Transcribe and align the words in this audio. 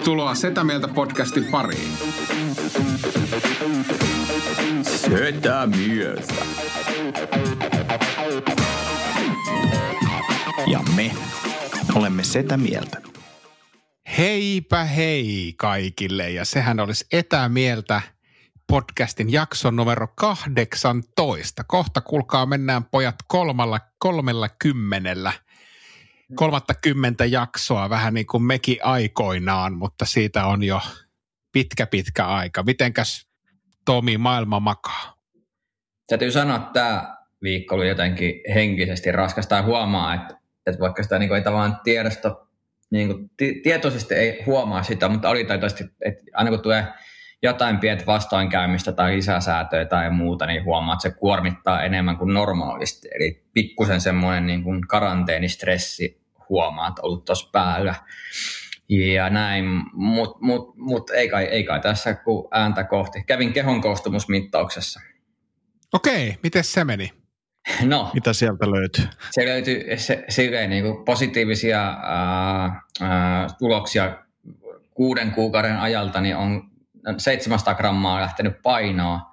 Tervetuloa 0.00 0.34
Setä 0.34 0.64
Mieltä 0.64 0.88
podcastin 0.88 1.44
pariin. 1.44 1.92
Setä 4.82 5.66
Mieltä. 5.66 6.34
Ja 10.66 10.80
me 10.96 11.12
olemme 11.94 12.24
Setä 12.24 12.56
Mieltä. 12.56 13.02
Heipä 14.18 14.84
hei 14.84 15.54
kaikille 15.56 16.30
ja 16.30 16.44
sehän 16.44 16.80
olisi 16.80 17.06
etämieltä 17.12 18.02
podcastin 18.66 19.32
jakson 19.32 19.76
numero 19.76 20.08
18. 20.16 21.64
Kohta 21.64 22.00
kuulkaa 22.00 22.46
mennään 22.46 22.84
pojat 22.84 23.16
kolmalla, 23.28 23.80
kolmella 23.98 24.48
kymmenellä– 24.48 25.32
kymmentä 26.82 27.24
jaksoa 27.24 27.90
vähän 27.90 28.14
niin 28.14 28.26
kuin 28.26 28.42
mekin 28.42 28.78
aikoinaan, 28.82 29.72
mutta 29.72 30.04
siitä 30.04 30.46
on 30.46 30.62
jo 30.62 30.80
pitkä 31.52 31.86
pitkä 31.86 32.26
aika. 32.26 32.62
Mitenkäs 32.62 33.30
Tomi 33.84 34.18
maailma 34.18 34.60
makaa? 34.60 35.14
Täytyy 36.06 36.30
sanoa, 36.32 36.56
että 36.56 36.72
tämä 36.72 37.16
viikko 37.42 37.74
oli 37.74 37.88
jotenkin 37.88 38.40
henkisesti 38.54 39.12
raskas 39.12 39.46
tai 39.46 39.62
huomaa, 39.62 40.14
että, 40.14 40.38
että 40.66 40.80
vaikka 40.80 41.02
sitä 41.02 41.18
niin 41.18 41.32
ei 41.32 41.42
tavallaan 41.42 41.80
tiedosta, 41.84 42.36
niin 42.90 43.08
kuin, 43.08 43.30
tietoisesti 43.62 44.14
ei 44.14 44.42
huomaa 44.46 44.82
sitä, 44.82 45.08
mutta 45.08 45.28
oli 45.28 45.44
taitoisesti, 45.44 45.84
että 46.04 46.24
aina 46.34 46.50
kun 46.50 46.60
tulee 46.60 46.86
jotain 47.42 47.78
pientä 47.78 48.06
vastoinkäymistä 48.06 48.92
tai 48.92 49.16
lisäsäätöä 49.16 49.84
tai 49.84 50.10
muuta, 50.10 50.46
niin 50.46 50.64
huomaa, 50.64 50.94
että 50.94 51.08
se 51.08 51.14
kuormittaa 51.14 51.82
enemmän 51.82 52.18
kuin 52.18 52.34
normaalisti. 52.34 53.08
Eli 53.14 53.44
pikkusen 53.52 54.00
semmoinen 54.00 54.46
niin 54.46 54.62
kuin 54.62 54.88
karanteenistressi 54.88 56.19
huomaa, 56.50 56.88
että 56.88 57.02
ollut 57.02 57.24
tuossa 57.24 57.48
päällä. 57.52 57.94
Ja 58.88 59.30
näin, 59.30 59.64
mutta 59.92 60.38
mut, 60.40 60.76
mut 60.76 61.10
ei, 61.10 61.28
kai, 61.28 61.44
ei 61.44 61.64
kai 61.64 61.80
tässä 61.80 62.14
kuin 62.14 62.48
ääntä 62.50 62.84
kohti. 62.84 63.22
Kävin 63.26 63.52
kehon 63.52 63.80
koostumusmittauksessa. 63.80 65.00
Okei, 65.92 66.38
miten 66.42 66.64
se 66.64 66.84
meni? 66.84 67.12
No, 67.84 68.10
Mitä 68.14 68.32
sieltä 68.32 68.70
löytyy? 68.70 69.04
Se 69.30 69.46
löytyy 69.46 69.96
se, 69.96 70.24
silleen, 70.28 70.70
niin 70.70 70.84
kuin 70.84 71.04
positiivisia 71.04 71.88
ää, 71.88 72.82
ää, 73.00 73.46
tuloksia 73.58 74.18
kuuden 74.94 75.32
kuukauden 75.32 75.78
ajalta, 75.78 76.20
niin 76.20 76.36
on 76.36 76.70
700 77.18 77.74
grammaa 77.74 78.20
lähtenyt 78.20 78.62
painoa 78.62 79.29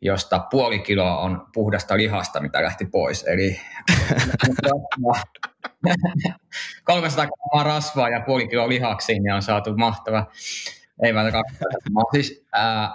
josta 0.00 0.46
puoli 0.50 0.78
kiloa 0.78 1.18
on 1.18 1.46
puhdasta 1.52 1.96
lihasta, 1.96 2.40
mitä 2.40 2.62
lähti 2.62 2.86
pois. 2.86 3.24
Eli 3.26 3.60
300 6.84 7.26
grammaa 7.26 7.74
rasvaa 7.74 8.08
ja 8.08 8.20
puoli 8.20 8.48
kiloa 8.48 8.68
lihaksiin 8.68 9.22
niin 9.22 9.34
on 9.34 9.42
saatu 9.42 9.76
mahtava. 9.76 10.26
Ei 11.02 11.14
välttämättä 11.14 11.64
siis, 12.12 12.46
ää, 12.52 12.90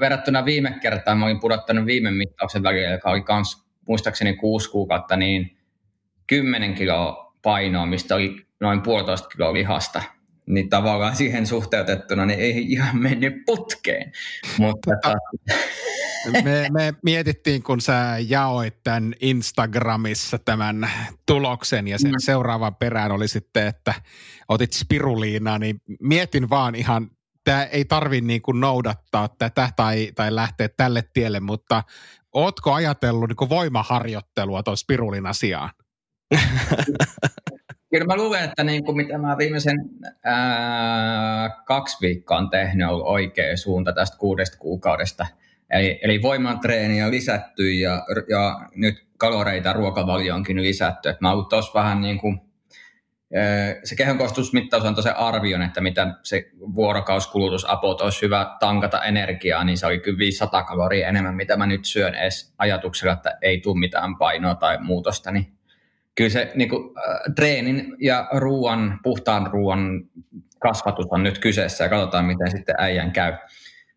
verrattuna 0.00 0.44
viime 0.44 0.78
kertaan, 0.82 1.18
mä 1.18 1.24
olin 1.24 1.40
pudottanut 1.40 1.86
viime 1.86 2.10
mittauksen 2.10 2.62
välillä, 2.62 2.90
joka 2.90 3.10
oli 3.10 3.22
kans, 3.22 3.66
muistaakseni 3.88 4.36
kuusi 4.36 4.70
kuukautta, 4.70 5.16
niin 5.16 5.58
10 6.26 6.74
kiloa 6.74 7.34
painoa, 7.42 7.86
mistä 7.86 8.14
oli 8.14 8.46
noin 8.60 8.82
puolitoista 8.82 9.28
kiloa 9.28 9.52
lihasta– 9.52 10.02
niin 10.54 10.68
tavallaan 10.68 11.16
siihen 11.16 11.46
suhteutettuna 11.46 12.26
niin 12.26 12.40
ei 12.40 12.72
ihan 12.72 12.98
mennyt 12.98 13.34
putkeen. 13.46 14.12
Mutta 14.58 14.90
me, 16.44 16.66
me 16.72 16.94
mietittiin, 17.02 17.62
kun 17.62 17.80
sä 17.80 18.16
jaoit 18.28 18.82
tämän 18.84 19.14
Instagramissa 19.20 20.38
tämän 20.38 20.90
tuloksen 21.26 21.88
ja 21.88 21.98
sen 21.98 22.10
mm. 22.10 22.18
seuraavan 22.18 22.74
perään 22.74 23.12
oli 23.12 23.28
sitten, 23.28 23.66
että 23.66 23.94
otit 24.48 24.72
spiruliinaa, 24.72 25.58
niin 25.58 25.82
mietin 26.00 26.50
vaan 26.50 26.74
ihan, 26.74 27.10
tämä 27.44 27.64
ei 27.64 27.84
tarvi 27.84 28.20
niin 28.20 28.42
kuin 28.42 28.60
noudattaa 28.60 29.28
tätä 29.28 29.70
tai, 29.76 30.12
tai 30.14 30.34
lähteä 30.34 30.68
tälle 30.68 31.04
tielle, 31.12 31.40
mutta 31.40 31.82
ootko 32.34 32.72
ajatellut 32.72 33.28
niin 33.28 33.36
kuin 33.36 33.50
voimaharjoittelua 33.50 34.62
tuon 34.62 34.76
spirulin 34.76 35.26
asiaan? 35.26 35.70
Kyllä 37.90 38.04
mä 38.04 38.16
luulen, 38.16 38.44
että 38.44 38.64
niin 38.64 38.84
kuin 38.84 38.96
mitä 38.96 39.18
mä 39.18 39.38
viimeisen 39.38 39.76
ää, 40.24 41.62
kaksi 41.64 41.96
viikkoa 42.00 42.38
on 42.38 42.50
tehnyt, 42.50 42.88
on 42.88 43.02
oikea 43.02 43.56
suunta 43.56 43.92
tästä 43.92 44.18
kuudesta 44.18 44.58
kuukaudesta. 44.58 45.26
Eli, 45.70 46.00
eli 46.02 46.22
voimantreeni 46.22 47.02
on 47.02 47.10
lisätty 47.10 47.72
ja, 47.72 48.06
ja 48.28 48.60
nyt 48.74 49.06
kaloreita 49.18 49.72
ruokavalioonkin 49.72 50.62
lisätty. 50.62 51.08
Et 51.08 51.20
mä 51.20 51.32
oon 51.32 51.46
tuossa 51.46 51.80
vähän 51.80 52.00
niin 52.00 52.18
kuin, 52.18 52.40
se 53.84 53.96
kehonkostusmittaus 53.96 54.84
on 54.84 54.94
tosiaan 54.94 55.18
arvion, 55.18 55.62
että 55.62 55.80
mitä 55.80 56.14
se 56.22 56.50
vuorokauskulutus 56.74 57.70
apot 57.70 58.00
olisi 58.00 58.22
hyvä 58.22 58.56
tankata 58.60 59.04
energiaa, 59.04 59.64
niin 59.64 59.78
se 59.78 59.86
oli 59.86 59.98
kyllä 59.98 60.18
500 60.18 60.62
kaloria 60.62 61.08
enemmän, 61.08 61.34
mitä 61.34 61.56
mä 61.56 61.66
nyt 61.66 61.84
syön 61.84 62.14
edes 62.14 62.54
ajatuksella, 62.58 63.12
että 63.12 63.38
ei 63.42 63.60
tule 63.60 63.78
mitään 63.78 64.16
painoa 64.16 64.54
tai 64.54 64.78
muutosta, 64.80 65.30
niin 65.30 65.59
kyllä 66.14 66.30
se 66.30 66.52
niin 66.54 66.68
kuin, 66.68 66.84
äh, 66.98 67.34
treenin 67.34 67.96
ja 68.00 68.28
ruoan, 68.32 69.00
puhtaan 69.02 69.46
ruoan 69.46 70.02
kasvatus 70.58 71.06
on 71.10 71.22
nyt 71.22 71.38
kyseessä 71.38 71.84
ja 71.84 71.90
katsotaan, 71.90 72.24
miten 72.24 72.50
sitten 72.50 72.74
äijän 72.78 73.12
käy. 73.12 73.32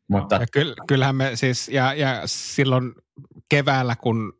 Mutta... 0.08 0.36
Ja 0.36 0.74
kyllähän 0.88 1.16
me 1.16 1.32
siis, 1.36 1.70
ja, 1.70 1.94
ja 1.94 2.22
silloin 2.26 2.94
keväällä, 3.50 3.96
kun 3.96 4.34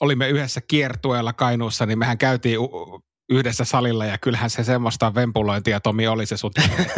olimme 0.00 0.28
yhdessä 0.28 0.60
kiertueella 0.68 1.32
Kainuussa, 1.32 1.86
niin 1.86 1.98
mehän 1.98 2.18
käytiin 2.18 2.58
yhdessä 3.30 3.64
salilla 3.64 4.06
ja 4.06 4.18
kyllähän 4.18 4.50
se 4.50 4.64
semmoista 4.64 5.14
vempulointia 5.14 5.80
Tomi 5.80 6.06
oli 6.06 6.26
se 6.26 6.36
sut. 6.36 6.52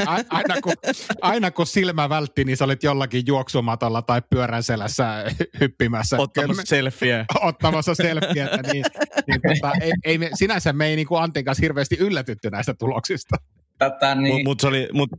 Aina 0.07 0.61
kun, 0.63 0.73
aina 1.21 1.51
kun 1.51 1.67
silmä 1.67 2.09
vältti, 2.09 2.45
niin 2.45 2.57
sä 2.57 2.65
olit 2.65 2.83
jollakin 2.83 3.23
juoksumatolla 3.27 4.03
tai 4.03 4.23
pyörän 4.31 4.63
selässä 4.63 5.25
hyppimässä. 5.61 6.17
Ottamassa 6.19 6.63
selfieä. 6.67 7.25
Ottamassa 7.41 7.95
selfieä, 7.95 8.49
niin, 8.73 8.85
niin 9.27 9.41
tota, 9.49 9.73
ei, 9.81 9.93
ei 10.05 10.19
me, 10.19 10.31
sinänsä 10.35 10.73
me 10.73 10.87
ei 10.87 10.97
niin 10.97 11.07
kuin 11.07 11.23
Antin 11.23 11.45
kanssa 11.45 11.63
hirveästi 11.63 11.97
yllätytty 12.01 12.51
näistä 12.51 12.75
tuloksista. 12.75 13.37
Tätä 13.79 14.15
niin. 14.15 14.35
Mutta 14.35 14.45
mut 14.45 14.61
se 14.61 14.67
oli, 14.67 14.89
mut, 14.93 15.11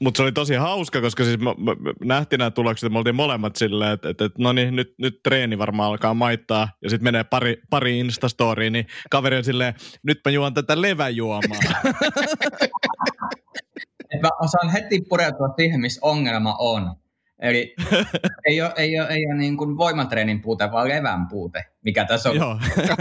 mutta 0.00 0.16
se 0.18 0.22
oli 0.22 0.32
tosi 0.32 0.54
hauska, 0.54 1.00
koska 1.00 1.24
siis 1.24 1.38
me, 1.38 1.54
me, 1.58 1.74
me 1.74 1.92
nähtiin 2.04 2.38
nämä 2.38 2.50
tulokset, 2.50 2.92
me 2.92 2.98
oltiin 2.98 3.14
molemmat 3.14 3.56
silleen, 3.56 3.92
että, 3.92 4.08
että, 4.08 4.24
että 4.24 4.42
no 4.42 4.52
niin, 4.52 4.76
nyt, 4.76 4.94
nyt 4.98 5.20
treeni 5.22 5.58
varmaan 5.58 5.88
alkaa 5.88 6.14
maittaa, 6.14 6.68
ja 6.82 6.90
sitten 6.90 7.04
menee 7.04 7.24
pari, 7.24 7.56
pari 7.70 7.98
Instastoriin, 7.98 8.72
niin 8.72 8.86
kaveri 9.10 9.36
on 9.36 9.44
silleen, 9.44 9.74
nyt 10.02 10.20
mä 10.24 10.30
juon 10.30 10.54
tätä 10.54 10.82
leväjuomaa. 10.82 11.58
mä 14.22 14.30
osaan 14.42 14.70
heti 14.70 15.00
pureutua 15.08 15.48
siihen, 15.56 15.80
missä 15.80 16.00
ongelma 16.02 16.56
on. 16.58 16.96
Eli 17.38 17.74
ei 18.48 18.62
ole, 18.62 18.72
ei 18.76 19.00
ole, 19.00 19.08
ei 19.08 19.26
ole 19.26 19.34
niin 19.34 19.56
kuin 19.56 19.76
voimatreenin 19.76 20.40
puute, 20.40 20.72
vaan 20.72 20.88
levän 20.88 21.28
puute, 21.28 21.64
mikä 21.82 22.04
tässä 22.04 22.30
on. 22.30 22.36
Joo. 22.36 22.58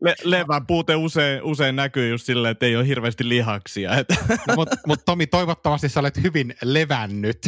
Le- 0.00 0.14
levän 0.24 0.66
puute 0.66 0.96
usein, 0.96 1.42
usein 1.42 1.76
näkyy 1.76 2.08
just 2.08 2.26
silleen, 2.26 2.52
että 2.52 2.66
ei 2.66 2.76
ole 2.76 2.86
hirveästi 2.86 3.28
lihaksia. 3.28 3.90
No, 4.48 4.54
Mutta 4.56 4.76
mut 4.86 5.00
Tomi, 5.04 5.26
toivottavasti 5.26 5.88
sä 5.88 6.00
olet 6.00 6.22
hyvin 6.22 6.54
levännyt. 6.62 7.38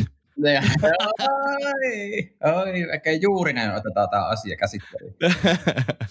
oi, 1.22 2.52
oi, 2.54 2.86
ehkä 2.94 3.12
juuri 3.12 3.52
näin 3.52 3.74
otetaan 3.74 4.08
tämä 4.10 4.26
asia 4.26 4.56
käsittelyyn. 4.56 5.14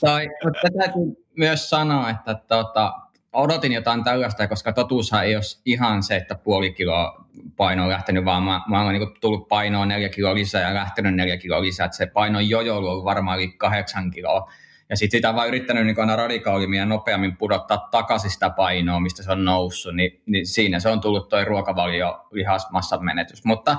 tai, 0.01 0.29
mutta 0.43 0.59
täytyy 0.79 1.25
myös 1.37 1.69
sanoa, 1.69 2.09
että 2.09 2.35
tota, 2.47 2.93
odotin 3.33 3.71
jotain 3.71 4.03
tällaista, 4.03 4.47
koska 4.47 4.73
totuushan 4.73 5.25
ei 5.25 5.35
ole 5.35 5.43
ihan 5.65 6.03
se, 6.03 6.15
että 6.15 6.35
puoli 6.35 6.73
kiloa 6.73 7.25
paino 7.57 7.83
on 7.83 7.89
lähtenyt, 7.89 8.25
vaan 8.25 8.43
mä, 8.43 8.61
mä 8.67 8.81
olen 8.81 8.99
niin 8.99 9.09
tullut 9.21 9.47
painoa 9.47 9.85
neljä 9.85 10.09
kiloa 10.09 10.35
lisää 10.35 10.61
ja 10.61 10.73
lähtenyt 10.73 11.15
neljä 11.15 11.37
kiloa 11.37 11.61
lisää. 11.61 11.85
Että 11.85 11.97
se 11.97 12.05
paino 12.05 12.39
jojo 12.39 12.77
on 12.77 12.83
ollut 12.83 13.05
varmaan 13.05 13.37
yli 13.37 13.47
kahdeksan 13.47 14.11
kiloa. 14.11 14.51
Ja 14.89 14.97
sitten 14.97 15.17
sitä 15.17 15.29
on 15.29 15.35
vaan 15.35 15.47
yrittänyt 15.47 15.85
niin 15.85 15.99
aina 15.99 16.15
radikaalimmin 16.15 16.79
ja 16.79 16.85
nopeammin 16.85 17.37
pudottaa 17.37 17.87
takaisin 17.91 18.31
sitä 18.31 18.49
painoa, 18.49 18.99
mistä 18.99 19.23
se 19.23 19.31
on 19.31 19.45
noussut, 19.45 19.95
niin, 19.95 20.21
niin 20.25 20.47
siinä 20.47 20.79
se 20.79 20.89
on 20.89 21.01
tullut 21.01 21.29
tuo 21.29 21.45
ruokavalio 21.45 22.27
lihasmassan 22.31 23.05
menetys. 23.05 23.45
Mutta 23.45 23.77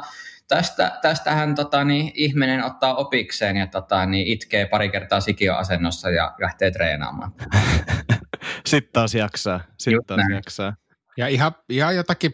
tästä, 0.48 0.98
tästähän 1.02 1.54
tota, 1.54 1.84
niin, 1.84 2.12
ihminen 2.14 2.64
ottaa 2.64 2.94
opikseen 2.94 3.56
ja 3.56 3.66
tota, 3.66 4.06
niin, 4.06 4.26
itkee 4.26 4.66
pari 4.66 4.88
kertaa 4.88 5.20
sikioasennossa 5.20 6.10
ja 6.10 6.34
lähtee 6.40 6.70
treenaamaan. 6.70 7.32
Sitten 8.66 8.92
taas 8.92 9.14
jaksaa. 9.14 9.60
Sitten 9.78 10.06
taas 10.06 10.20
jaksaa. 10.34 10.74
Ja 11.16 11.28
ihan, 11.28 11.52
ihan 11.68 11.96
jotakin 11.96 12.32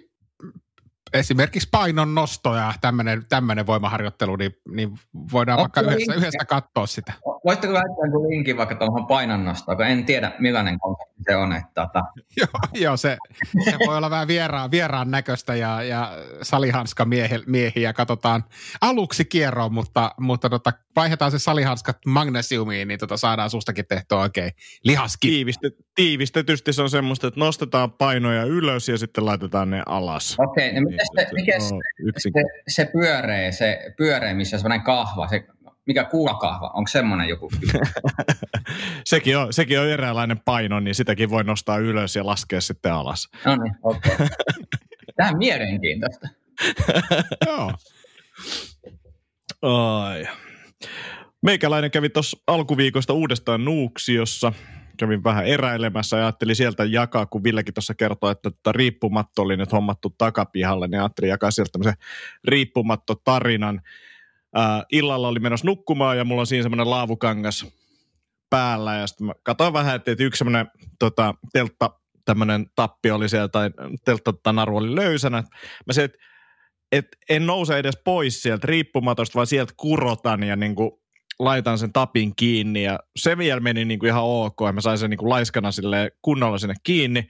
esimerkiksi 1.13 1.69
painon 1.71 2.15
nosto 2.15 2.55
ja 2.55 2.73
tämmöinen 3.29 3.67
voimaharjoittelu, 3.67 4.37
niin, 4.37 4.53
niin 4.71 4.99
voidaan 5.33 5.59
Onko 5.59 5.71
vaikka 5.77 5.93
yhdessä, 5.93 6.15
yhdessä 6.15 6.45
katsoa 6.49 6.87
sitä. 6.87 7.13
Voisitteko 7.45 7.75
laittaa 7.75 8.05
jonkun 8.05 8.29
linkin 8.29 8.57
vaikka 8.57 8.75
tuohon 8.75 9.07
painonnostoon, 9.07 9.77
kun 9.77 9.87
en 9.87 10.05
tiedä 10.05 10.33
millainen 10.39 10.79
konsepti 10.79 11.23
se 11.29 11.37
on. 11.37 11.53
Että, 11.53 11.71
tota. 11.75 12.05
joo, 12.41 12.49
joo 12.75 12.97
se, 12.97 13.17
se, 13.65 13.77
voi 13.87 13.97
olla 13.97 14.11
vähän 14.11 14.29
vieraan, 14.29 14.71
vieraan 14.71 15.11
näköistä 15.11 15.55
ja, 15.55 15.83
ja 15.83 16.13
salihanska 16.43 17.05
miehi, 17.05 17.43
miehiä 17.47 17.93
katsotaan 17.93 18.45
aluksi 18.81 19.25
kierroon, 19.25 19.75
mutta, 19.75 20.15
mutta 20.21 20.51
tota, 20.51 20.73
vaihdetaan 20.97 21.31
se 21.31 21.39
salihanskat 21.39 21.99
magnesiumiin, 22.07 22.89
niin 22.89 23.01
tota 23.01 23.17
saadaan 23.17 23.51
sustakin 23.51 23.85
tehtyä 23.89 24.19
oikein 24.19 24.53
lihaski. 24.85 25.29
Tiivistet, 25.29 25.75
tiivistetysti 25.99 26.73
se 26.73 26.83
on 26.83 26.91
semmoista, 26.91 27.27
että 27.27 27.41
nostetaan 27.41 27.93
painoja 27.93 28.45
ylös 28.45 28.89
ja 28.89 28.99
sitten 28.99 29.27
laitetaan 29.27 29.71
ne 29.71 29.83
alas. 29.87 30.37
Okei, 30.39 30.71
okay, 30.71 30.81
no 30.81 30.91
mikä, 30.91 31.05
se, 31.17 31.27
mikä 31.33 31.61
se, 31.61 31.75
se, 32.19 32.31
se, 32.69 32.91
pyöreä, 32.93 33.53
se 33.53 33.95
pyöreä, 33.97 34.35
missä 34.35 34.57
on 34.57 34.61
semmoinen 34.61 34.85
kahva, 34.85 35.29
se 35.29 35.47
mikä 35.87 36.05
kuulakahva, 36.05 36.71
onko 36.75 36.89
semmoinen 36.89 37.29
joku? 37.29 37.51
sekin, 39.05 39.39
on, 39.39 39.53
sekin 39.53 39.81
on 39.81 39.87
eräänlainen 39.87 40.41
paino, 40.41 40.81
niin 40.81 40.95
sitäkin 40.95 41.31
voi 41.31 41.45
nostaa 41.45 41.79
ylös 41.79 42.17
ja 42.17 42.27
laskea 42.27 42.61
sitten 42.61 42.93
alas. 42.93 43.29
No 43.45 43.57
niin, 43.57 43.75
okei. 43.83 44.15
Okay. 44.15 44.29
Tähän 45.17 45.39
mielenkiintoista. 45.39 46.29
Joo. 47.47 47.73
Ai. 49.63 50.29
Meikäläinen 51.43 51.91
kävi 51.91 52.09
tuossa 52.09 52.39
alkuviikosta 52.47 53.13
uudestaan 53.13 53.65
Nuuksiossa. 53.65 54.53
Kävin 54.99 55.25
vähän 55.25 55.47
eräilemässä 55.47 56.17
ja 56.17 56.23
ajattelin 56.23 56.57
sieltä 56.57 56.85
jakaa, 56.85 57.27
kun 57.27 57.45
Villekin 57.45 57.75
tuossa 57.75 57.95
kertoi, 57.95 58.33
että 58.33 58.51
tota 58.51 58.73
riippumatto 58.73 59.43
oli 59.43 59.57
nyt 59.57 59.73
hommattu 59.73 60.15
takapihalle, 60.19 60.89
niin 60.89 61.01
ajattelin 61.01 61.31
jakaa 61.31 61.51
sieltä 61.51 61.71
tämmöisen 61.73 62.01
riippumatto-tarinan. 62.45 63.81
Uh, 64.57 64.85
illalla 64.93 65.29
oli 65.29 65.39
menossa 65.39 65.67
nukkumaan 65.67 66.19
ja 66.19 66.25
mulla 66.25 66.41
on 66.41 66.47
siinä 66.47 66.63
semmoinen 66.63 66.91
laavukangas 66.91 67.67
päällä 68.51 68.95
ja 68.95 69.07
sitten 69.07 69.27
mä 69.27 69.33
katsoin 69.43 69.73
vähän, 69.73 69.97
että, 69.97 70.25
yksi 70.25 70.39
semmoinen 70.39 70.67
tota, 70.99 71.35
teltta, 71.53 71.91
tämmöinen 72.25 72.67
tappi 72.75 73.11
oli 73.11 73.29
siellä 73.29 73.49
tai 73.49 73.71
teltta 74.05 74.53
naru 74.53 74.77
oli 74.77 74.95
löysänä. 74.95 75.43
Mä 75.87 75.93
se, 75.93 76.05
että 76.05 76.19
et 76.93 77.07
en 77.29 77.47
nouse 77.47 77.79
edes 77.79 77.99
pois 78.05 78.43
sieltä 78.43 78.67
riippumatosta, 78.67 79.35
vaan 79.35 79.47
sieltä 79.47 79.73
kurotan 79.77 80.43
ja 80.43 80.57
niin 80.57 80.75
kuin 80.75 80.91
laitan 81.39 81.79
sen 81.79 81.93
tapin 81.93 82.33
kiinni 82.37 82.83
ja 82.83 82.99
se 83.17 83.39
vielä 83.39 83.61
meni 83.61 83.85
niin 83.85 83.99
kuin 83.99 84.09
ihan 84.09 84.25
ok 84.25 84.57
ja 84.67 84.73
mä 84.73 84.81
sain 84.81 84.99
sen 84.99 85.11
niin 85.11 85.19
kuin 85.19 85.29
laiskana 85.29 85.73
sille 85.73 86.11
kunnolla 86.23 86.59
sinne 86.59 86.75
kiinni. 86.83 87.29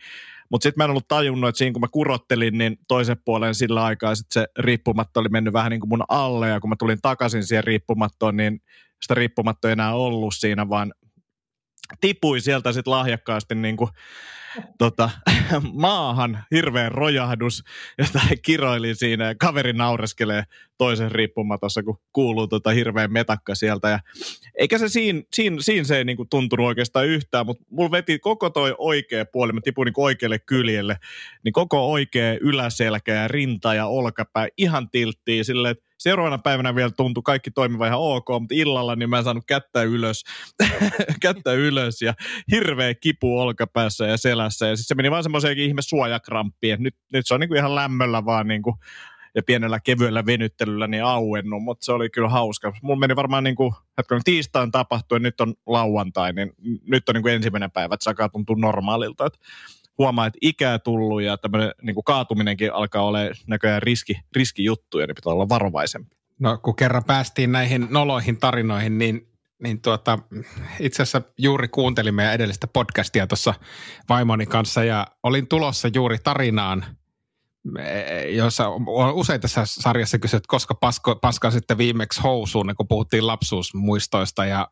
Mutta 0.51 0.63
sitten 0.63 0.81
mä 0.81 0.85
en 0.85 0.91
ollut 0.91 1.09
tajunnut, 1.09 1.49
että 1.49 1.59
siinä 1.59 1.73
kun 1.73 1.81
mä 1.81 1.89
kurottelin, 1.93 2.59
niin 2.59 2.79
toisen 2.89 3.17
puolen 3.25 3.55
sillä 3.55 3.85
aikaa 3.85 4.15
sit 4.15 4.27
se 4.31 4.47
riippumatto 4.59 5.21
oli 5.21 5.29
mennyt 5.29 5.53
vähän 5.53 5.71
niin 5.71 5.81
kuin 5.81 5.89
mun 5.89 6.05
alle, 6.09 6.49
ja 6.49 6.61
kun 6.61 6.71
mä 6.71 6.77
tulin 6.79 6.99
takaisin 7.03 7.45
siihen 7.45 7.65
riippumattoon, 7.65 8.37
niin 8.37 8.61
sitä 9.03 9.15
riippumattoa 9.15 9.69
ei 9.69 9.73
enää 9.73 9.95
ollut 9.95 10.35
siinä, 10.37 10.69
vaan 10.69 10.95
tipui 12.01 12.41
sieltä 12.41 12.73
sitten 12.73 12.91
lahjakkaasti 12.91 13.55
niin 13.55 13.77
kuin 13.77 13.91
tota, 14.79 15.11
maahan 15.73 16.45
hirveän 16.55 16.93
rojahdus, 16.93 17.65
jota 17.99 18.21
kiroili 18.43 18.95
siinä 18.95 19.27
ja 19.27 19.35
kaveri 19.35 19.73
naureskelee 19.73 20.45
toisen 20.79 21.13
riippumatossa, 21.13 21.83
kun 21.83 21.99
kuuluu 22.13 22.47
tota 22.49 22.71
hirveän 22.71 23.13
metakka 23.13 23.55
sieltä. 23.55 23.89
Ja 23.89 23.99
eikä 24.59 24.79
se 24.79 24.89
siinä, 24.89 25.23
siinä, 25.33 25.57
siinä 25.61 25.85
se 25.85 25.97
ei 25.97 26.05
niinku 26.05 26.27
tuntunut 26.31 26.67
oikeastaan 26.67 27.07
yhtään, 27.07 27.47
mutta 27.47 27.65
mulla 27.71 27.91
veti 27.91 28.19
koko 28.19 28.51
toi 28.51 28.75
oikea 28.79 29.25
puoli, 29.25 29.53
mä 29.53 29.61
tipuin 29.61 29.87
niinku 29.87 30.05
oikealle 30.05 30.39
kyljelle, 30.39 30.97
niin 31.45 31.53
koko 31.53 31.93
oikea 31.93 32.37
yläselkä 32.41 33.15
ja 33.15 33.29
rinta 33.29 33.75
ja 33.75 33.87
olkapää 33.87 34.49
ihan 34.57 34.91
tilttiin 34.91 35.45
silleen, 35.45 35.73
että 35.73 35.88
seuraavana 35.99 36.39
päivänä 36.39 36.75
vielä 36.75 36.91
tuntui 36.91 37.23
kaikki 37.23 37.51
toimiva 37.51 37.87
ihan 37.87 37.99
ok, 37.99 38.29
mutta 38.41 38.55
illalla 38.55 38.97
niin 38.97 39.11
mä 39.11 39.19
en 39.19 39.25
saanut 39.25 39.45
kättä 39.47 39.83
ylös, 39.83 40.25
kättä 41.23 41.53
ylös 41.53 42.03
ja 42.03 42.15
hirveä 42.51 42.95
kipu 42.95 43.39
olkapäässä 43.39 44.07
ja 44.07 44.17
selässä. 44.17 44.67
Ja 44.67 44.77
sitten 44.77 44.89
se 44.89 44.95
meni 44.95 45.11
vaan 45.11 45.23
semmoiseenkin 45.23 45.65
ihme 45.65 45.83
suojakramppiin, 45.83 46.75
että 46.75 46.83
nyt, 46.83 46.95
nyt 47.13 47.27
se 47.27 47.35
on 47.35 47.41
niinku 47.41 47.55
ihan 47.55 47.75
lämmöllä 47.75 48.25
vaan 48.25 48.49
niinku, 48.49 48.77
ja 49.35 49.43
pienellä 49.43 49.81
kevyellä 49.81 50.27
venyttelyllä 50.27 50.87
niin 50.87 51.05
auennut, 51.05 51.63
mutta 51.63 51.85
se 51.85 51.93
oli 51.93 52.11
kyllä 52.11 52.29
hauska. 52.29 52.73
Mulla 52.83 53.01
meni 53.01 53.17
varmaan 53.17 53.45
niin 53.45 53.57
kuin, 53.57 53.73
kun 54.09 54.21
tiistain 54.25 54.71
tapahtui 54.71 55.17
ja 55.17 55.21
nyt 55.21 55.41
on 55.41 55.55
lauantai, 55.67 56.33
niin 56.33 56.53
nyt 56.87 57.09
on 57.09 57.15
niin 57.15 57.23
kuin 57.23 57.35
ensimmäinen 57.35 57.71
päivä, 57.71 57.95
että 57.95 58.05
se 58.05 58.11
alkaa 58.11 58.29
tuntua 58.29 58.57
normaalilta. 58.59 59.27
Että 59.27 59.39
huomaa, 59.99 60.27
että 60.27 60.39
ikää 60.43 60.79
tullut 60.79 61.23
ja 61.23 61.37
tämmöinen 61.37 61.73
niin 61.83 61.95
kuin 61.95 62.05
kaatuminenkin 62.05 62.73
alkaa 62.73 63.03
olla 63.03 63.19
näköjään 63.47 63.83
riski, 63.83 64.21
riskijuttuja, 64.37 65.07
niin 65.07 65.15
pitää 65.15 65.33
olla 65.33 65.49
varovaisempi. 65.49 66.17
No 66.39 66.59
kun 66.59 66.77
kerran 66.77 67.05
päästiin 67.05 67.53
näihin 67.53 67.87
noloihin 67.91 68.39
tarinoihin, 68.39 68.99
niin, 68.99 69.29
niin 69.63 69.81
tuota, 69.83 70.19
itse 70.81 71.03
asiassa 71.03 71.23
juuri 71.39 71.69
kuuntelin 71.69 72.15
meidän 72.15 72.35
edellistä 72.35 72.67
podcastia 72.67 73.27
tuossa 73.27 73.55
vaimoni 74.09 74.47
kanssa 74.47 74.85
ja 74.85 75.07
olin 75.23 75.49
tulossa 75.49 75.89
juuri 75.95 76.19
tarinaan, 76.19 76.85
jossa 78.29 78.69
on 78.69 79.15
usein 79.15 79.41
tässä 79.41 79.63
sarjassa 79.65 80.19
kysyt, 80.19 80.47
koska 80.47 80.75
pasko, 80.75 81.17
paska 81.17 81.51
sitten 81.51 81.79
viimeksi 81.79 82.21
housuun, 82.23 82.75
kun 82.77 82.89
puhuttiin 82.89 83.27
lapsuusmuistoista 83.27 84.45
ja 84.45 84.69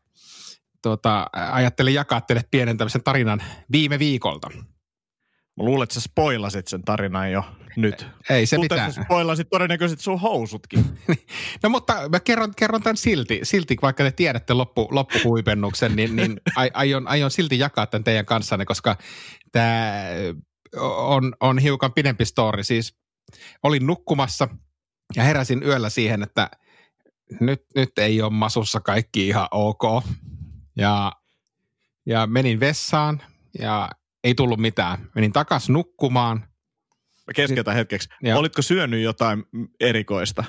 tuota, 0.81 1.27
ajattelin 1.51 1.93
jakaa 1.93 2.21
teille 2.21 2.43
pienen 2.51 2.77
tämmöisen 2.77 3.03
tarinan 3.03 3.43
viime 3.71 3.99
viikolta. 3.99 4.49
Mä 5.57 5.63
luulen, 5.63 5.83
että 5.83 5.93
sä 5.93 6.01
spoilasit 6.01 6.67
sen 6.67 6.83
tarinan 6.83 7.31
jo 7.31 7.43
nyt. 7.77 8.07
Ei 8.29 8.45
se 8.45 8.57
Mutta 8.57 8.75
mitään. 8.75 8.93
sä 8.93 9.03
spoilasit 9.03 9.49
todennäköisesti 9.49 10.03
sun 10.03 10.19
housutkin. 10.19 10.85
no 11.63 11.69
mutta 11.69 12.09
mä 12.09 12.19
kerron, 12.19 12.53
kerron 12.55 12.83
tämän 12.83 12.97
silti, 12.97 13.39
silti 13.43 13.77
vaikka 13.81 14.03
te 14.03 14.11
tiedätte 14.11 14.53
loppu, 14.53 14.87
loppuhuipennuksen, 14.91 15.95
niin, 15.95 16.15
niin 16.15 16.41
aion, 16.73 17.07
aion 17.07 17.31
silti 17.31 17.59
jakaa 17.59 17.87
tämän 17.87 18.03
teidän 18.03 18.25
kanssanne, 18.25 18.65
koska 18.65 18.97
tämä 19.51 20.03
on, 20.97 21.35
on 21.39 21.59
hiukan 21.59 21.93
pidempi 21.93 22.25
story. 22.25 22.63
Siis 22.63 22.95
olin 23.63 23.87
nukkumassa 23.87 24.47
ja 25.15 25.23
heräsin 25.23 25.63
yöllä 25.63 25.89
siihen, 25.89 26.23
että 26.23 26.49
nyt, 27.39 27.65
nyt 27.75 27.97
ei 27.97 28.21
ole 28.21 28.33
masussa 28.33 28.79
kaikki 28.79 29.27
ihan 29.27 29.47
ok. 29.51 29.83
Ja, 30.77 31.11
ja 32.05 32.27
menin 32.27 32.59
vessaan 32.59 33.21
ja 33.59 33.89
ei 34.27 34.35
tullut 34.35 34.59
mitään. 34.59 35.09
Menin 35.15 35.33
takas 35.33 35.69
nukkumaan. 35.69 36.37
Mä 37.27 37.33
keskeytän 37.35 37.75
hetkeksi. 37.75 38.09
Ja. 38.23 38.37
Olitko 38.37 38.61
syönyt 38.61 39.01
jotain 39.01 39.43
erikoista? 39.79 40.43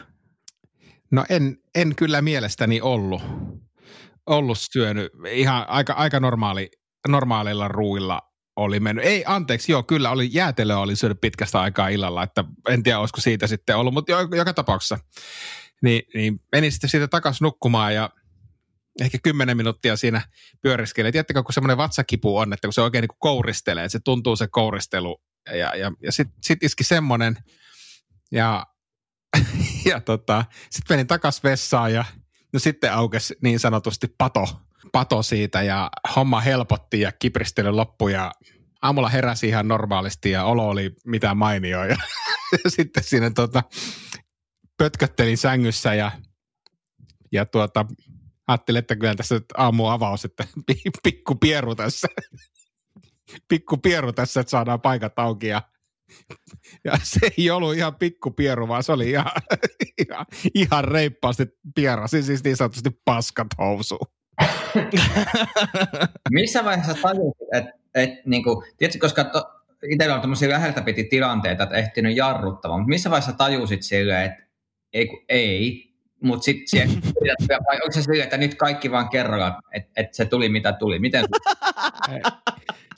No 1.11 1.25
en, 1.29 1.57
en 1.75 1.95
kyllä 1.97 2.23
mielestäni 2.23 2.81
ollut. 2.81 3.23
Ollut 4.27 4.59
syönyt 4.61 5.13
ihan 5.31 5.69
aika, 5.69 5.93
aika 5.93 6.21
normaali, 6.21 6.71
normaalilla 7.09 7.69
ruuilla 7.69 8.23
oli 8.57 8.81
mennyt. 8.81 9.05
Ei, 9.05 9.25
anteeksi, 9.27 9.73
joo, 9.73 9.83
kyllä 9.83 10.11
oli 10.11 10.29
jäätelöä 10.33 10.79
oli 10.79 10.97
syönyt 10.97 11.21
pitkästä 11.21 11.61
aikaa 11.61 11.89
illalla, 11.89 12.23
että 12.23 12.45
en 12.69 12.83
tiedä, 12.83 12.99
olisiko 12.99 13.21
siitä 13.21 13.47
sitten 13.47 13.77
ollut, 13.77 13.95
mutta 13.95 14.13
joka 14.37 14.55
tapauksessa. 14.55 14.99
Niin, 15.83 16.03
niin 16.15 16.41
menin 16.53 16.73
sitten 16.73 16.91
siitä 16.91 17.09
takaisin 17.09 17.45
nukkumaan 17.45 17.95
ja 17.95 18.11
ehkä 19.01 19.19
kymmenen 19.23 19.57
minuuttia 19.57 19.97
siinä 19.97 20.23
pyöriskelee. 20.63 21.13
Tiedättekö, 21.13 21.43
kun 21.43 21.53
semmoinen 21.53 21.77
vatsakipu 21.77 22.39
on, 22.39 22.53
että 22.53 22.67
kun 22.67 22.73
se 22.73 22.81
oikein 22.81 23.03
niin 23.03 23.09
kuin 23.09 23.19
kouristelee, 23.19 23.85
että 23.85 23.93
se 23.93 24.01
tuntuu 24.05 24.37
se 24.37 24.49
kouristelu. 24.49 25.23
Ja, 25.49 25.77
ja, 25.77 25.93
ja 26.03 26.13
sitten 26.13 26.37
sit 26.43 26.63
iski 26.63 26.85
semmoinen, 26.85 27.37
ja, 28.33 28.67
ja 29.91 30.01
tota, 30.01 30.45
sitten 30.71 30.95
menin 30.95 31.07
takas 31.07 31.45
vessaan 31.45 31.93
ja 31.93 32.05
no 32.53 32.59
sitten 32.59 32.93
aukesi 32.93 33.37
niin 33.43 33.61
sanotusti 33.61 34.15
pato, 34.19 34.61
pato 34.93 35.23
siitä 35.23 35.63
ja 35.63 35.91
homma 36.17 36.41
helpotti 36.41 37.01
ja 37.01 37.13
kipristely 37.13 37.71
loppui 37.71 38.13
ja 38.13 38.33
aamulla 38.83 39.09
heräsi 39.09 39.49
ihan 39.49 39.69
normaalisti 39.69 40.31
ja 40.31 40.45
olo 40.45 40.69
oli 40.69 40.95
mitä 41.07 41.35
mainio 41.35 41.85
ja, 41.85 41.97
ja 42.65 42.71
sitten 42.71 43.05
siinä 43.05 43.31
tota, 43.31 43.63
pötköttelin 44.79 45.39
sängyssä 45.39 45.95
ja, 45.95 46.11
ja 47.33 47.47
tuota, 47.47 47.87
ajattelin, 48.49 48.79
että 48.79 48.97
kyllä 48.97 49.15
tässä 49.15 49.41
aamu 49.57 49.87
avaus, 49.87 50.25
että 50.25 50.45
pikku 51.05 51.35
pieru 51.35 51.75
tässä. 51.75 52.09
pikku 53.49 53.77
pieru 53.77 54.13
tässä, 54.13 54.41
että 54.41 54.51
saadaan 54.51 54.81
paikat 54.81 55.19
auki 55.19 55.47
ja 55.47 55.63
ja 56.85 56.93
se 57.03 57.21
ei 57.39 57.51
ollut 57.51 57.77
ihan 57.77 57.95
pikku 57.95 58.31
pieru, 58.31 58.69
vaan 58.69 58.83
se 58.83 58.93
oli 58.93 59.11
ihan, 59.11 59.33
ihan, 60.09 60.27
ihan 60.55 60.85
reippaasti 60.85 61.47
pierasi, 61.75 62.23
siis 62.23 62.45
niin 62.45 62.57
sanotusti 62.57 62.91
paskat 63.05 63.47
housuun. 63.59 64.07
Missä 66.31 66.65
vaiheessa 66.65 66.95
tajusit, 67.03 67.49
että 67.55 67.73
et, 67.95 68.11
niinku, 68.27 68.65
tiedätkö, 68.77 68.99
koska 69.01 69.25
to, 69.25 69.45
itsellä 69.91 70.15
on 70.15 70.21
tämmöisiä 70.21 70.49
läheltä 70.49 70.83
piti 70.83 71.05
tilanteita, 71.05 71.63
että 71.63 71.77
ehtinyt 71.77 72.17
jarruttamaan, 72.17 72.81
mutta 72.81 72.89
missä 72.89 73.11
vaiheessa 73.11 73.33
tajusit 73.33 73.83
silleen, 73.83 74.27
että 74.31 74.49
ei, 74.93 75.09
ei 75.29 75.88
mutta 76.23 76.45
sitten 76.45 76.89
vai 77.69 77.77
onko 77.77 77.93
se 77.93 78.03
sille, 78.03 78.23
että 78.23 78.37
nyt 78.37 78.55
kaikki 78.55 78.91
vaan 78.91 79.09
kerralla, 79.09 79.61
että 79.73 79.91
et 79.97 80.15
se 80.15 80.25
tuli 80.25 80.49
mitä 80.49 80.73
tuli? 80.73 80.99
Miten? 80.99 81.25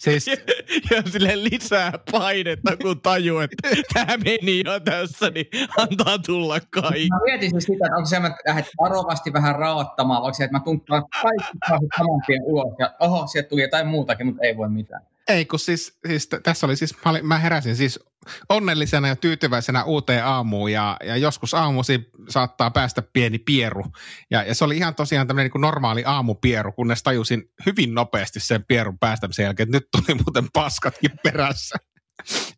Siis... 0.00 0.26
Ja, 0.26 0.36
ja 0.90 1.02
sille 1.12 1.42
lisää 1.42 1.92
painetta, 2.12 2.76
kun 2.76 3.00
tajuu, 3.00 3.38
että 3.38 3.68
tämä 3.94 4.16
meni 4.16 4.62
jo 4.64 4.80
tässä, 4.80 5.30
niin 5.30 5.46
antaa 5.76 6.18
tulla 6.18 6.60
kaikki. 6.70 7.08
Mä 7.08 7.18
mietin 7.24 7.50
siis 7.50 7.64
sitä, 7.64 7.86
että 7.86 7.96
onko 7.96 8.06
se, 8.06 8.16
että 8.16 8.34
lähdet 8.46 8.66
varovasti 8.80 9.32
vähän 9.32 9.56
raottamaan, 9.56 10.22
vaikka 10.22 10.36
se, 10.36 10.44
että 10.44 10.56
mä 10.56 10.64
tuntuu 10.64 10.96
kaikki 11.22 11.58
saman 11.96 12.20
tien 12.26 12.42
ulos, 12.44 12.74
ja 12.78 12.94
oho, 13.00 13.26
sieltä 13.26 13.48
tuli 13.48 13.62
jotain 13.62 13.86
muutakin, 13.86 14.26
mutta 14.26 14.42
ei 14.42 14.56
voi 14.56 14.68
mitään. 14.68 15.02
Ei, 15.28 15.44
kun 15.44 15.58
siis, 15.58 15.98
siis 16.08 16.28
tässä 16.42 16.66
oli 16.66 16.76
siis, 16.76 16.94
mä, 17.04 17.10
olin, 17.10 17.26
mä 17.26 17.38
heräsin 17.38 17.76
siis 17.76 18.00
onnellisena 18.48 19.08
ja 19.08 19.16
tyytyväisenä 19.16 19.84
uuteen 19.84 20.24
aamuun 20.24 20.72
ja, 20.72 20.96
ja 21.04 21.16
joskus 21.16 21.54
aamusi 21.54 22.10
saattaa 22.28 22.70
päästä 22.70 23.02
pieni 23.12 23.38
pieru. 23.38 23.84
Ja, 24.30 24.42
ja 24.42 24.54
se 24.54 24.64
oli 24.64 24.76
ihan 24.76 24.94
tosiaan 24.94 25.26
tämmöinen 25.26 25.50
niin 25.54 25.60
normaali 25.60 26.04
aamupieru, 26.04 26.72
kunnes 26.72 27.02
tajusin 27.02 27.50
hyvin 27.66 27.94
nopeasti 27.94 28.40
sen 28.40 28.64
pierun 28.64 28.98
päästämisen 28.98 29.44
jälkeen, 29.44 29.68
että 29.68 29.76
nyt 29.76 29.88
tuli 29.92 30.18
muuten 30.24 30.48
paskatkin 30.52 31.10
perässä. 31.24 31.76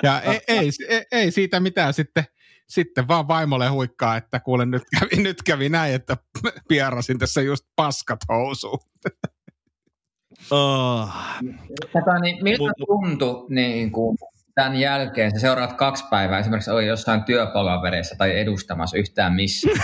Ja 0.03 0.21
ei, 0.21 0.41
ei, 0.49 0.71
ei, 0.89 1.05
ei 1.13 1.31
siitä 1.31 1.61
mitään 1.61 1.95
sitten, 1.95 2.25
sitten 2.69 3.09
vaan 3.09 3.29
vaimolle 3.29 3.69
huikkaa, 3.69 4.17
että 4.17 4.41
kuule 4.41 4.67
nyt 4.67 4.83
kävi, 4.99 5.23
nyt 5.23 5.43
kävi 5.43 5.69
näin, 5.69 5.95
että 5.95 6.17
pierasin 6.69 7.19
tässä 7.19 7.43
just 7.43 7.65
paskat 7.77 8.21
housuun. 8.29 8.79
Oh. 10.51 11.09
Tätä, 11.93 12.19
niin, 12.21 12.45
miltä 12.45 12.63
Mut, 12.63 12.73
tuntui 12.87 13.47
niin 13.49 13.93
kuin, 13.93 14.19
tämän 14.55 14.77
jälkeen, 14.77 15.31
se 15.31 15.41
seuraavat 15.41 15.77
kaksi 15.77 16.05
päivää, 16.11 16.39
esimerkiksi 16.39 16.71
oli 16.71 16.87
jossain 16.87 17.25
työpalavereissa 17.25 18.15
tai 18.19 18.39
edustamassa 18.39 18.97
yhtään 18.97 19.33
missä? 19.33 19.69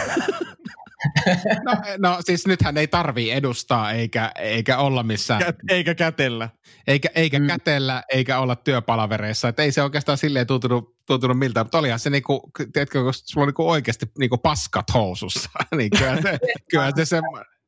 no, 1.64 1.72
no 1.98 2.18
siis 2.20 2.46
nythän 2.46 2.76
ei 2.76 2.88
tarvii 2.88 3.30
edustaa 3.30 3.92
eikä, 3.92 4.32
eikä 4.38 4.78
olla 4.78 5.02
missään. 5.02 5.40
Kä, 5.40 5.52
eikä 5.68 5.94
kätellä. 5.94 6.48
Eikä, 6.86 7.08
eikä 7.14 7.38
mm. 7.38 7.46
kätellä 7.46 8.02
eikä 8.12 8.38
olla 8.38 8.56
työpalavereissa. 8.56 9.48
Et 9.48 9.60
ei 9.60 9.72
se 9.72 9.82
oikeastaan 9.82 10.18
silleen 10.18 10.46
tuntunut, 10.46 10.96
tuntunut 11.06 11.38
miltä, 11.38 11.64
mutta 11.64 11.78
olihan 11.78 11.98
se 11.98 12.10
niinku, 12.10 12.50
tiedätkö, 12.72 13.02
kun 13.02 13.14
sulla 13.14 13.44
on 13.44 13.48
niinku 13.48 13.68
oikeasti 13.68 14.06
niinku 14.18 14.38
paskat 14.38 14.94
housussa, 14.94 15.50
niin 15.76 15.90
kyllä 15.90 16.22
se, 16.22 16.38
kyllä 16.70 16.92
se 16.96 17.04
semmoinen 17.04 17.58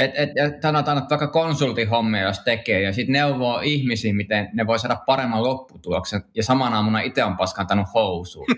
et, 0.00 0.10
et, 0.14 0.30
et 0.36 0.62
sanotaan, 0.62 0.98
että 0.98 1.10
vaikka 1.10 1.26
konsultihommia 1.26 2.22
jos 2.22 2.38
tekee 2.38 2.82
ja 2.82 2.92
sitten 2.92 3.12
neuvoo 3.12 3.60
ihmisiä, 3.60 4.14
miten 4.14 4.48
ne 4.52 4.66
voi 4.66 4.78
saada 4.78 4.96
paremman 5.06 5.42
lopputuloksen 5.44 6.22
ja 6.34 6.42
samana 6.42 6.76
aamuna 6.76 7.00
itse 7.00 7.24
on 7.24 7.36
paskantanut 7.36 7.86
housuun. 7.94 8.46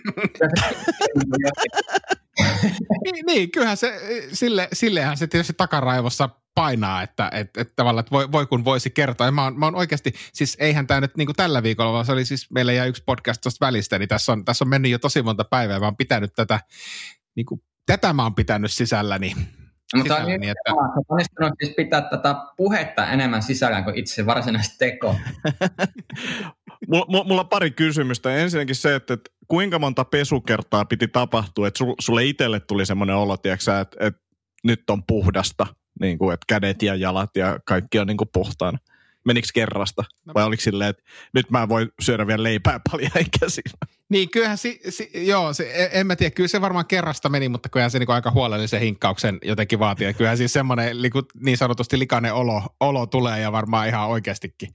niin, 3.05 3.27
niin, 3.27 3.51
kyllähän 3.51 3.77
se, 3.77 4.01
sille, 4.33 4.69
sillehän 4.73 5.17
se 5.17 5.27
tietysti 5.27 5.53
takaraivossa 5.57 6.29
painaa, 6.55 7.03
että, 7.03 7.31
että, 7.33 7.61
että 7.61 7.73
tavallaan, 7.77 8.01
että 8.01 8.11
voi, 8.11 8.33
voi 8.33 8.47
kun 8.47 8.65
voisi 8.65 8.91
kertoa. 8.91 9.27
Ja 9.27 9.33
mä 9.33 9.45
oon, 9.45 9.59
mä 9.59 9.67
oon 9.67 9.75
oikeasti, 9.75 10.13
siis 10.33 10.57
eihän 10.61 10.87
tämä 10.87 11.01
nyt 11.01 11.17
niin 11.17 11.27
kuin 11.27 11.37
tällä 11.37 11.63
viikolla, 11.63 11.93
vaan 11.93 12.07
se 12.07 12.13
oli 12.13 12.25
siis, 12.25 12.51
meillä 12.51 12.73
jäi 12.73 12.89
yksi 12.89 13.03
podcast 13.07 13.41
tuosta 13.43 13.67
välistä, 13.67 13.99
niin 13.99 14.09
tässä 14.09 14.33
on, 14.33 14.45
tässä 14.45 14.65
on 14.65 14.69
mennyt 14.69 14.91
jo 14.91 14.99
tosi 14.99 15.23
monta 15.23 15.45
päivää, 15.45 15.81
mä 15.81 15.87
oon 15.87 15.97
pitänyt 15.97 16.33
tätä, 16.37 16.61
niin 17.37 17.47
kuin, 17.47 17.63
tätä 17.87 18.13
mä 18.13 18.23
oon 18.23 18.35
pitänyt 18.35 18.73
sisälläni 18.73 19.35
No, 19.95 19.99
mutta 19.99 20.15
sisällä, 20.15 20.39
niin, 20.39 20.51
että... 20.51 20.73
on 20.73 21.05
onnistunut 21.09 21.53
siis 21.63 21.75
pitää 21.77 22.01
tätä 22.01 22.35
puhetta 22.57 23.07
enemmän 23.07 23.43
sisällään 23.43 23.85
kuin 23.85 23.99
itse 23.99 24.27
varsinaisesti 24.27 24.77
teko. 24.79 25.17
mulla, 26.89 27.25
mulla 27.25 27.41
on 27.41 27.49
pari 27.49 27.71
kysymystä. 27.71 28.37
Ensinnäkin 28.37 28.77
se, 28.77 28.95
että, 28.95 29.15
että 29.15 29.31
kuinka 29.49 29.79
monta 29.79 30.05
pesukertaa 30.05 30.85
piti 30.85 31.09
tapahtua, 31.09 31.69
että 31.69 31.85
sulle 32.01 32.25
itselle 32.25 32.61
tuli 32.61 32.87
semmoinen 32.87 33.17
olo, 33.17 33.37
tiiäksä, 33.37 33.81
että, 33.81 34.07
että 34.07 34.21
nyt 34.65 34.91
on 34.91 35.03
puhdasta, 35.07 35.67
niin 36.01 36.19
kuin, 36.19 36.35
että 36.35 36.45
kädet 36.49 36.83
ja 36.83 36.95
jalat 36.95 37.37
ja 37.37 37.59
kaikki 37.65 37.99
on 37.99 38.07
niin 38.07 38.17
kuin 38.17 38.31
puhtaana 38.33 38.79
menikö 39.25 39.49
kerrasta? 39.55 40.05
No. 40.27 40.35
Vai 40.35 40.45
oliko 40.45 40.61
silleen, 40.61 40.91
että 40.91 41.03
nyt 41.35 41.51
mä 41.51 41.69
voin 41.69 41.89
syödä 42.01 42.27
vielä 42.27 42.43
leipää 42.43 42.81
paljon 42.91 43.11
käsin? 43.41 43.63
Niin, 44.09 44.31
kyllähän 44.31 44.59
si, 44.59 44.81
si, 44.89 45.11
joo, 45.15 45.53
se, 45.53 45.71
e, 45.75 46.01
en 46.01 46.07
mä 46.07 46.17
tiedä, 46.17 46.31
kyllä 46.31 46.49
se 46.49 46.61
varmaan 46.61 46.87
kerrasta 46.87 47.29
meni, 47.29 47.49
mutta 47.49 47.69
kyllähän 47.69 47.91
se 47.91 47.99
niinku 47.99 48.13
aika 48.13 48.31
huolellisen 48.31 48.81
hinkkauksen 48.81 49.39
jotenkin 49.43 49.79
vaatii. 49.79 50.15
Kyllähän 50.15 50.39
siis 50.39 50.53
semmoinen 50.53 50.97
niin 51.43 51.57
sanotusti 51.57 51.99
likainen 51.99 52.35
olo, 52.35 52.63
olo 52.81 53.07
tulee 53.07 53.41
ja 53.41 53.53
varmaan 53.53 53.89
ihan 53.89 54.09
oikeastikin 54.09 54.69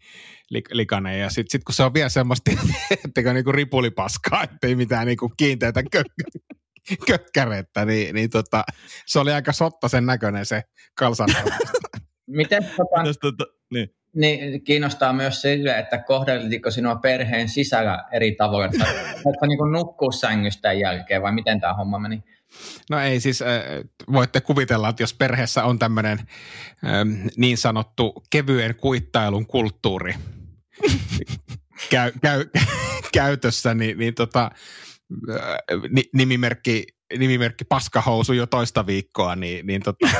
li, 0.49 0.61
likainen. 0.71 1.19
Ja 1.19 1.29
sitten 1.29 1.51
sit 1.51 1.63
kun 1.63 1.75
se 1.75 1.83
on 1.83 1.93
vielä 1.93 2.09
semmoista, 2.09 2.51
että 3.05 3.33
niinku 3.33 3.51
ripulipaskaa, 3.51 4.43
ettei 4.43 4.75
mitään 4.75 5.07
niinku 5.07 5.29
kiinteitä 5.37 5.83
kö- 5.95 6.55
kökkärettä, 7.07 7.85
niin, 7.85 8.15
niin 8.15 8.29
tota, 8.29 8.63
se 9.05 9.19
oli 9.19 9.33
aika 9.33 9.51
sotta 9.51 9.87
sen 9.87 10.05
näköinen 10.05 10.45
se 10.45 10.63
kalsan. 10.97 11.29
Miten 12.27 12.63
tota, 13.21 13.45
niin 13.73 13.89
niin, 14.17 14.63
kiinnostaa 14.63 15.13
myös 15.13 15.41
sille, 15.41 15.79
että 15.79 15.97
kohdeltiko 15.97 16.71
sinua 16.71 16.95
perheen 16.95 17.49
sisällä 17.49 18.03
eri 18.11 18.35
tavoin. 18.35 18.71
Oletko 19.25 19.45
niin 19.45 19.71
nukkua 19.71 20.11
sängystä 20.11 20.73
jälkeen 20.73 21.21
vai 21.21 21.31
miten 21.31 21.61
tämä 21.61 21.73
homma 21.73 21.99
meni? 21.99 22.23
No 22.89 22.99
ei 22.99 23.19
siis, 23.19 23.41
äh, 23.41 23.47
voitte 24.11 24.41
kuvitella, 24.41 24.89
että 24.89 25.03
jos 25.03 25.13
perheessä 25.13 25.63
on 25.63 25.79
tämmöinen 25.79 26.19
ähm, 26.85 27.27
niin 27.37 27.57
sanottu 27.57 28.23
kevyen 28.29 28.75
kuittailun 28.75 29.47
kulttuuri 29.47 30.13
käy, 31.91 32.11
käy, 32.21 32.45
käytössä, 33.13 33.73
niin, 33.73 33.97
niin 33.97 34.15
tota, 34.15 34.51
äh, 35.29 35.37
nimimerkki 36.13 36.83
nimimerkki 37.17 37.65
paskahousu 37.65 38.33
jo 38.33 38.45
toista 38.45 38.85
viikkoa, 38.85 39.35
niin, 39.35 39.67
niin 39.67 39.81
tota, 39.81 40.07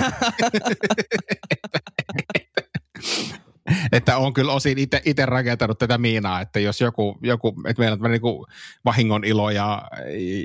että 3.92 4.18
on 4.18 4.34
kyllä 4.34 4.54
osin 4.54 4.78
itse 5.06 5.26
rakentanut 5.26 5.80
tätä 5.80 5.98
miinaa, 5.98 6.42
että 6.42 6.60
jos 6.60 6.82
joku, 6.82 7.18
joku 7.22 7.56
että 7.68 7.82
meillä 7.82 7.98
on 8.02 8.12
niin 8.12 8.46
vahingon 8.86 9.24
ilo 9.24 9.50
ja, 9.50 9.82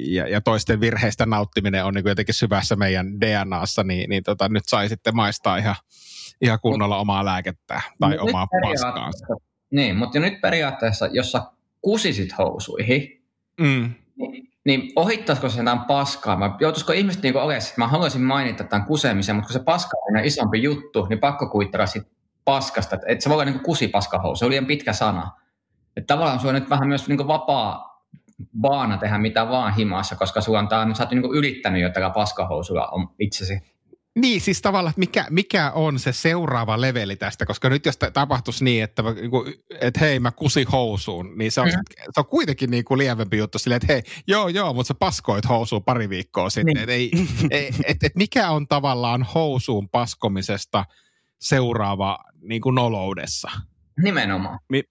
ja, 0.04 0.28
ja, 0.28 0.40
toisten 0.40 0.80
virheistä 0.80 1.26
nauttiminen 1.26 1.84
on 1.84 1.94
niin 1.94 2.08
jotenkin 2.08 2.34
syvässä 2.34 2.76
meidän 2.76 3.20
DNAssa, 3.20 3.82
niin, 3.82 4.10
niin 4.10 4.22
tota, 4.22 4.48
nyt 4.48 4.64
sai 4.66 4.88
sitten 4.88 5.16
maistaa 5.16 5.56
ihan, 5.56 5.76
ihan 6.40 6.58
kunnolla 6.60 6.96
omaa 6.96 7.24
lääkettä 7.24 7.80
tai 8.00 8.10
Mut 8.10 8.28
omaa 8.28 8.46
paskaansa. 8.62 9.26
Niin, 9.70 9.96
mutta 9.96 10.20
nyt 10.20 10.40
periaatteessa, 10.40 11.08
jos 11.12 11.32
sä 11.32 11.42
kusisit 11.80 12.38
housuihin, 12.38 13.24
mm. 13.60 13.90
niin, 14.16 14.48
niin 14.64 14.92
ohittaisiko 14.96 15.48
se 15.48 15.56
tämän 15.56 15.84
paskaa? 15.84 16.40
Vai 16.40 16.50
joutuisiko 16.60 16.92
ihmiset 16.92 17.22
niin 17.22 17.36
olemaan, 17.36 17.56
että 17.56 17.74
mä 17.76 17.88
haluaisin 17.88 18.22
mainita 18.22 18.64
tämän 18.64 18.86
kusemisen, 18.86 19.36
mutta 19.36 19.46
kun 19.46 19.60
se 19.60 19.64
paska 19.64 19.96
on 19.96 20.24
isompi 20.24 20.62
juttu, 20.62 21.06
niin 21.06 21.18
pakko 21.18 21.48
kuittaa 21.48 21.86
sitten 21.86 22.21
paskasta, 22.44 22.96
että 22.96 23.06
et 23.08 23.20
se 23.20 23.28
voi 23.28 23.34
olla 23.34 23.44
niin 23.44 23.60
kusipaskahousu, 23.60 24.38
se 24.38 24.44
oli 24.44 24.50
liian 24.50 24.66
pitkä 24.66 24.92
sana. 24.92 25.30
Että 25.96 26.14
tavallaan 26.14 26.40
sulla 26.40 26.54
on 26.54 26.60
nyt 26.60 26.70
vähän 26.70 26.88
myös 26.88 27.08
niin 27.08 27.28
vapaa 27.28 27.92
baana 28.60 28.98
tehdä 28.98 29.18
mitä 29.18 29.48
vaan 29.48 29.74
himassa, 29.74 30.16
koska 30.16 30.40
sulla 30.40 30.58
on 30.58 30.68
tää, 30.68 30.94
sä 30.94 31.02
oot 31.02 31.10
niin 31.10 31.32
ylittänyt 31.32 31.82
jo 31.82 31.90
tällä 31.90 32.10
paskahousulla 32.10 32.88
itsesi. 33.18 33.72
Niin, 34.18 34.40
siis 34.40 34.62
tavallaan, 34.62 34.90
että 34.90 34.98
mikä, 34.98 35.26
mikä 35.30 35.70
on 35.70 35.98
se 35.98 36.12
seuraava 36.12 36.80
leveli 36.80 37.16
tästä, 37.16 37.46
koska 37.46 37.68
nyt 37.68 37.86
jos 37.86 37.98
tapahtuisi 38.12 38.64
niin, 38.64 38.84
että, 38.84 39.02
niinku, 39.02 39.44
että 39.80 40.00
hei 40.00 40.20
mä 40.20 40.30
kusi 40.30 40.64
housuun, 40.72 41.38
niin 41.38 41.52
se 41.52 41.60
on, 41.60 41.66
mm. 41.66 41.72
se 42.10 42.20
on 42.20 42.26
kuitenkin 42.26 42.70
niin 42.70 42.84
kuin 42.84 42.98
lievempi 42.98 43.38
juttu 43.38 43.58
silleen, 43.58 43.80
että 43.82 43.92
hei, 43.92 44.02
joo 44.26 44.48
joo, 44.48 44.72
mutta 44.72 44.88
sä 44.88 44.94
paskoit 44.94 45.48
housuun 45.48 45.84
pari 45.84 46.08
viikkoa 46.08 46.50
sitten. 46.50 46.74
Niin. 46.74 46.82
Et, 46.82 46.88
ei, 46.88 47.10
et, 47.50 47.74
et, 47.86 47.96
et 48.02 48.16
mikä 48.16 48.50
on 48.50 48.68
tavallaan 48.68 49.26
housuun 49.34 49.88
paskomisesta 49.88 50.84
seuraava 51.40 52.18
niin 52.42 52.62
kuin 52.62 52.74
noloudessa. 52.74 53.50
Nimenomaan. 54.02 54.58
Mi- 54.68 54.82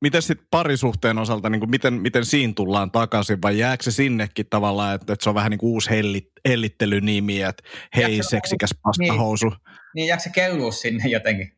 miten 0.00 0.22
sitten 0.22 0.46
parisuhteen 0.50 1.18
osalta, 1.18 1.50
niin 1.50 1.60
kuin 1.60 1.70
miten, 1.70 1.94
miten 1.94 2.24
siinä 2.24 2.52
tullaan 2.56 2.90
takaisin 2.90 3.42
vai 3.42 3.58
jääkö 3.58 3.82
se 3.82 3.90
sinnekin 3.90 4.46
tavallaan, 4.50 4.94
että, 4.94 5.12
että 5.12 5.24
se 5.24 5.28
on 5.28 5.34
vähän 5.34 5.50
niin 5.50 5.58
kuin 5.58 5.70
uusi 5.70 5.90
hellit, 5.90 6.28
hellittelynimi, 6.48 7.42
että 7.42 7.62
hei 7.96 8.16
se, 8.16 8.28
seksikäs 8.28 8.74
pastahousu. 8.82 9.48
Niin, 9.48 9.58
niin 9.94 10.06
jääkö 10.06 10.22
se 10.22 10.30
kellua 10.30 10.72
sinne 10.72 11.08
jotenkin? 11.08 11.52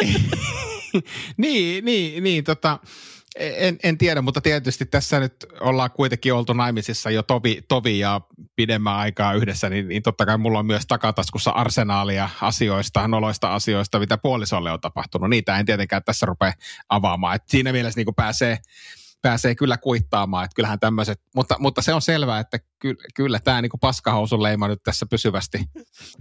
niin, 0.00 0.20
niin, 1.36 1.84
niin, 1.84 2.22
niin 2.22 2.44
tota, 2.44 2.78
en, 3.36 3.78
en 3.82 3.98
tiedä, 3.98 4.22
mutta 4.22 4.40
tietysti 4.40 4.86
tässä 4.86 5.20
nyt 5.20 5.46
ollaan 5.60 5.90
kuitenkin 5.90 6.34
oltu 6.34 6.52
naimisissa 6.52 7.10
jo 7.10 7.22
tovi, 7.22 7.62
tovi 7.68 7.98
ja 7.98 8.20
pidemmän 8.56 8.94
aikaa 8.94 9.34
yhdessä, 9.34 9.68
niin, 9.68 9.88
niin 9.88 10.02
totta 10.02 10.26
kai 10.26 10.38
mulla 10.38 10.58
on 10.58 10.66
myös 10.66 10.86
takataskussa 10.88 11.50
arsenaalia 11.50 12.28
asioista, 12.40 13.08
noloista 13.08 13.54
asioista, 13.54 13.98
mitä 13.98 14.18
puolisolle 14.18 14.72
on 14.72 14.80
tapahtunut. 14.80 15.30
Niitä 15.30 15.58
en 15.58 15.66
tietenkään 15.66 16.04
tässä 16.04 16.26
rupea 16.26 16.52
avaamaan. 16.88 17.36
Et 17.36 17.42
siinä 17.46 17.72
mielessä 17.72 18.00
niin 18.00 18.14
pääsee, 18.16 18.58
pääsee 19.22 19.54
kyllä 19.54 19.76
kuittaamaan, 19.76 20.44
että 20.44 20.54
kyllähän 20.54 20.80
tämmöiset, 20.80 21.20
mutta, 21.34 21.56
mutta 21.58 21.82
se 21.82 21.94
on 21.94 22.02
selvää, 22.02 22.40
että 22.40 22.58
ky, 22.78 22.96
kyllä 23.14 23.38
tämä 23.38 23.62
niin 23.62 23.70
paskahousun 23.80 24.42
leima 24.42 24.68
nyt 24.68 24.82
tässä 24.82 25.06
pysyvästi, 25.10 25.58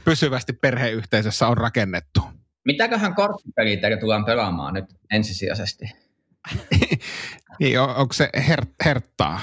pysyvästi 0.06 0.54
perheyhteisössä 0.54 1.48
on 1.48 1.58
rakennettu. 1.58 2.22
Mitäköhän 2.66 3.16
korttipeliä 3.16 3.98
tullaan 4.00 4.26
pelaamaan 4.26 4.74
nyt 4.74 4.86
ensisijaisesti? 5.12 5.86
niin, 7.60 7.80
on, 7.80 7.96
onko 7.96 8.14
se 8.14 8.30
her, 8.48 8.66
herttaa? 8.86 9.40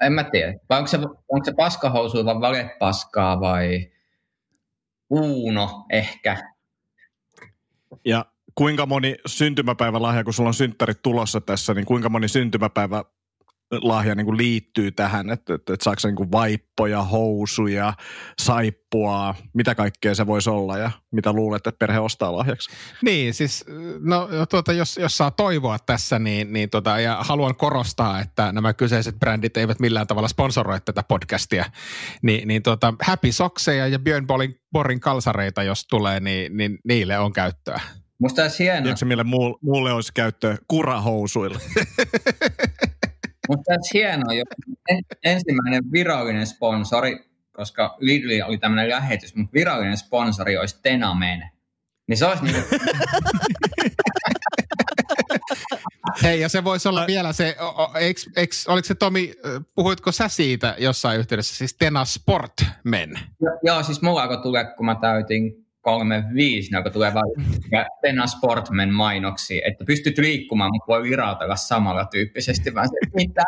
En 0.00 0.12
mä 0.12 0.24
tiedä. 0.24 0.54
Vai 0.68 0.78
onko 0.78 0.88
se, 0.88 0.96
onko 1.28 1.44
se 1.44 1.52
paskahousu 1.56 2.24
vai 2.24 2.40
valepaskaa 2.40 3.40
vai 3.40 3.90
uuno 5.10 5.86
ehkä? 5.90 6.36
Ja 8.04 8.26
kuinka 8.54 8.86
moni 8.86 9.16
syntymäpäivälahja, 9.26 10.24
kun 10.24 10.34
sulla 10.34 10.50
on 10.50 10.54
synttärit 10.54 11.02
tulossa 11.02 11.40
tässä, 11.40 11.74
niin 11.74 11.86
kuinka 11.86 12.08
moni 12.08 12.28
syntymäpäivä 12.28 13.04
lahja 13.70 14.14
niin 14.14 14.24
kuin 14.24 14.36
liittyy 14.36 14.92
tähän, 14.92 15.30
että, 15.30 15.54
että, 15.54 15.72
että 15.72 15.84
saako 15.84 16.00
niin 16.04 16.16
kuin 16.16 16.32
vaippoja, 16.32 17.02
housuja, 17.02 17.92
saippua, 18.40 19.34
mitä 19.54 19.74
kaikkea 19.74 20.14
se 20.14 20.26
voisi 20.26 20.50
olla 20.50 20.78
ja 20.78 20.90
mitä 21.12 21.32
luulet, 21.32 21.66
että 21.66 21.78
perhe 21.78 21.98
ostaa 21.98 22.36
lahjaksi? 22.36 22.70
Niin, 23.02 23.34
siis 23.34 23.64
no, 24.00 24.28
tuota, 24.50 24.72
jos, 24.72 24.96
jos 24.96 25.16
saa 25.16 25.30
toivoa 25.30 25.78
tässä, 25.78 26.18
niin, 26.18 26.52
niin 26.52 26.70
tota, 26.70 27.00
ja 27.00 27.16
haluan 27.20 27.56
korostaa, 27.56 28.20
että 28.20 28.52
nämä 28.52 28.72
kyseiset 28.72 29.18
brändit 29.18 29.56
eivät 29.56 29.80
millään 29.80 30.06
tavalla 30.06 30.28
sponsoroi 30.28 30.80
tätä 30.80 31.02
podcastia, 31.02 31.64
niin, 32.22 32.48
niin 32.48 32.62
tota, 32.62 32.94
Happy 33.02 33.32
Sokseja 33.32 33.86
ja 33.86 33.98
Björn 33.98 34.26
Borin 34.72 35.00
kalsareita, 35.00 35.62
jos 35.62 35.86
tulee, 35.86 36.20
niin, 36.20 36.56
niin 36.56 36.78
niille 36.84 37.18
on 37.18 37.32
käyttöä. 37.32 37.80
Musta 38.20 38.42
olisi 38.42 38.64
hienoa. 38.64 38.82
Tiedätkö, 38.82 39.04
mille 39.04 39.24
muulle 39.62 39.92
olisi 39.92 40.12
käyttöä? 40.14 40.56
Kurahousuilla. 40.68 41.58
Mutta 43.50 43.64
tässä 43.66 43.90
hienoa, 43.94 44.34
jos 44.34 44.48
ensimmäinen 45.24 45.92
virallinen 45.92 46.46
sponsori, 46.46 47.18
koska 47.52 47.96
Lidl 48.00 48.44
oli 48.46 48.58
tämmöinen 48.58 48.90
lähetys, 48.90 49.34
mutta 49.34 49.52
virallinen 49.54 49.96
sponsori 49.96 50.56
olisi 50.58 50.78
Tenamen. 50.82 51.50
Niin 52.08 52.16
se 52.16 52.26
olisi 52.26 52.44
niin 52.44 52.56
Hei, 56.22 56.40
ja 56.40 56.48
se 56.48 56.64
voisi 56.64 56.88
olla 56.88 57.04
vielä 57.06 57.32
se, 57.32 57.56
eikö, 57.94 58.20
eikö, 58.36 58.54
oliko 58.68 58.86
se 58.86 58.94
Tomi, 58.94 59.34
puhuitko 59.74 60.12
sä 60.12 60.28
siitä 60.28 60.74
jossain 60.78 61.18
yhteydessä, 61.20 61.56
siis 61.56 61.74
Tena 61.74 62.04
Sportmen? 62.04 63.10
Joo, 63.40 63.58
joo 63.62 63.82
siis 63.82 64.02
mulla 64.02 64.22
alkoi 64.22 64.42
tulla, 64.42 64.64
kun 64.64 64.86
mä 64.86 64.94
täytin 65.00 65.66
35, 65.80 66.68
joka 66.72 66.90
tulee 66.90 67.12
ja 67.72 67.86
Tena 68.02 68.26
Sportman 68.26 68.90
mainoksi, 68.90 69.62
että 69.64 69.84
pystyt 69.84 70.18
liikkumaan, 70.18 70.70
mutta 70.70 70.86
voi 70.86 71.02
virautella 71.02 71.56
samalla 71.56 72.04
tyyppisesti, 72.04 72.74
vaan 72.74 72.88
se, 72.88 73.10
mitä? 73.14 73.44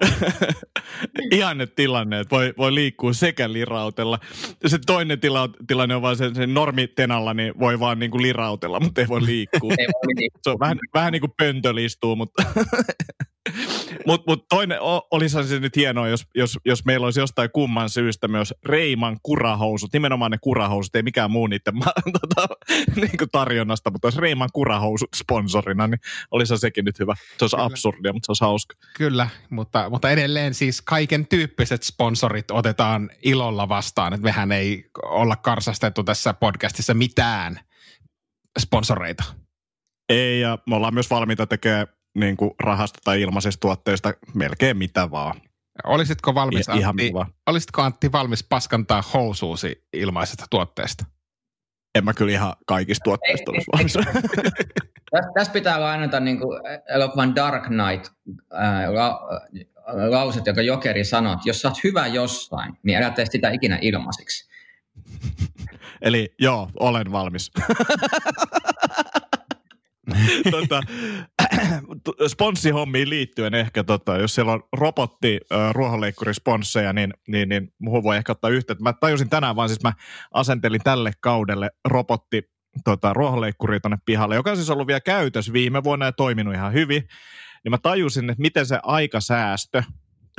Ihanne 1.32 1.66
tilanne, 1.66 2.20
että 2.20 2.36
voi, 2.36 2.54
voi 2.58 2.74
liikkua 2.74 3.12
sekä 3.12 3.52
lirautella. 3.52 4.18
Se 4.66 4.78
toinen 4.86 5.20
tila, 5.20 5.50
tilanne 5.66 5.94
on 5.94 6.02
vaan 6.02 6.16
se, 6.16 6.30
se 6.34 6.46
normitenalla, 6.46 7.34
niin 7.34 7.58
voi 7.58 7.80
vaan 7.80 7.98
niin 7.98 8.10
kuin 8.10 8.22
lirautella, 8.22 8.80
mutta 8.80 9.00
ei 9.00 9.08
voi 9.08 9.24
liikkua. 9.26 9.74
ei 9.78 9.86
voi 9.86 10.14
liikkua. 10.16 10.40
Se 10.42 10.50
on 10.50 10.60
vähän, 10.60 10.78
vähän 10.94 11.12
niin 11.12 11.20
kuin 11.20 11.32
pöntölistuu, 11.38 12.16
mutta 12.16 12.42
Mutta 14.06 14.30
mut 14.30 14.48
toinen, 14.48 14.78
olisi 15.10 15.44
se 15.48 15.60
nyt 15.60 15.76
hienoa, 15.76 16.08
jos, 16.08 16.26
jos, 16.34 16.58
jos 16.64 16.84
meillä 16.84 17.04
olisi 17.04 17.20
jostain 17.20 17.50
kumman 17.52 17.90
syystä 17.90 18.28
myös 18.28 18.54
Reiman 18.64 19.18
kurahousut, 19.22 19.92
nimenomaan 19.92 20.30
ne 20.30 20.38
kurahousut, 20.40 20.96
ei 20.96 21.02
mikään 21.02 21.30
muu 21.30 21.46
niiden 21.46 21.74
tota, 22.20 22.48
niin 22.96 23.18
kuin 23.18 23.30
tarjonnasta, 23.32 23.90
mutta 23.90 24.06
olisi 24.06 24.20
Reiman 24.20 24.48
kurahousut 24.52 25.08
sponsorina, 25.16 25.86
niin 25.86 26.00
olisi 26.30 26.58
sekin 26.58 26.84
nyt 26.84 26.98
hyvä. 26.98 27.14
Se 27.38 27.44
olisi 27.44 27.56
Kyllä. 27.56 27.66
absurdia, 27.66 28.12
mutta 28.12 28.26
se 28.26 28.30
olisi 28.30 28.44
hauska. 28.44 28.74
Kyllä, 28.96 29.28
mutta, 29.50 29.90
mutta 29.90 30.10
edelleen 30.10 30.54
siis 30.54 30.82
kaiken 30.82 31.26
tyyppiset 31.26 31.82
sponsorit 31.82 32.50
otetaan 32.50 33.10
ilolla 33.22 33.68
vastaan, 33.68 34.12
että 34.12 34.24
mehän 34.24 34.52
ei 34.52 34.84
olla 35.02 35.36
karsastettu 35.36 36.04
tässä 36.04 36.34
podcastissa 36.34 36.94
mitään 36.94 37.60
sponsoreita. 38.58 39.24
Ei, 40.08 40.40
ja 40.40 40.58
me 40.66 40.76
ollaan 40.76 40.94
myös 40.94 41.10
valmiita 41.10 41.46
tekemään 41.46 41.86
niin 42.14 42.36
kuin 42.36 42.50
rahasta 42.62 42.98
tai 43.04 43.20
ilmaisista 43.22 43.60
tuotteista 43.60 44.14
melkein 44.34 44.76
mitä 44.76 45.10
vaan. 45.10 45.40
Olisitko 45.84 46.34
valmis, 46.34 46.68
I, 46.68 46.84
Antti, 46.84 47.12
olisitko 47.46 47.82
Antti 47.82 48.12
valmis 48.12 48.44
paskantaa 48.44 49.02
housuusi 49.14 49.84
ilmaisesta 49.92 50.44
tuotteesta? 50.50 51.04
En 51.94 52.04
mä 52.04 52.14
kyllä 52.14 52.32
ihan 52.32 52.52
kaikista 52.66 53.04
tuotteista 53.04 53.50
olisi 53.50 53.66
valmis. 53.72 53.94
Tässä 55.34 55.52
pitää 55.52 55.80
lainata 55.80 56.20
niin 56.20 56.38
kuin 56.38 56.60
elokuvan 56.88 57.34
Dark 57.34 57.64
Knight 57.64 58.12
ää, 58.52 58.94
la, 58.94 59.20
lauset, 60.08 60.46
joka 60.46 60.62
Jokeri 60.62 61.04
sanoo, 61.04 61.32
että 61.32 61.48
jos 61.48 61.60
sä 61.60 61.68
oot 61.68 61.84
hyvä 61.84 62.06
jossain, 62.06 62.78
niin 62.82 62.98
älä 62.98 63.10
tee 63.10 63.26
sitä 63.30 63.50
ikinä 63.50 63.78
ilmaisiksi. 63.80 64.50
Eli 66.02 66.34
joo, 66.38 66.70
olen 66.80 67.12
valmis. 67.12 67.50
tota, 70.60 70.80
sponssihommiin 72.32 73.10
liittyen 73.10 73.54
ehkä, 73.54 73.84
tota, 73.84 74.16
jos 74.16 74.34
siellä 74.34 74.52
on 74.52 74.62
robotti 74.72 75.40
äh, 75.52 75.74
ruohonleikkurisponsseja, 75.74 76.92
niin, 76.92 77.14
niin, 77.28 77.48
niin 77.48 77.72
muuhun 77.78 78.02
voi 78.02 78.16
ehkä 78.16 78.32
ottaa 78.32 78.50
yhteyttä. 78.50 78.82
Mä 78.82 78.92
tajusin 78.92 79.30
tänään 79.30 79.56
vaan, 79.56 79.68
siis 79.68 79.82
mä 79.82 79.92
asentelin 80.34 80.80
tälle 80.84 81.12
kaudelle 81.20 81.70
robotti 81.84 82.42
tota, 82.84 83.12
ruohonleikkuri 83.12 83.80
tuonne 83.80 83.98
pihalle, 84.04 84.34
joka 84.34 84.50
on 84.50 84.56
siis 84.56 84.70
ollut 84.70 84.86
vielä 84.86 85.00
käytös 85.00 85.52
viime 85.52 85.84
vuonna 85.84 86.06
ja 86.06 86.12
toiminut 86.12 86.54
ihan 86.54 86.72
hyvin. 86.72 87.02
Niin 87.64 87.70
mä 87.70 87.78
tajusin, 87.78 88.30
että 88.30 88.42
miten 88.42 88.66
se 88.66 88.78
aikasäästö 88.82 89.82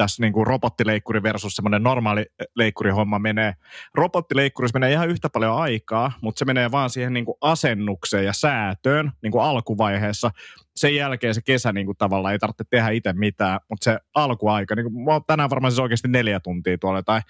tässä 0.02 0.24
niin 0.24 0.34
kuin 0.34 0.48
robottileikkuri 0.48 1.24
versus 1.24 1.56
semmoinen 1.56 1.84
normaali 1.84 2.26
leikkurihomma 2.56 3.20
menee. 3.20 3.54
Robottileikkurissa 3.96 4.80
menee 4.80 4.92
ihan 4.92 5.10
yhtä 5.10 5.30
paljon 5.30 5.58
aikaa, 5.58 6.12
mutta 6.22 6.40
se 6.40 6.46
menee 6.46 6.72
vaan 6.72 6.90
siihen 6.90 7.14
niin 7.14 7.26
kuin 7.26 7.38
asennukseen 7.42 8.26
ja 8.26 8.34
säätöön 8.34 9.12
niin 9.22 9.32
kuin 9.32 9.44
alkuvaiheessa. 9.44 10.32
Sen 10.76 10.96
jälkeen 10.96 11.34
se 11.36 11.42
kesä 11.42 11.74
niin 11.74 11.86
kuin 11.86 11.98
tavallaan 11.98 12.32
ei 12.32 12.40
tarvitse 12.40 12.64
tehdä 12.70 12.90
itse 12.90 13.14
mitään, 13.14 13.60
mutta 13.70 13.84
se 13.84 14.00
alkuaika, 14.16 14.76
niin 14.76 14.92
kuin, 14.92 15.04
mä 15.04 15.12
oon 15.12 15.22
tänään 15.28 15.50
varmaan 15.50 15.72
siis 15.72 15.80
oikeasti 15.80 16.08
neljä 16.08 16.40
tuntia 16.40 16.78
tuolla 16.78 17.04
tai 17.04 17.22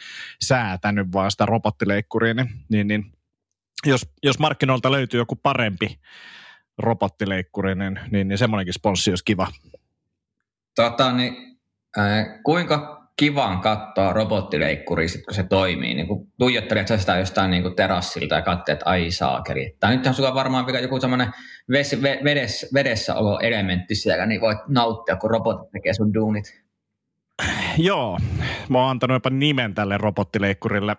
säätänyt 0.44 1.08
vaan 1.14 1.32
sitä 1.32 1.46
robottileikkuriin, 1.46 2.36
niin, 2.36 2.50
niin, 2.70 2.88
niin 2.88 3.12
jos, 3.86 4.10
jos 4.24 4.40
markkinoilta 4.40 4.92
löytyy 4.92 5.20
joku 5.20 5.36
parempi 5.36 6.00
robottileikkuri, 6.78 7.76
niin, 7.76 8.00
niin, 8.12 8.28
niin 8.28 8.38
semmoinenkin 8.38 8.74
sponssi 8.74 9.12
olisi 9.12 9.26
kiva. 9.26 9.48
Tota, 10.76 11.12
niin 11.12 11.51
kuinka 12.44 13.02
kivaan 13.16 13.60
katsoa 13.60 14.14
robottileikkuri, 14.14 15.08
sit, 15.08 15.26
kun 15.26 15.34
se 15.34 15.44
toimii? 15.44 15.94
Niin 15.94 16.08
kun 16.08 16.28
tuijottelet 16.40 16.88
sä 16.88 16.98
sitä 16.98 17.18
jostain 17.18 17.52
niin 17.52 17.64
kuin 17.64 17.76
terassilta 17.76 18.36
ja 18.36 18.42
katseet, 18.42 18.76
että 18.76 18.90
ai 18.90 19.12
saakeri. 19.12 19.76
Tai 19.80 19.96
nythän 19.96 20.16
sulla 20.16 20.30
on 20.30 20.36
varmaan 20.36 20.66
vielä 20.66 20.80
joku 20.80 21.00
semmoinen 21.00 21.32
vedessä, 22.24 22.68
vedessä 22.74 23.16
olo 23.16 23.40
elementti 23.40 23.96
siellä, 23.96 24.26
niin 24.26 24.42
voit 24.42 24.58
nauttia, 24.68 25.16
kun 25.16 25.32
robotit 25.32 25.72
tekee 25.72 25.94
sun 25.94 26.14
duunit. 26.14 26.62
Joo, 27.78 28.20
mä 28.70 28.78
oon 28.78 28.90
antanut 28.90 29.16
jopa 29.16 29.30
nimen 29.30 29.74
tälle 29.74 29.98
robottileikkurille. 29.98 30.96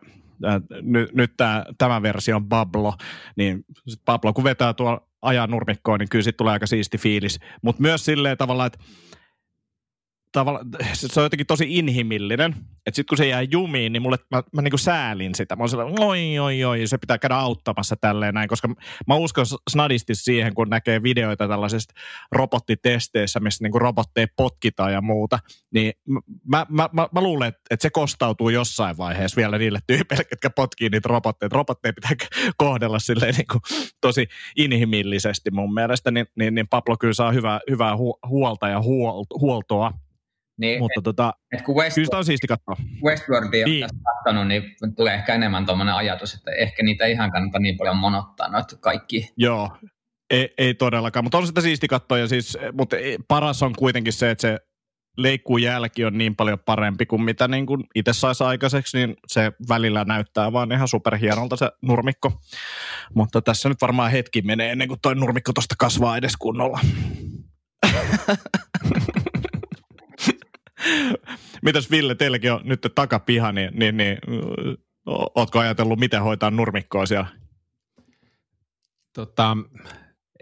Nyt, 0.82 1.14
nyt 1.14 1.32
tää, 1.36 1.64
tämä 1.78 2.02
versio 2.02 2.36
on 2.36 2.48
Pablo, 2.48 2.94
niin 3.36 3.64
Pablo 4.04 4.32
kun 4.32 4.44
vetää 4.44 4.74
tuolla 4.74 5.06
ajan 5.22 5.50
nurmikkoon, 5.50 6.00
niin 6.00 6.08
kyllä 6.08 6.22
siitä 6.22 6.36
tulee 6.36 6.52
aika 6.52 6.66
siisti 6.66 6.98
fiilis. 6.98 7.40
Mutta 7.62 7.82
myös 7.82 8.04
silleen 8.04 8.38
tavallaan, 8.38 8.66
että 8.66 8.78
tavalla, 10.32 10.60
se 10.92 11.20
on 11.20 11.24
jotenkin 11.24 11.46
tosi 11.46 11.64
inhimillinen. 11.68 12.54
Että 12.86 12.96
sitten 12.96 13.08
kun 13.08 13.18
se 13.18 13.26
jää 13.26 13.42
jumiin, 13.42 13.92
niin 13.92 14.02
mulle, 14.02 14.16
mä, 14.30 14.42
mä 14.52 14.62
niinku 14.62 14.78
säälin 14.78 15.34
sitä. 15.34 15.56
Mä 15.56 15.62
oon 15.62 15.68
sellainen, 15.68 16.00
oi, 16.00 16.38
oi, 16.38 16.64
oi, 16.64 16.86
se 16.86 16.98
pitää 16.98 17.18
käydä 17.18 17.34
auttamassa 17.34 17.96
tälleen 18.00 18.34
näin, 18.34 18.48
koska 18.48 18.68
mä 19.06 19.14
uskon 19.14 19.46
snadisti 19.70 20.14
siihen, 20.14 20.54
kun 20.54 20.70
näkee 20.70 21.02
videoita 21.02 21.48
tällaisista 21.48 21.94
robottitesteissä, 22.32 23.40
missä 23.40 23.64
niinku 23.64 23.78
robotteja 23.78 24.26
potkitaan 24.36 24.92
ja 24.92 25.00
muuta, 25.00 25.38
niin 25.74 25.92
mä, 26.48 26.66
mä, 26.68 26.88
mä, 26.92 27.08
mä 27.12 27.20
luulen, 27.20 27.48
että, 27.48 27.76
se 27.80 27.90
kostautuu 27.90 28.48
jossain 28.48 28.96
vaiheessa 28.96 29.36
vielä 29.36 29.58
niille 29.58 29.78
tyypeille, 29.86 30.24
jotka 30.30 30.50
potkii 30.50 30.88
niitä 30.88 31.08
robotteja. 31.08 31.50
Robotteja 31.52 31.92
pitää 31.92 32.28
kohdella 32.56 32.98
silleen 32.98 33.34
niinku 33.34 33.58
tosi 34.00 34.26
inhimillisesti 34.56 35.50
mun 35.50 35.74
mielestä, 35.74 36.10
niin, 36.10 36.26
niin, 36.38 36.54
niin 36.54 36.68
Pablo 36.68 36.96
kyllä 36.96 37.14
saa 37.14 37.32
hyvää, 37.32 37.60
hyvää 37.70 37.96
huolta 38.28 38.68
ja 38.68 38.80
huoltoa 39.40 39.92
niin, 40.62 40.78
Mutta 40.78 41.00
et, 41.00 41.04
tota, 41.04 41.32
et 41.52 41.62
kun 41.62 41.76
West, 41.76 41.94
kyllä 41.94 42.06
sitä 42.06 42.18
on 42.18 42.24
siisti 42.24 42.46
katsoa. 42.46 42.76
Westworldia 43.04 43.66
niin. 43.66 43.84
on 43.84 43.90
katsonut, 44.14 44.48
niin 44.48 44.62
tulee 44.96 45.14
ehkä 45.14 45.34
enemmän 45.34 45.66
tuommoinen 45.66 45.94
ajatus, 45.94 46.34
että 46.34 46.50
ehkä 46.50 46.82
niitä 46.82 47.06
ihan 47.06 47.32
kannata 47.32 47.58
niin 47.58 47.76
paljon 47.76 47.96
monottaa 47.96 48.48
noita 48.48 48.76
kaikki. 48.76 49.28
Joo, 49.36 49.76
ei, 50.30 50.54
ei 50.58 50.74
todellakaan, 50.74 51.24
mutta 51.24 51.38
on 51.38 51.46
sitä 51.46 51.60
siisti 51.60 51.88
katsoa. 51.88 52.18
Ja 52.18 52.28
siis, 52.28 52.58
mutta 52.72 52.96
paras 53.28 53.62
on 53.62 53.72
kuitenkin 53.78 54.12
se, 54.12 54.30
että 54.30 54.42
se 54.42 54.58
leikkuun 55.16 55.62
jälki 55.62 56.04
on 56.04 56.18
niin 56.18 56.36
paljon 56.36 56.58
parempi 56.58 57.06
kuin 57.06 57.22
mitä 57.22 57.48
niin 57.48 57.66
kuin 57.66 57.84
itse 57.94 58.12
saisi 58.12 58.44
aikaiseksi, 58.44 58.98
niin 58.98 59.16
se 59.26 59.52
välillä 59.68 60.04
näyttää 60.04 60.52
vaan 60.52 60.72
ihan 60.72 60.88
superhienolta 60.88 61.56
se 61.56 61.70
nurmikko. 61.82 62.32
Mutta 63.14 63.42
tässä 63.42 63.68
nyt 63.68 63.80
varmaan 63.80 64.10
hetki 64.10 64.42
menee 64.42 64.72
ennen 64.72 64.88
kuin 64.88 65.00
toi 65.02 65.14
nurmikko 65.14 65.52
tuosta 65.52 65.74
kasvaa 65.78 66.16
edes 66.16 66.36
kunnolla. 66.36 66.80
Mitäs 71.62 71.90
Ville, 71.90 72.14
teilläkin 72.14 72.52
on 72.52 72.60
nyt 72.64 72.86
takapiha, 72.94 73.52
niin, 73.52 73.70
niin, 73.74 73.96
niin 73.96 74.18
ootko 75.06 75.58
ajatellut, 75.58 75.98
miten 75.98 76.22
hoitaa 76.22 76.50
nurmikkoa 76.50 77.06
siellä? 77.06 77.26
Tota, 79.14 79.56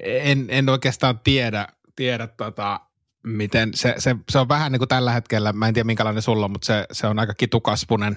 en, 0.03 0.47
en 0.49 0.69
oikeastaan 0.69 1.21
tiedä, 1.25 1.69
tiedä 1.97 2.27
tota, 2.27 2.81
miten 3.25 3.71
se, 3.75 3.95
se, 3.99 4.17
se, 4.31 4.39
on 4.39 4.49
vähän 4.49 4.73
niin 4.73 4.81
kuin 4.81 4.89
tällä 4.89 5.13
hetkellä, 5.13 5.53
mä 5.53 5.69
en 5.69 5.75
tiedä 5.75 5.87
minkälainen 5.87 6.23
sulla 6.23 6.45
on, 6.45 6.51
mutta 6.51 6.67
se, 6.67 6.87
se 6.93 7.07
on 7.07 7.19
aika 7.19 7.35
kitukasvunen 7.35 8.15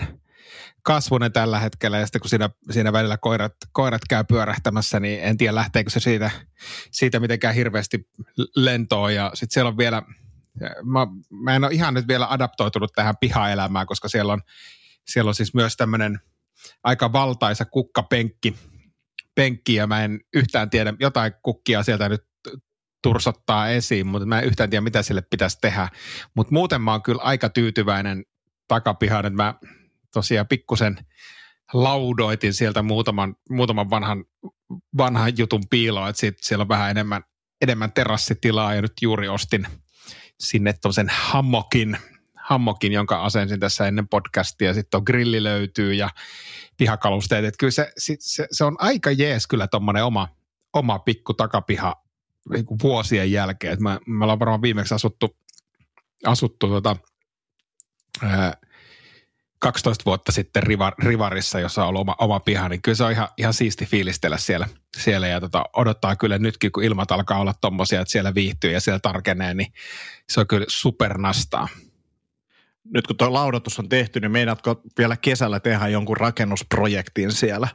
kasvunen 0.84 1.32
tällä 1.32 1.60
hetkellä 1.60 2.00
ja 2.00 2.06
sitten 2.06 2.22
kun 2.22 2.30
siinä, 2.30 2.50
siinä 2.72 2.94
välillä 2.94 3.18
koirat, 3.18 3.54
koirat 3.72 4.02
käy 4.10 4.24
pyörähtämässä, 4.24 5.00
niin 5.00 5.24
en 5.24 5.38
tiedä 5.38 5.56
lähteekö 5.56 5.90
se 5.90 6.00
siitä, 6.00 6.32
siitä 6.92 7.20
mitenkään 7.20 7.56
hirveästi 7.56 8.10
lentoon 8.56 9.16
ja 9.16 9.32
sitten 9.34 9.54
siellä 9.54 9.70
on 9.70 9.78
vielä, 9.78 10.04
mä, 10.84 11.08
mä 11.30 11.56
en 11.56 11.64
ole 11.64 11.74
ihan 11.74 11.94
nyt 11.94 12.08
vielä 12.08 12.28
adaptoitunut 12.30 12.92
tähän 12.96 13.18
pihaelämään, 13.20 13.88
koska 13.88 14.10
siellä 14.10 14.34
on, 14.34 14.42
siellä 15.08 15.30
on 15.30 15.36
siis 15.36 15.54
myös 15.54 15.78
tämmöinen 15.78 16.20
aika 16.84 17.14
valtaisa 17.14 17.66
kukkapenkki, 17.66 18.56
penkki 19.36 19.76
ja 19.76 19.88
mä 19.88 20.04
en 20.04 20.20
yhtään 20.34 20.70
tiedä, 20.70 20.94
jotain 21.00 21.34
kukkia 21.44 21.84
sieltä 21.84 22.10
nyt 22.10 22.24
tursottaa 23.04 23.70
esiin, 23.70 24.08
mutta 24.08 24.26
mä 24.26 24.40
en 24.40 24.46
yhtään 24.46 24.70
tiedä, 24.70 24.82
mitä 24.82 25.04
sille 25.04 25.22
pitäisi 25.22 25.58
tehdä. 25.62 25.90
Mutta 26.36 26.54
muuten 26.54 26.82
mä 26.82 26.92
oon 26.92 27.04
kyllä 27.04 27.22
aika 27.22 27.50
tyytyväinen 27.50 28.24
takapihaan, 28.68 29.26
että 29.26 29.44
mä 29.44 29.56
tosiaan 30.14 30.48
pikkusen 30.48 30.98
laudoitin 31.74 32.54
sieltä 32.54 32.82
muutaman, 32.82 33.36
muutaman 33.50 33.90
vanhan, 33.90 34.26
vanhan 34.98 35.38
jutun 35.38 35.64
piiloa, 35.70 36.10
että 36.10 36.32
siellä 36.42 36.62
on 36.62 36.70
vähän 36.70 36.92
enemmän, 36.92 37.24
enemmän 37.62 37.92
terassitilaa 37.92 38.76
ja 38.76 38.82
nyt 38.82 38.94
juuri 39.02 39.30
ostin 39.30 39.68
sinne 40.40 40.74
tuollaisen 40.74 41.10
hammokin, 41.10 41.98
hammokin, 42.36 42.94
jonka 42.94 43.24
asensin 43.24 43.60
tässä 43.60 43.88
ennen 43.88 44.08
podcastia. 44.08 44.74
Sitten 44.74 44.98
on 44.98 45.04
grilli 45.06 45.44
löytyy 45.44 45.94
ja 45.94 46.10
pihakalusteet. 46.78 47.46
Että 47.46 47.58
kyllä 47.58 47.72
se, 47.72 47.92
se, 47.98 48.48
se, 48.52 48.64
on 48.64 48.76
aika 48.80 49.12
jees 49.12 49.48
kyllä 49.48 49.68
tuommoinen 49.68 50.06
oma, 50.06 50.28
oma 50.74 51.00
pikku 51.00 51.34
takapiha 51.34 51.96
niin 52.50 52.66
kuin 52.66 52.80
vuosien 52.84 53.32
jälkeen. 53.32 53.74
Että 53.74 53.84
me, 53.84 54.00
me 54.08 54.26
ollaan 54.26 54.40
varmaan 54.40 54.62
viimeksi 54.62 54.96
asuttu, 54.96 55.38
asuttu 56.26 56.68
tota, 56.68 56.96
ää, 58.22 58.58
12 59.64 60.06
vuotta 60.06 60.32
sitten 60.32 60.64
rivar, 60.64 60.94
Rivarissa, 61.00 61.60
jossa 61.60 61.84
on 61.84 61.90
ollut 61.90 62.02
oma, 62.02 62.16
oma 62.20 62.40
piha, 62.40 62.70
niin 62.70 62.82
kyllä 62.82 62.96
se 62.96 63.04
on 63.04 63.12
ihan, 63.12 63.28
ihan 63.38 63.54
siisti 63.54 63.86
fiilistellä 63.86 64.38
siellä, 64.38 64.68
siellä 64.98 65.28
ja 65.28 65.42
tota, 65.42 65.66
odottaa 65.76 66.16
kyllä 66.16 66.38
nytkin, 66.38 66.72
kun 66.72 66.84
ilmat 66.84 67.12
alkaa 67.12 67.40
olla 67.40 67.54
tommosia, 67.62 68.02
että 68.02 68.12
siellä 68.12 68.36
viihtyy 68.36 68.72
ja 68.72 68.82
siellä 68.82 69.00
tarkenee, 69.00 69.54
niin 69.54 69.74
se 70.30 70.40
on 70.40 70.48
kyllä 70.48 70.66
supernastaa. 70.70 71.68
Nyt 72.94 73.08
kun 73.08 73.18
tuo 73.18 73.34
laudatus 73.34 73.80
on 73.80 73.90
tehty, 73.90 74.20
niin 74.20 74.32
meinaatko 74.32 74.82
vielä 74.98 75.18
kesällä 75.18 75.60
tehdä 75.60 75.88
jonkun 75.88 76.18
rakennusprojektin 76.18 77.32
siellä? 77.32 77.68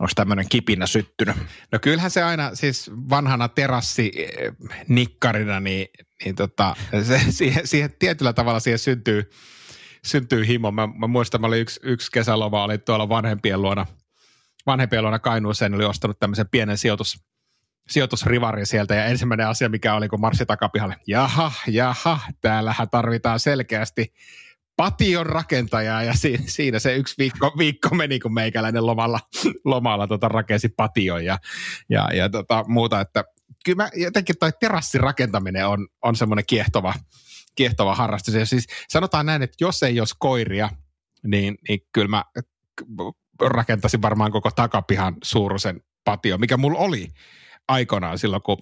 Onko 0.00 0.12
tämmöinen 0.14 0.48
kipinä 0.48 0.86
syttynyt? 0.86 1.36
No 1.72 1.78
kyllähän 1.78 2.10
se 2.10 2.22
aina, 2.22 2.54
siis 2.54 2.90
vanhana 3.10 3.48
terassi 3.48 4.12
nikkarina, 4.88 5.60
niin, 5.60 5.88
niin 6.24 6.34
tota, 6.34 6.76
se, 7.02 7.20
siihen, 7.30 7.66
siihen, 7.66 7.94
tietyllä 7.98 8.32
tavalla 8.32 8.60
siihen 8.60 8.78
syntyy, 8.78 9.30
syntyy 10.04 10.46
himo. 10.46 10.70
Mä, 10.70 10.86
mä 10.86 11.06
muistan, 11.06 11.40
mä 11.40 11.46
olin 11.46 11.60
yksi, 11.60 11.80
yksi 11.82 12.10
kesäloma, 12.10 12.64
oli 12.64 12.78
tuolla 12.78 13.08
vanhempien 13.08 13.62
luona, 13.62 13.86
vanhempien 14.66 15.02
luona 15.02 15.18
Kainuuseen, 15.18 15.74
oli 15.74 15.84
ostanut 15.84 16.18
tämmöisen 16.18 16.48
pienen 16.50 16.78
sijoitus, 16.78 17.24
sijoitusrivarin 17.90 18.66
sieltä 18.66 18.94
ja 18.94 19.04
ensimmäinen 19.04 19.46
asia, 19.46 19.68
mikä 19.68 19.94
oli, 19.94 20.08
kun 20.08 20.20
marssi 20.20 20.46
takapihalle, 20.46 20.96
jaha, 21.06 21.52
jaha, 21.66 22.18
täällähän 22.40 22.90
tarvitaan 22.90 23.40
selkeästi 23.40 24.12
pation 24.76 25.26
rakentajaa 25.26 26.02
ja 26.02 26.14
siinä, 26.14 26.44
siinä 26.46 26.78
se 26.78 26.96
yksi 26.96 27.14
viikko, 27.18 27.54
viikko 27.58 27.94
meni, 27.94 28.18
kun 28.20 28.34
meikäläinen 28.34 28.86
lomalla, 28.86 29.20
lomalla 29.64 30.06
tota 30.06 30.28
rakensi 30.28 30.68
patioon 30.68 31.24
ja, 31.24 31.38
ja, 31.88 32.08
ja 32.14 32.28
tota 32.28 32.64
muuta, 32.68 33.00
että 33.00 33.24
kyllä 33.64 33.82
mä, 33.82 33.90
jotenkin 33.94 34.38
toi 34.38 34.50
terassirakentaminen 34.60 35.66
on, 35.66 35.88
on 36.02 36.16
semmoinen 36.16 36.44
kiehtova, 36.46 36.94
kiehtova 37.60 37.94
harrastus. 37.94 38.34
Ja 38.34 38.46
siis 38.46 38.66
sanotaan 38.88 39.26
näin, 39.26 39.42
että 39.42 39.56
jos 39.60 39.82
ei 39.82 40.00
olisi 40.00 40.14
koiria, 40.18 40.70
niin, 41.26 41.58
niin 41.68 41.80
kyllä 41.92 42.08
mä 42.08 42.24
rakentaisin 43.40 44.02
varmaan 44.02 44.32
koko 44.32 44.50
takapihan 44.50 45.16
suuruisen 45.22 45.80
patio, 46.04 46.38
mikä 46.38 46.56
mulla 46.56 46.78
oli 46.78 47.08
aikoinaan 47.68 48.18
silloin, 48.18 48.42
kun 48.42 48.58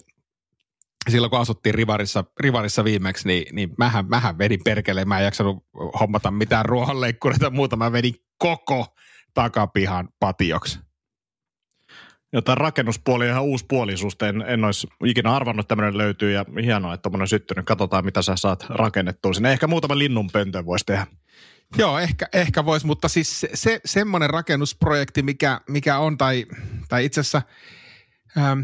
silloin 1.09 1.29
kun 1.29 1.39
asuttiin 1.39 1.75
Rivarissa, 1.75 2.23
Rivarissa 2.39 2.83
viimeksi, 2.83 3.27
niin, 3.27 3.55
niin 3.55 3.69
mähän, 3.77 4.05
mähän 4.09 4.37
vedin 4.37 4.59
perkeleen. 4.63 5.07
Mä 5.07 5.19
en 5.19 5.25
jaksanut 5.25 5.65
hommata 5.99 6.31
mitään 6.31 6.65
ruohonleikkureita 6.65 7.49
muuta. 7.49 7.75
Mä 7.75 7.91
vedin 7.91 8.15
koko 8.37 8.85
takapihan 9.33 10.09
patioksi. 10.19 10.79
Jotain 12.33 12.57
rakennuspuoli 12.57 13.27
ihan 13.27 13.43
uusi 13.43 13.65
puolisuus. 13.67 14.17
En, 14.21 14.41
en 14.41 14.63
olisi 14.65 14.87
ikinä 15.05 15.35
arvannut, 15.35 15.63
että 15.63 15.75
tämmöinen 15.75 15.97
löytyy 15.97 16.31
ja 16.31 16.45
hienoa, 16.63 16.93
että 16.93 17.01
tämmöinen 17.01 17.27
syttynyt. 17.27 17.65
Katsotaan, 17.65 18.05
mitä 18.05 18.21
sä 18.21 18.35
saat 18.35 18.65
rakennettua 18.69 19.33
sinne. 19.33 19.51
Ehkä 19.51 19.67
muutama 19.67 19.97
linnunpöntö 19.97 20.65
voisi 20.65 20.85
tehdä. 20.85 21.07
Joo, 21.77 21.99
ehkä, 21.99 22.27
ehkä 22.33 22.65
voisi, 22.65 22.85
mutta 22.85 23.07
siis 23.07 23.39
se, 23.39 23.49
se, 23.53 23.81
semmoinen 23.85 24.29
rakennusprojekti, 24.29 25.23
mikä, 25.23 25.61
mikä 25.69 25.97
on, 25.97 26.17
tai, 26.17 26.45
tai 26.89 27.05
itse 27.05 27.21
asiassa 27.21 27.41
ähm, 28.37 28.59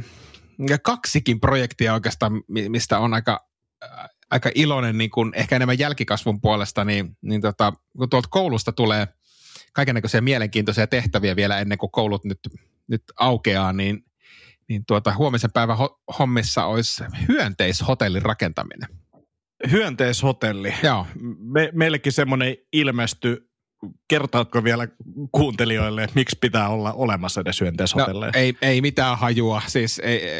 kaksikin 0.83 1.39
projektia 1.39 1.93
oikeastaan, 1.93 2.43
mistä 2.47 2.99
on 2.99 3.13
aika, 3.13 3.47
äh, 3.83 4.09
aika 4.31 4.49
iloinen 4.55 4.97
niin 4.97 5.09
kuin 5.09 5.31
ehkä 5.35 5.55
enemmän 5.55 5.79
jälkikasvun 5.79 6.41
puolesta, 6.41 6.85
niin, 6.85 7.17
niin 7.21 7.41
tota, 7.41 7.73
kun 7.97 8.09
tuolta 8.09 8.29
koulusta 8.31 8.71
tulee 8.71 9.07
kaikenlaisia 9.73 10.21
mielenkiintoisia 10.21 10.87
tehtäviä 10.87 11.35
vielä 11.35 11.59
ennen 11.59 11.77
kuin 11.77 11.91
koulut 11.91 12.25
nyt, 12.25 12.39
nyt 12.87 13.03
aukeaa, 13.19 13.73
niin, 13.73 14.05
niin 14.69 14.83
tuota, 14.87 15.13
huomisen 15.13 15.51
päivän 15.51 15.77
hommissa 16.19 16.65
olisi 16.65 17.03
hyönteishotellin 17.27 18.21
rakentaminen. 18.21 18.89
Hyönteishotelli. 19.71 20.73
Joo. 20.83 21.07
Me, 21.39 21.69
meillekin 21.73 22.11
semmoinen 22.11 22.55
ilmestyi 22.73 23.37
kertoatko 24.07 24.63
vielä 24.63 24.87
kuuntelijoille, 25.31 26.03
että 26.03 26.15
miksi 26.15 26.37
pitää 26.41 26.69
olla 26.69 26.93
olemassa 26.93 27.41
edes 27.41 27.61
hyönteishotelleja? 27.61 28.31
No, 28.35 28.39
ei, 28.39 28.57
ei 28.61 28.81
mitään 28.81 29.17
hajua. 29.17 29.61
Siis 29.67 29.99
ei, 29.99 30.29
ei, 30.29 30.39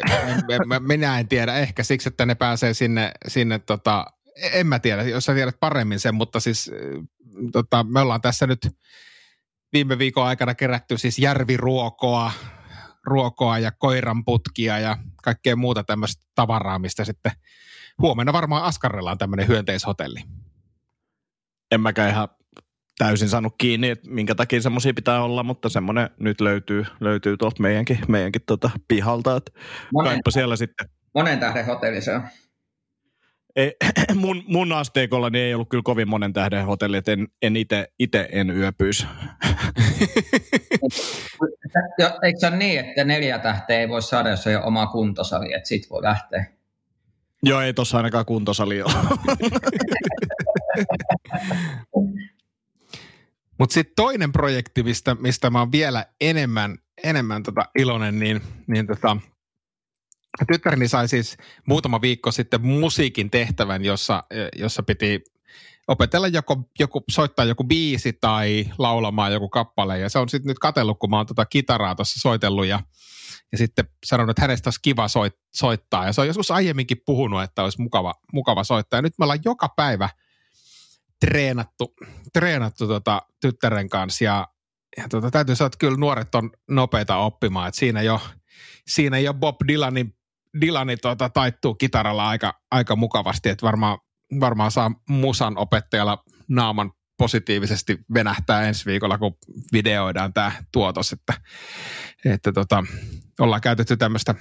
minä 0.80 1.18
en 1.18 1.28
tiedä. 1.28 1.54
Ehkä 1.54 1.82
siksi, 1.82 2.08
että 2.08 2.26
ne 2.26 2.34
pääsee 2.34 2.74
sinne, 2.74 3.12
sinne 3.28 3.58
tota, 3.58 4.06
en 4.52 4.66
mä 4.66 4.78
tiedä, 4.78 5.02
jos 5.02 5.24
sä 5.24 5.34
tiedät 5.34 5.60
paremmin 5.60 6.00
sen, 6.00 6.14
mutta 6.14 6.40
siis 6.40 6.70
tota, 7.52 7.84
me 7.84 8.00
ollaan 8.00 8.20
tässä 8.20 8.46
nyt 8.46 8.68
viime 9.76 9.98
viikon 9.98 10.26
aikana 10.26 10.54
kerätty 10.54 10.98
siis 10.98 11.18
järviruokoa, 11.18 12.32
ruokoa 13.04 13.58
ja 13.58 13.72
koiranputkia 13.72 14.78
ja 14.78 14.96
kaikkea 15.22 15.56
muuta 15.56 15.84
tämmöistä 15.84 16.26
tavaraa, 16.34 16.78
mistä 16.78 17.04
sitten 17.04 17.32
huomenna 18.02 18.32
varmaan 18.32 18.64
askarrellaan 18.64 19.18
tämmöinen 19.18 19.48
hyönteishotelli. 19.48 20.20
En 21.72 21.80
mäkään 21.80 22.10
ihan 22.10 22.28
täysin 22.98 23.28
saanut 23.28 23.54
kiinni, 23.58 23.90
että 23.90 24.10
minkä 24.10 24.34
takia 24.34 24.60
semmoisia 24.60 24.94
pitää 24.94 25.22
olla, 25.22 25.42
mutta 25.42 25.68
semmoinen 25.68 26.10
nyt 26.20 26.40
löytyy, 26.40 26.84
löytyy 27.00 27.36
tuolta 27.36 27.62
meidänkin, 27.62 27.98
meidänkin 28.08 28.42
tota 28.46 28.70
pihalta, 28.88 29.36
että 29.36 29.52
monen, 29.92 30.20
siellä 30.28 30.56
sitten. 30.56 30.88
Monen 31.14 31.40
tähden 31.40 31.66
hotelli 31.66 32.00
se 32.00 32.14
on. 32.14 32.22
Ei, 33.56 33.76
mun, 34.14 34.44
mun 34.46 34.72
asteikolla 34.72 35.30
niin 35.30 35.44
ei 35.44 35.54
ollut 35.54 35.68
kyllä 35.68 35.82
kovin 35.82 36.08
monen 36.08 36.32
tähden 36.32 36.66
hotelli, 36.66 36.96
että 36.96 37.12
en, 37.12 37.28
en 37.42 37.56
ite, 37.56 37.92
ite 37.98 38.28
en 38.32 38.50
yöpyisi. 38.50 39.06
Eikö 42.22 42.38
se 42.40 42.46
ole 42.46 42.56
niin, 42.56 42.80
että 42.80 43.04
neljä 43.04 43.38
tähteä 43.38 43.80
ei 43.80 43.88
voi 43.88 44.02
saada, 44.02 44.30
jos 44.30 44.46
ei 44.46 44.56
ole 44.56 44.64
oma 44.64 44.86
kuntosali, 44.86 45.52
että 45.52 45.68
sit 45.68 45.90
voi 45.90 46.02
lähteä? 46.02 46.44
Joo, 47.42 47.60
ei 47.60 47.74
tuossa 47.74 47.96
ainakaan 47.96 48.24
kuntosali 48.24 48.82
ole. 48.82 48.92
Mutta 53.58 53.74
sitten 53.74 53.94
toinen 53.96 54.32
projekti, 54.32 54.82
mistä, 54.82 55.14
mistä 55.14 55.50
mä 55.50 55.58
oon 55.58 55.72
vielä 55.72 56.06
enemmän, 56.20 56.78
enemmän 57.04 57.42
tota 57.42 57.64
iloinen, 57.78 58.18
niin, 58.18 58.40
niin 58.66 58.86
tota, 58.86 59.16
tyttäreni 60.52 60.88
sai 60.88 61.08
siis 61.08 61.36
muutama 61.66 62.00
viikko 62.00 62.30
sitten 62.30 62.66
musiikin 62.66 63.30
tehtävän, 63.30 63.84
jossa, 63.84 64.24
jossa 64.56 64.82
piti 64.82 65.24
opetella 65.88 66.28
joko, 66.28 66.56
joku, 66.78 67.04
soittaa 67.10 67.44
joku 67.44 67.64
biisi 67.64 68.12
tai 68.12 68.66
laulamaan 68.78 69.32
joku 69.32 69.48
kappale. 69.48 69.98
Ja 69.98 70.08
se 70.08 70.18
on 70.18 70.28
sitten 70.28 70.48
nyt 70.48 70.58
katsellut, 70.58 70.98
kun 70.98 71.10
mä 71.10 71.16
oon 71.16 71.26
tota 71.26 71.46
kitaraa 71.46 71.94
tuossa 71.94 72.20
soitellut 72.20 72.66
ja, 72.66 72.80
ja 73.52 73.58
sitten 73.58 73.84
sanonut, 74.06 74.30
että 74.30 74.42
hänestä 74.42 74.68
olisi 74.68 74.80
kiva 74.82 75.08
soit, 75.08 75.34
soittaa. 75.54 76.06
Ja 76.06 76.12
se 76.12 76.20
on 76.20 76.26
joskus 76.26 76.50
aiemminkin 76.50 77.02
puhunut, 77.06 77.42
että 77.42 77.62
olisi 77.62 77.82
mukava, 77.82 78.14
mukava 78.32 78.64
soittaa. 78.64 78.98
Ja 78.98 79.02
nyt 79.02 79.14
me 79.18 79.24
ollaan 79.24 79.40
joka 79.44 79.68
päivä– 79.76 80.08
treenattu, 81.20 81.94
treenattu 82.32 82.86
tota, 82.86 83.22
tyttären 83.40 83.88
kanssa 83.88 84.24
ja, 84.24 84.48
ja 84.96 85.08
tota, 85.08 85.30
täytyy 85.30 85.56
sanoa, 85.56 85.66
että 85.66 85.78
kyllä 85.78 85.96
nuoret 85.96 86.34
on 86.34 86.50
nopeita 86.70 87.16
oppimaan, 87.16 87.68
että 87.68 87.78
siinä 87.78 88.02
jo, 88.02 88.20
siinä 88.88 89.18
jo 89.18 89.34
Bob 89.34 89.56
Dylanin, 89.68 90.15
Dylani 90.60 90.96
tota, 90.96 91.28
taittuu 91.28 91.74
kitaralla 91.74 92.28
aika, 92.28 92.60
aika 92.70 92.96
mukavasti, 92.96 93.48
että 93.48 93.66
varmaan, 93.66 93.98
varmaan 94.40 94.70
saa 94.70 94.90
musan 95.08 95.58
opettajalla 95.58 96.24
naaman 96.48 96.92
positiivisesti 97.18 97.98
venähtää 98.14 98.68
ensi 98.68 98.86
viikolla, 98.86 99.18
kun 99.18 99.36
videoidaan 99.72 100.32
tämä 100.32 100.52
tuotos, 100.72 101.12
että, 101.12 101.34
että 102.24 102.52
tota, 102.52 102.84
ollaan 103.40 103.60
käytetty 103.60 103.96
tämmöistä 103.96 104.34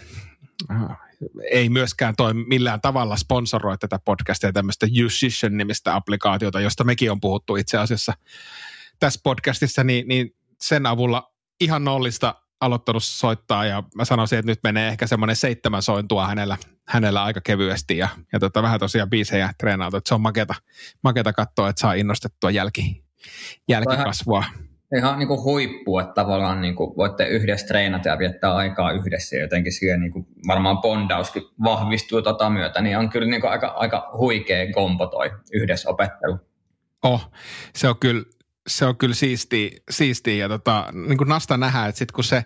ei 1.51 1.69
myöskään 1.69 2.15
toi 2.15 2.33
millään 2.33 2.81
tavalla 2.81 3.15
sponsoroi 3.15 3.77
tätä 3.77 3.99
podcastia 4.05 4.53
tämmöistä 4.53 4.87
Musician 5.03 5.57
nimistä 5.57 5.95
applikaatiota, 5.95 6.61
josta 6.61 6.83
mekin 6.83 7.11
on 7.11 7.21
puhuttu 7.21 7.55
itse 7.55 7.77
asiassa 7.77 8.13
tässä 8.99 9.19
podcastissa, 9.23 9.83
niin, 9.83 10.07
niin 10.07 10.35
sen 10.61 10.85
avulla 10.85 11.33
ihan 11.61 11.83
nollista 11.83 12.35
aloittanut 12.61 13.03
soittaa 13.03 13.65
ja 13.65 13.83
mä 13.95 14.05
sanoisin, 14.05 14.39
että 14.39 14.51
nyt 14.51 14.59
menee 14.63 14.87
ehkä 14.87 15.07
semmoinen 15.07 15.35
seitsemän 15.35 15.81
sointua 15.81 16.27
hänellä, 16.27 16.57
hänellä 16.87 17.23
aika 17.23 17.41
kevyesti 17.41 17.97
ja, 17.97 18.09
ja 18.33 18.39
tota, 18.39 18.61
vähän 18.63 18.79
tosiaan 18.79 19.09
biisejä 19.09 19.49
treenautu, 19.57 19.97
että 19.97 20.07
se 20.07 20.15
on 20.15 20.21
maketa, 20.21 20.55
maketa 21.03 21.33
katsoa, 21.33 21.69
että 21.69 21.79
saa 21.79 21.93
innostettua 21.93 22.51
jälki, 22.51 23.03
jälkikasvua. 23.67 24.43
Ihan 24.97 25.19
niin 25.19 25.27
kuin 25.27 25.43
huippu, 25.43 25.99
että 25.99 26.13
tavallaan 26.13 26.61
niin 26.61 26.75
kuin 26.75 26.97
voitte 26.97 27.27
yhdessä 27.27 27.67
treenata 27.67 28.09
ja 28.09 28.19
viettää 28.19 28.55
aikaa 28.55 28.91
yhdessä 28.91 29.35
ja 29.35 29.41
jotenkin 29.41 29.73
siihen 29.73 29.99
niin 29.99 30.11
kuin 30.11 30.27
varmaan 30.47 30.77
bondauskin 30.77 31.43
vahvistuu 31.63 32.21
tota 32.21 32.49
myötä, 32.49 32.81
niin 32.81 32.97
on 32.97 33.09
kyllä 33.09 33.27
niin 33.27 33.41
kuin 33.41 33.51
aika, 33.51 33.67
aika 33.67 34.09
huikea 34.17 34.73
kompo 34.73 35.07
toi 35.07 35.31
yhdessä 35.53 35.89
opettelu. 35.89 36.39
Oh, 37.03 37.31
se 37.75 37.89
on 37.89 37.99
kyllä, 37.99 38.23
se 38.67 38.85
on 38.85 38.97
kyllä 38.97 39.15
siistiä, 39.15 39.69
siistiä 39.89 40.35
ja 40.35 40.49
tota, 40.49 40.87
niin 41.07 41.17
kuin 41.17 41.29
Nasta 41.29 41.57
nähdään, 41.57 41.89
että 41.89 41.99
sit 41.99 42.11
kun 42.11 42.23
se, 42.23 42.45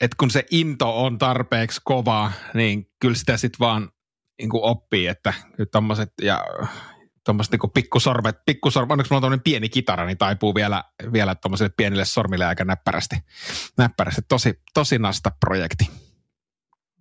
että 0.00 0.16
kun 0.18 0.30
se 0.30 0.44
into 0.50 1.04
on 1.04 1.18
tarpeeksi 1.18 1.80
kova, 1.84 2.32
niin 2.54 2.90
kyllä 3.00 3.14
sitä 3.14 3.36
sitten 3.36 3.58
vaan 3.58 3.90
niin 4.38 4.50
kuin 4.50 4.62
oppii, 4.62 5.06
että 5.06 5.34
tommoset 5.72 6.12
ja 6.22 6.44
tuommoiset 7.26 7.52
niin 7.52 7.70
pikkusormet, 7.74 8.36
pikkusormet, 8.46 8.90
onneksi 8.90 9.12
mulla 9.12 9.26
on 9.26 9.40
pieni 9.40 9.68
kitara, 9.68 10.06
niin 10.06 10.18
taipuu 10.18 10.54
vielä, 10.54 10.84
vielä 11.12 11.34
tuommoiselle 11.34 11.72
pienille 11.76 12.04
sormille 12.04 12.44
aika 12.44 12.64
näppärästi. 12.64 13.16
näppärästi. 13.78 14.22
Tosi, 14.28 14.54
tosi 14.74 14.98
nasta 14.98 15.30
projekti. 15.40 15.90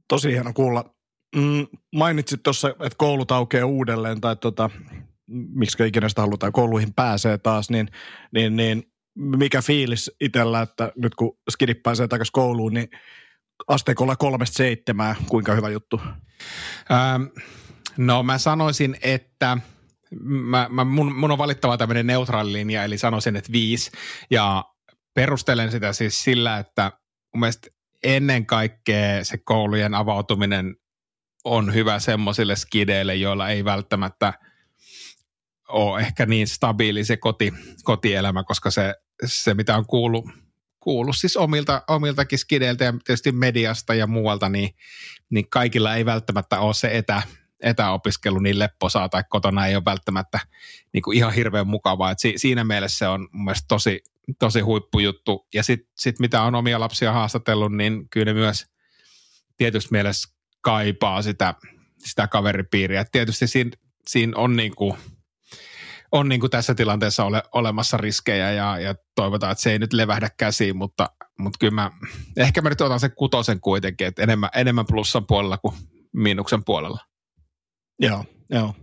Tosi 0.08 0.32
hieno 0.32 0.54
kuulla. 0.54 0.96
Mm, 1.36 1.68
mainitsit 1.96 2.44
tuossa, 2.44 2.70
että 2.70 2.98
koulut 2.98 3.32
aukeaa 3.32 3.66
uudelleen, 3.66 4.22
tai 4.22 4.36
tota, 4.36 4.70
miksi 5.28 5.88
ikinä 5.88 6.10
sitä 6.10 6.22
halutaan, 6.22 6.52
kouluihin 6.52 6.94
pääsee 6.94 7.38
taas, 7.38 7.70
niin, 7.70 7.88
niin, 8.34 8.56
niin 8.56 8.84
mikä 9.16 9.62
fiilis 9.62 10.12
itsellä, 10.22 10.62
että 10.62 10.92
nyt 10.96 11.16
kun 11.16 11.38
skidit 11.50 11.84
pääsee 11.84 12.08
takaisin 12.08 12.32
kouluun, 12.32 12.74
niin 12.74 12.90
asteikolla 13.68 14.16
kolmesta 14.16 14.58
seitsemää, 14.58 15.16
kuinka 15.30 15.56
hyvä 15.56 15.70
juttu? 15.70 16.02
Ähm, 16.92 17.24
no 17.98 18.24
mä 18.24 18.38
sanoisin, 18.38 18.98
että 19.02 19.58
mä, 20.24 20.68
mä, 20.72 20.84
mun, 20.84 21.16
mun 21.16 21.32
on 21.32 21.38
valittava 21.38 21.78
tämmöinen 21.78 22.08
neutraali 22.08 22.54
linja, 22.54 22.84
eli 22.84 22.98
sanoisin, 22.98 23.36
että 23.36 23.52
viisi, 23.52 23.92
ja 24.32 24.64
perustelen 25.14 25.72
sitä 25.72 25.94
siis 25.94 26.24
sillä, 26.24 26.58
että 26.58 26.92
mun 27.34 27.40
mielestä 27.40 27.68
ennen 28.04 28.46
kaikkea 28.46 29.24
se 29.24 29.38
koulujen 29.38 29.94
avautuminen 29.94 30.76
on 31.44 31.74
hyvä 31.74 32.00
semmoisille 32.00 32.56
skideille, 32.56 33.16
joilla 33.16 33.50
ei 33.50 33.66
välttämättä– 33.66 34.34
ole 35.70 36.02
ehkä 36.02 36.26
niin 36.26 36.48
stabiili 36.48 37.04
se 37.04 37.18
koti, 37.18 37.54
kotielämä, 37.84 38.44
koska 38.44 38.72
se, 38.72 38.96
se 39.26 39.54
mitä 39.54 39.78
on 39.78 39.86
kuullut, 39.86 40.26
kuullut 40.80 41.16
siis 41.16 41.38
omilta, 41.38 41.84
omiltakin 41.88 42.40
skideiltä 42.40 42.84
ja 42.84 42.94
tietysti 43.04 43.32
mediasta 43.32 43.94
ja 43.94 44.08
muualta, 44.08 44.50
niin, 44.50 44.76
niin 45.30 45.50
kaikilla 45.50 45.96
ei 45.96 46.06
välttämättä 46.06 46.60
ole 46.60 46.74
se 46.74 46.98
etä, 46.98 47.22
etäopiskelu 47.60 48.40
niin 48.40 48.60
lepposaa 48.60 49.10
tai 49.10 49.24
kotona 49.30 49.68
ei 49.68 49.76
ole 49.76 49.86
välttämättä 49.86 50.40
niin 50.94 51.02
kuin 51.02 51.18
ihan 51.18 51.34
hirveän 51.34 51.68
mukavaa. 51.68 52.12
Et 52.12 52.20
si, 52.20 52.34
siinä 52.36 52.64
mielessä 52.64 52.98
se 52.98 53.08
on 53.08 53.30
mun 53.32 53.54
tosi, 53.68 54.04
tosi 54.40 54.60
huippujuttu. 54.60 55.48
Ja 55.54 55.64
sitten 55.64 55.92
sit 55.98 56.20
mitä 56.20 56.42
on 56.42 56.56
omia 56.56 56.80
lapsia 56.80 57.12
haastatellut, 57.12 57.76
niin 57.76 58.10
kyllä 58.10 58.26
ne 58.26 58.34
myös 58.34 58.66
tietysti 59.58 59.90
mielessä 59.92 60.30
kaipaa 60.62 61.22
sitä, 61.22 61.54
sitä 61.98 62.28
kaveripiiriä. 62.28 63.02
Et 63.02 63.12
tietysti 63.12 63.48
siinä, 63.48 63.72
siinä 64.08 64.34
on 64.36 64.56
niin 64.56 64.76
kuin– 64.76 64.98
on 66.16 66.30
niin 66.30 66.40
kuin 66.40 66.52
tässä 66.52 66.76
tilanteessa 66.76 67.24
ole, 67.24 67.44
olemassa 67.54 67.98
riskejä 67.98 68.52
ja, 68.52 68.80
ja 68.80 68.96
toivotaan, 69.16 69.52
että 69.52 69.62
se 69.62 69.72
ei 69.72 69.80
nyt 69.80 69.94
levähdä 69.94 70.30
käsiin, 70.38 70.78
mutta, 70.78 71.10
mutta 71.40 71.58
kyllä 71.60 71.74
mä, 71.74 71.92
ehkä 72.38 72.62
mä 72.62 72.70
nyt 72.70 72.82
otan 72.82 73.00
sen 73.00 73.12
kutosen 73.16 73.62
kuitenkin, 73.62 74.08
että 74.08 74.24
enemmän, 74.24 74.50
enemmän 74.56 74.86
plussan 74.86 75.26
puolella 75.28 75.58
kuin 75.58 75.76
miinuksen 76.14 76.64
puolella. 76.66 77.00
Joo, 78.00 78.24
joo. 78.50 78.74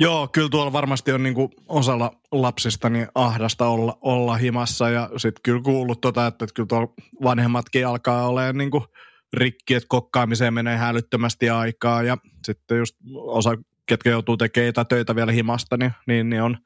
Joo, 0.00 0.28
kyllä 0.28 0.48
tuolla 0.48 0.72
varmasti 0.72 1.12
on 1.12 1.22
niinku 1.22 1.50
osalla 1.68 2.12
lapsista 2.32 2.90
niin 2.90 3.08
ahdasta 3.14 3.66
olla, 3.66 3.98
olla 4.00 4.36
himassa 4.36 4.90
ja 4.90 5.10
sitten 5.16 5.42
kyllä 5.42 5.62
kuullut 5.62 6.00
tota, 6.00 6.26
että, 6.26 6.44
että 6.44 6.54
kyllä 6.54 6.66
tuolla 6.66 6.94
vanhemmatkin 7.22 7.86
alkaa 7.86 8.28
olemaan 8.28 8.58
niinku 8.58 8.86
rikki, 9.32 9.74
että 9.74 9.86
kokkaamiseen 9.88 10.54
menee 10.54 10.76
hälyttömästi 10.76 11.50
aikaa 11.50 12.02
ja 12.02 12.16
sitten 12.46 12.78
just 12.78 12.96
osa 13.14 13.56
ketkä 13.86 14.10
joutuu 14.10 14.36
tekemään 14.36 14.86
töitä 14.88 15.16
vielä 15.16 15.32
himasta, 15.32 15.76
niin, 15.76 15.92
niin, 16.06 16.30
niin 16.30 16.42
on, 16.42 16.58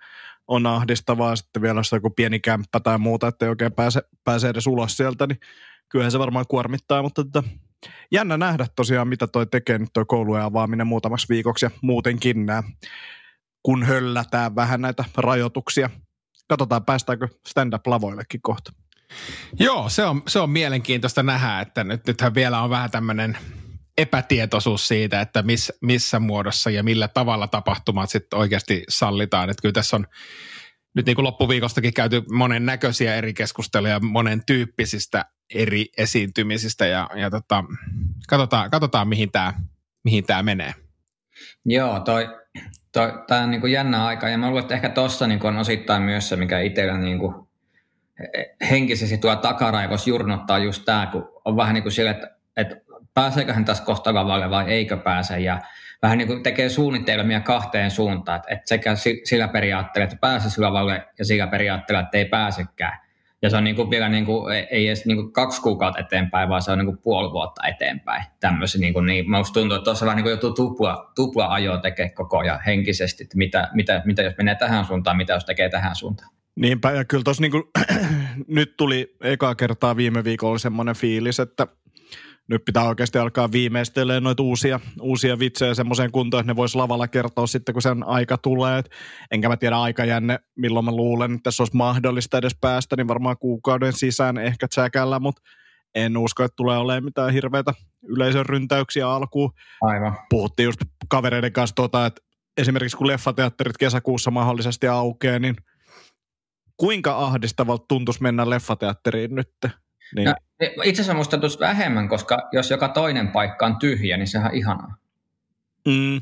on 0.48 0.66
ahdistavaa 0.66 1.36
sitten 1.36 1.62
vielä 1.62 1.80
jos 1.80 1.92
joku 1.92 2.10
pieni 2.10 2.40
kämppä 2.40 2.80
tai 2.80 2.98
muuta, 2.98 3.28
että 3.28 3.44
ei 3.44 3.48
oikein 3.48 3.72
pääse, 3.72 4.02
pääse 4.24 4.48
edes 4.48 4.66
ulos 4.66 4.96
sieltä, 4.96 5.26
niin 5.26 5.38
kyllähän 5.88 6.12
se 6.12 6.18
varmaan 6.18 6.46
kuormittaa, 6.48 7.02
mutta 7.02 7.22
että 7.22 7.42
tota, 7.42 7.48
jännä 8.12 8.36
nähdä 8.36 8.66
tosiaan, 8.76 9.08
mitä 9.08 9.26
toi 9.26 9.46
tekee 9.46 9.78
nyt 9.78 9.90
toi 9.92 10.04
koulujen 10.08 10.44
avaaminen 10.44 10.86
muutamaksi 10.86 11.28
viikoksi 11.28 11.66
ja 11.66 11.70
muutenkin 11.82 12.46
nämä, 12.46 12.62
kun 13.62 13.82
höllätään 13.82 14.54
vähän 14.54 14.80
näitä 14.80 15.04
rajoituksia. 15.16 15.90
Katsotaan, 16.48 16.84
päästäänkö 16.84 17.28
stand-up-lavoillekin 17.46 18.40
kohta. 18.42 18.72
Joo, 19.58 19.88
se 19.88 20.04
on, 20.04 20.22
se 20.26 20.38
on 20.38 20.50
mielenkiintoista 20.50 21.22
nähdä, 21.22 21.60
että 21.60 21.84
nyt, 21.84 22.06
nythän 22.06 22.34
vielä 22.34 22.62
on 22.62 22.70
vähän 22.70 22.90
tämmöinen 22.90 23.38
epätietoisuus 23.98 24.88
siitä, 24.88 25.20
että 25.20 25.42
miss, 25.42 25.72
missä 25.80 26.20
muodossa 26.20 26.70
ja 26.70 26.82
millä 26.82 27.08
tavalla 27.08 27.46
tapahtumat 27.46 28.10
sitten 28.10 28.38
oikeasti 28.38 28.84
sallitaan. 28.88 29.50
Että 29.50 29.62
kyllä 29.62 29.72
tässä 29.72 29.96
on 29.96 30.06
nyt 30.94 31.06
niin 31.06 31.16
kuin 31.16 31.24
loppuviikostakin 31.24 31.94
käyty 31.94 32.22
monen 32.32 32.66
näköisiä 32.66 33.14
eri 33.14 33.34
keskusteluja 33.34 34.00
monen 34.00 34.42
tyyppisistä 34.46 35.24
eri 35.54 35.86
esiintymisistä 35.96 36.86
ja, 36.86 37.10
ja 37.14 37.30
tota, 37.30 37.64
katsotaan, 38.28 38.70
katsotaan, 38.70 39.08
mihin 39.08 39.32
tämä 39.32 39.52
mihin 40.06 40.26
tää 40.26 40.42
menee. 40.42 40.74
Joo, 41.64 42.00
toi, 42.00 42.28
toi, 42.92 43.12
tämä 43.26 43.42
on 43.42 43.50
niin 43.50 43.60
kuin 43.60 43.72
jännä 43.72 44.06
aika 44.06 44.28
ja 44.28 44.38
mä 44.38 44.46
luulen, 44.46 44.62
että 44.62 44.74
ehkä 44.74 44.88
tuossa 44.88 45.26
niin 45.26 45.46
on 45.46 45.56
osittain 45.56 46.02
myös 46.02 46.28
se, 46.28 46.36
mikä 46.36 46.60
itsellä 46.60 46.98
niin 46.98 47.18
kuin 47.18 47.34
henkisesti 48.70 49.18
tuo 49.18 49.36
takaraivos 49.36 50.06
jurnottaa 50.06 50.58
just 50.58 50.84
tämä, 50.84 51.08
kun 51.12 51.28
on 51.44 51.56
vähän 51.56 51.74
niin 51.74 51.82
kuin 51.82 51.92
sille, 51.92 52.10
että, 52.10 52.36
että 52.56 52.76
pääseekö 53.16 53.52
hän 53.52 53.64
tässä 53.64 53.84
kohta 53.84 54.14
lavalle 54.14 54.50
vai 54.50 54.64
eikö 54.64 54.96
pääse. 54.96 55.38
Ja 55.38 55.60
vähän 56.02 56.18
niin 56.18 56.28
kuin 56.28 56.42
tekee 56.42 56.68
suunnitelmia 56.68 57.40
kahteen 57.40 57.90
suuntaan, 57.90 58.40
että, 58.48 58.62
sekä 58.64 58.94
sillä 59.24 59.48
periaatteella, 59.48 60.04
että 60.04 60.16
pääsee 60.20 60.50
lavalle 60.64 61.06
ja 61.18 61.24
sillä 61.24 61.46
periaatteella, 61.46 62.02
että 62.02 62.18
ei 62.18 62.24
pääsekään. 62.24 62.98
Ja 63.42 63.50
se 63.50 63.56
on 63.56 63.64
niin 63.64 63.76
kuin 63.76 63.90
vielä 63.90 64.08
niin 64.08 64.26
kuin, 64.26 64.54
ei 64.70 64.86
edes 64.86 65.06
niin 65.06 65.16
kuin 65.16 65.32
kaksi 65.32 65.62
kuukautta 65.62 66.00
eteenpäin, 66.00 66.48
vaan 66.48 66.62
se 66.62 66.72
on 66.72 66.78
niin 66.78 66.86
kuin 66.86 66.98
puoli 66.98 67.32
vuotta 67.32 67.66
eteenpäin. 67.66 68.24
Tämmöisen, 68.40 68.80
niin 68.80 68.92
kuin, 68.92 69.06
niin 69.06 69.30
musta 69.30 69.60
tuntuu, 69.60 69.76
että 69.76 69.84
tuossa 69.84 70.06
vähän 70.06 70.16
niin 70.16 70.24
kuin 70.24 70.30
joutuu 70.30 70.52
tupla, 70.52 71.12
tupla 71.14 71.46
ajoa 71.46 71.78
tekee 71.78 72.08
koko 72.08 72.38
ajan 72.38 72.60
henkisesti, 72.66 73.24
että 73.24 73.36
mitä, 73.36 73.68
mitä, 73.74 74.02
mitä 74.04 74.22
jos 74.22 74.34
menee 74.38 74.54
tähän 74.54 74.84
suuntaan, 74.84 75.16
mitä 75.16 75.32
jos 75.32 75.44
tekee 75.44 75.68
tähän 75.68 75.96
suuntaan. 75.96 76.30
Niinpä, 76.56 76.92
ja 76.92 77.04
kyllä 77.04 77.24
tuossa 77.24 77.42
niin 77.42 77.52
nyt 78.48 78.76
tuli 78.76 79.16
eka 79.20 79.54
kertaa 79.54 79.96
viime 79.96 80.24
viikolla 80.24 80.58
semmoinen 80.58 80.96
fiilis, 80.96 81.40
että 81.40 81.66
nyt 82.48 82.64
pitää 82.64 82.88
oikeasti 82.88 83.18
alkaa 83.18 83.52
viimeistelemään 83.52 84.22
noita 84.22 84.42
uusia, 84.42 84.80
uusia 85.00 85.38
vitsejä 85.38 85.74
semmoiseen 85.74 86.12
kuntoon, 86.12 86.40
että 86.40 86.52
ne 86.52 86.56
voisi 86.56 86.76
lavalla 86.76 87.08
kertoa 87.08 87.46
sitten, 87.46 87.72
kun 87.72 87.82
sen 87.82 88.02
aika 88.02 88.38
tulee. 88.38 88.78
Et 88.78 88.90
enkä 89.30 89.48
mä 89.48 89.56
tiedä 89.56 89.76
aikajänne, 89.76 90.38
milloin 90.56 90.84
mä 90.84 90.92
luulen, 90.92 91.32
että 91.32 91.42
tässä 91.42 91.62
olisi 91.62 91.76
mahdollista 91.76 92.38
edes 92.38 92.56
päästä, 92.60 92.96
niin 92.96 93.08
varmaan 93.08 93.38
kuukauden 93.38 93.92
sisään 93.92 94.38
ehkä 94.38 94.68
tsäkällä, 94.68 95.20
mutta 95.20 95.42
en 95.94 96.16
usko, 96.16 96.44
että 96.44 96.56
tulee 96.56 96.78
olemaan 96.78 97.04
mitään 97.04 97.32
hirveitä 97.32 97.74
yleisön 98.08 98.46
ryntäyksiä 98.46 99.10
alkuun. 99.10 99.52
Aivan. 99.82 100.16
Puhuttiin 100.30 100.64
just 100.64 100.80
kavereiden 101.08 101.52
kanssa 101.52 101.74
tota, 101.74 102.06
että 102.06 102.20
esimerkiksi 102.56 102.96
kun 102.96 103.06
leffateatterit 103.06 103.76
kesäkuussa 103.76 104.30
mahdollisesti 104.30 104.88
aukeaa, 104.88 105.38
niin 105.38 105.56
kuinka 106.76 107.16
ahdistavalta 107.16 107.84
tuntuisi 107.88 108.22
mennä 108.22 108.50
leffateatteriin 108.50 109.34
nyt? 109.34 109.48
Niin. 110.14 110.26
No, 110.26 110.34
itse 110.84 111.02
asiassa 111.02 111.14
musta 111.14 111.30
tuntuisi 111.30 111.60
vähemmän, 111.60 112.08
koska 112.08 112.48
jos 112.52 112.70
joka 112.70 112.88
toinen 112.88 113.28
paikka 113.28 113.66
on 113.66 113.76
tyhjä, 113.76 114.16
niin 114.16 114.26
sehän 114.26 114.50
on 114.50 114.56
ihanaa. 114.56 114.96
Mm. 115.86 116.20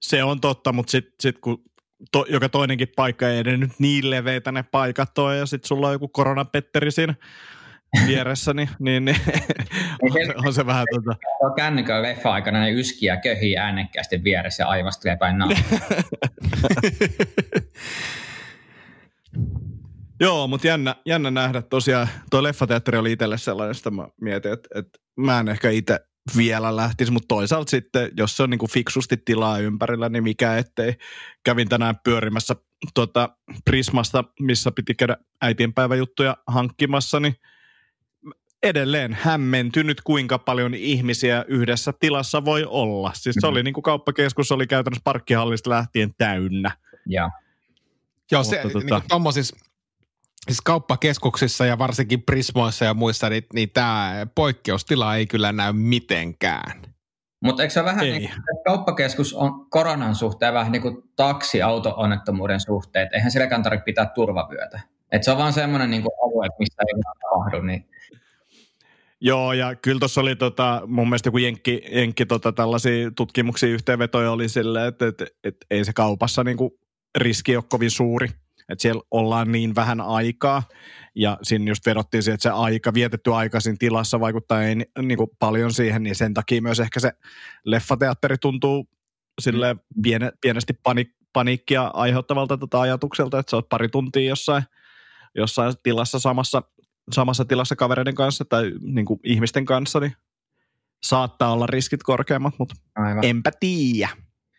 Se 0.00 0.24
on 0.24 0.40
totta, 0.40 0.72
mutta 0.72 0.90
sitten 0.90 1.14
sit 1.20 1.38
kun 1.38 1.64
to, 2.12 2.26
joka 2.28 2.48
toinenkin 2.48 2.88
paikka 2.96 3.28
ei 3.28 3.38
edes 3.38 3.60
nyt 3.60 3.72
niin 3.78 4.10
leveitä 4.10 4.52
ne 4.52 4.62
paikat 4.62 5.18
ole, 5.18 5.36
ja 5.36 5.46
sitten 5.46 5.68
sulla 5.68 5.86
on 5.86 5.92
joku 5.92 6.08
koronapetteri 6.08 6.90
siinä 6.90 7.14
vieressä, 8.06 8.54
niin, 8.54 8.68
niin, 8.78 9.04
niin 9.04 9.16
on, 10.02 10.10
on, 10.46 10.54
se 10.54 10.66
vähän 10.66 10.86
tota... 10.94 11.16
Kännykällä 11.56 12.02
leffa-aikana 12.02 12.60
ne 12.60 12.70
yskiä 12.70 13.16
köhii 13.16 13.56
äänekkäästi 13.56 14.24
vieressä 14.24 14.62
ja 14.62 14.68
aivastelee 14.68 15.16
päin 15.16 15.36
Joo, 20.22 20.46
mutta 20.46 20.66
jännä, 20.66 20.96
jännä 21.06 21.30
nähdä 21.30 21.62
tosiaan. 21.62 22.08
Tuo 22.30 22.42
leffateatteri 22.42 22.98
oli 22.98 23.12
itselle 23.12 23.38
sellainen, 23.38 23.76
että 23.76 23.90
mä 23.90 24.08
mietin, 24.20 24.52
että, 24.52 24.68
että 24.74 24.98
mä 25.16 25.40
en 25.40 25.48
ehkä 25.48 25.70
itse 25.70 26.00
vielä 26.36 26.76
lähtisi, 26.76 27.12
mutta 27.12 27.28
toisaalta 27.28 27.70
sitten, 27.70 28.10
jos 28.16 28.36
se 28.36 28.42
on 28.42 28.50
niin 28.50 28.58
kuin 28.58 28.70
fiksusti 28.70 29.16
tilaa 29.16 29.58
ympärillä, 29.58 30.08
niin 30.08 30.24
mikä 30.24 30.56
ettei. 30.56 30.94
Kävin 31.44 31.68
tänään 31.68 31.94
pyörimässä 32.04 32.56
tuota 32.94 33.36
Prismasta, 33.64 34.24
missä 34.40 34.70
piti 34.70 34.94
käydä 34.94 35.16
äitienpäiväjuttuja 35.40 36.36
hankkimassa, 36.46 37.20
niin 37.20 37.36
edelleen 38.62 39.18
hämmentynyt, 39.20 40.00
kuinka 40.00 40.38
paljon 40.38 40.74
ihmisiä 40.74 41.44
yhdessä 41.48 41.92
tilassa 42.00 42.44
voi 42.44 42.64
olla. 42.64 43.10
Siis 43.14 43.34
se 43.34 43.40
mm-hmm. 43.40 43.52
oli 43.52 43.62
niin 43.62 43.74
kuin 43.74 43.82
kauppakeskus 43.82 44.52
oli 44.52 44.66
käytännössä 44.66 45.02
parkkihallista 45.04 45.70
lähtien 45.70 46.10
täynnä. 46.18 46.76
Ja. 47.06 47.30
Joo, 48.30 48.44
se, 48.44 48.60
tota... 48.62 48.78
niin 48.78 49.08
tommosissa, 49.08 49.56
siis 50.46 50.60
kauppakeskuksissa 50.60 51.66
ja 51.66 51.78
varsinkin 51.78 52.22
Prismoissa 52.22 52.84
ja 52.84 52.94
muissa, 52.94 53.28
niin, 53.28 53.46
niin 53.54 53.70
tämä 53.74 54.26
poikkeustila 54.34 55.16
ei 55.16 55.26
kyllä 55.26 55.52
näy 55.52 55.72
mitenkään. 55.72 56.82
Mutta 57.40 57.62
eikö 57.62 57.72
se 57.72 57.84
vähän 57.84 58.04
ei. 58.04 58.18
niin 58.18 58.30
kuin, 58.30 58.64
kauppakeskus 58.64 59.34
on 59.34 59.70
koronan 59.70 60.14
suhteen 60.14 60.54
vähän 60.54 60.72
niin 60.72 60.82
kuin 60.82 60.96
taksi-auto-onnettomuuden 61.16 62.60
suhteen, 62.60 63.08
eihän 63.12 63.30
silläkään 63.30 63.62
tarvitse 63.62 63.84
pitää 63.84 64.06
turvavyötä. 64.06 64.80
Et 65.12 65.24
se 65.24 65.30
on 65.30 65.38
vaan 65.38 65.52
semmoinen 65.52 65.90
niin 65.90 66.04
alue, 66.22 66.48
mistä 66.58 66.82
ei 66.88 67.02
tapahdu, 67.02 67.62
niin 67.62 67.88
Joo, 69.24 69.52
ja 69.52 69.74
kyllä 69.74 69.98
tuossa 69.98 70.20
oli 70.20 70.36
tota, 70.36 70.82
mun 70.86 71.08
mielestä 71.08 71.26
joku 71.26 71.38
jenkki, 71.38 71.82
jenkki 71.92 72.26
tota, 72.26 72.52
tällaisia 72.52 73.10
tutkimuksia, 73.10 73.68
yhteenvetoja 73.68 74.32
oli 74.32 74.48
silleen, 74.48 74.88
että 74.88 75.06
et, 75.06 75.22
et, 75.44 75.56
ei 75.70 75.84
se 75.84 75.92
kaupassa 75.92 76.44
niinku 76.44 76.78
riski 77.18 77.56
ole 77.56 77.64
kovin 77.68 77.90
suuri, 77.90 78.28
että 78.72 78.82
siellä 78.82 79.02
ollaan 79.10 79.52
niin 79.52 79.74
vähän 79.74 80.00
aikaa, 80.00 80.62
ja 81.14 81.38
siinä 81.42 81.70
just 81.70 81.86
vedottiin 81.86 82.22
siihen, 82.22 82.34
että 82.34 82.42
se 82.42 82.50
aika, 82.50 82.94
vietetty 82.94 83.34
aika 83.34 83.60
siinä 83.60 83.76
tilassa 83.78 84.20
vaikuttaa 84.20 84.62
ei 84.62 84.76
niinku 85.02 85.26
paljon 85.38 85.72
siihen, 85.72 86.02
niin 86.02 86.14
sen 86.14 86.34
takia 86.34 86.62
myös 86.62 86.80
ehkä 86.80 87.00
se 87.00 87.12
leffateatteri 87.64 88.38
tuntuu 88.38 88.88
sille 89.40 89.76
piene, 90.02 90.32
pienesti 90.40 90.72
pani, 90.72 91.04
paniikkia 91.32 91.90
aiheuttavalta 91.94 92.58
tota 92.58 92.80
ajatukselta, 92.80 93.38
että 93.38 93.50
sä 93.50 93.56
oot 93.56 93.68
pari 93.68 93.88
tuntia 93.88 94.28
jossain, 94.28 94.62
jossain 95.34 95.74
tilassa 95.82 96.18
samassa 96.18 96.62
samassa 97.12 97.44
tilassa 97.44 97.76
kavereiden 97.76 98.14
kanssa 98.14 98.44
tai 98.44 98.72
niin 98.80 99.06
kuin 99.06 99.20
ihmisten 99.24 99.64
kanssa, 99.64 100.00
niin 100.00 100.12
saattaa 101.02 101.52
olla 101.52 101.66
riskit 101.66 102.02
korkeammat, 102.02 102.54
mutta 102.58 102.74
Aivan. 102.94 103.24
enpä 103.24 103.50
tiedä. 103.60 104.08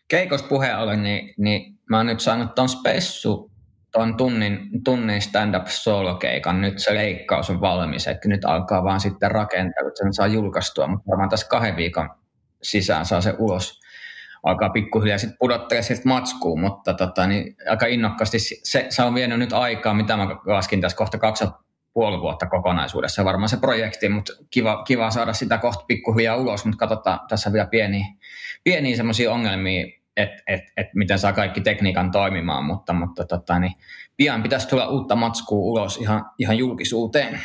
Keikos 0.08 0.42
puheen 0.42 0.78
ollen, 0.78 1.02
niin, 1.02 1.34
niin 1.38 1.78
mä 1.90 1.96
oon 1.96 2.06
nyt 2.06 2.20
saanut 2.20 2.54
ton 2.54 2.68
spessu, 2.68 3.53
ton 3.94 4.16
tunnin, 4.16 4.68
tunnin 4.84 5.22
stand-up 5.22 5.66
solo-keikan, 5.66 6.60
nyt 6.60 6.78
se 6.78 6.94
leikkaus 6.94 7.50
on 7.50 7.60
valmis, 7.60 8.06
että 8.06 8.28
nyt 8.28 8.44
alkaa 8.44 8.84
vaan 8.84 9.00
sitten 9.00 9.30
rakentaa, 9.30 9.88
että 9.88 9.98
sen 10.02 10.14
saa 10.14 10.26
julkaistua, 10.26 10.86
mutta 10.86 11.10
varmaan 11.10 11.28
tässä 11.28 11.48
kahden 11.48 11.76
viikon 11.76 12.10
sisään 12.62 13.06
saa 13.06 13.20
se 13.20 13.34
ulos. 13.38 13.80
Alkaa 14.42 14.70
pikkuhiljaa 14.70 15.18
sitten 15.18 15.38
pudottaa 15.38 15.82
sieltä 15.82 16.08
matskuun, 16.08 16.60
mutta 16.60 16.94
tota, 16.94 17.26
niin 17.26 17.56
aika 17.70 17.86
innokkaasti 17.86 18.38
se, 18.38 18.86
se, 18.88 19.02
on 19.02 19.14
vienyt 19.14 19.38
nyt 19.38 19.52
aikaa, 19.52 19.94
mitä 19.94 20.16
mä 20.16 20.26
laskin 20.46 20.80
tässä 20.80 20.96
kohta 20.96 21.18
kaksi 21.18 21.44
puoli 21.92 22.20
vuotta 22.20 22.46
kokonaisuudessa 22.46 23.24
varmaan 23.24 23.48
se 23.48 23.56
projekti, 23.56 24.08
mutta 24.08 24.32
kiva, 24.50 24.84
kiva 24.84 25.10
saada 25.10 25.32
sitä 25.32 25.58
kohta 25.58 25.84
pikkuhiljaa 25.88 26.36
ulos, 26.36 26.64
mutta 26.64 26.78
katsotaan 26.78 27.20
tässä 27.28 27.52
vielä 27.52 27.66
pieniä, 27.66 28.06
pieniä 28.64 28.96
semmoisia 28.96 29.32
ongelmia, 29.32 29.86
että 30.16 30.42
et, 30.46 30.60
et 30.76 30.86
miten 30.94 31.18
saa 31.18 31.32
kaikki 31.32 31.60
tekniikan 31.60 32.10
toimimaan, 32.10 32.64
mutta, 32.64 32.92
mutta 32.92 33.24
tota, 33.24 33.58
niin 33.58 33.72
pian 34.16 34.42
pitäisi 34.42 34.68
tulla 34.68 34.88
uutta 34.88 35.16
matskua 35.16 35.58
ulos 35.58 35.96
ihan, 35.96 36.30
ihan 36.38 36.58
julkisuuteen. 36.58 37.40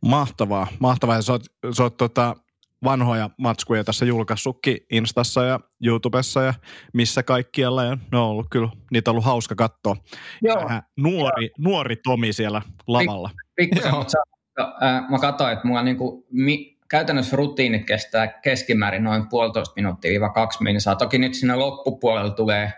Mahtavaa, 0.00 0.66
mahtavaa. 0.78 1.16
Ja 1.16 1.22
sä 1.22 1.32
oot, 1.32 1.42
sä 1.76 1.82
oot 1.82 1.96
tota, 1.96 2.36
vanhoja 2.84 3.30
matskuja 3.36 3.84
tässä 3.84 4.04
julkaissutkin 4.04 4.76
Instassa 4.90 5.44
ja 5.44 5.60
YouTubessa 5.84 6.42
ja 6.42 6.54
missä 6.92 7.22
kaikkialla. 7.22 7.84
Ja 7.84 7.98
ne 8.12 8.18
on 8.18 8.24
ollut 8.24 8.46
kyllä, 8.50 8.68
niitä 8.90 9.10
on 9.10 9.12
ollut 9.12 9.24
hauska 9.24 9.54
katsoa. 9.54 9.96
Joo. 10.42 10.64
Vähän 10.64 10.82
nuori, 10.96 11.50
nuori 11.58 11.96
Tomi 11.96 12.32
siellä 12.32 12.62
lavalla. 12.86 13.30
Pikkusen, 13.56 13.94
mutta 13.94 14.18
äh, 14.60 15.10
mä 15.10 15.18
katsoin, 15.18 15.52
että 15.52 15.68
mulla 15.68 15.82
niinku, 15.82 16.26
mi, 16.30 16.77
käytännössä 16.90 17.36
rutiinit 17.36 17.86
kestää 17.86 18.26
keskimäärin 18.26 19.04
noin 19.04 19.28
puolitoista 19.28 19.72
minuuttia 19.76 20.28
kaksi 20.28 20.62
minsaa. 20.62 20.96
Toki 20.96 21.18
nyt 21.18 21.34
siinä 21.34 21.58
loppupuolella 21.58 22.30
tulee 22.30 22.72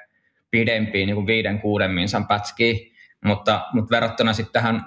pidempiä, 0.51 1.07
niin 1.07 1.15
kuin 1.15 1.27
viiden, 1.27 1.61
kuuden 1.61 1.91
minsan 1.91 2.27
pätkiä, 2.27 2.75
mutta, 3.25 3.67
mutta 3.73 3.91
verrattuna 3.91 4.33
sitten 4.33 4.53
tähän 4.53 4.85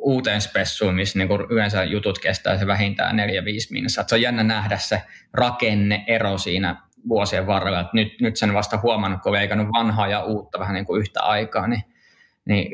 uuteen 0.00 0.40
spessuun, 0.40 0.94
missä 0.94 1.18
niin 1.18 1.28
yleensä 1.50 1.84
jutut 1.84 2.18
kestää 2.18 2.58
se 2.58 2.66
vähintään 2.66 3.16
neljä, 3.16 3.44
viisi 3.44 3.72
minsaa. 3.72 4.04
Se 4.06 4.14
on 4.14 4.22
jännä 4.22 4.42
nähdä 4.42 4.78
se 4.78 5.02
rakenne-ero 5.32 6.38
siinä 6.38 6.76
vuosien 7.08 7.46
varrella. 7.46 7.90
Nyt, 7.92 8.20
nyt 8.20 8.36
sen 8.36 8.54
vasta 8.54 8.78
huomannut, 8.82 9.22
kun 9.22 9.32
on 9.60 9.72
vanhaa 9.72 10.08
ja 10.08 10.24
uutta 10.24 10.58
vähän 10.58 10.74
niin 10.74 10.86
kuin 10.86 11.00
yhtä 11.00 11.22
aikaa, 11.22 11.66
niin 11.66 11.82
niin 12.46 12.70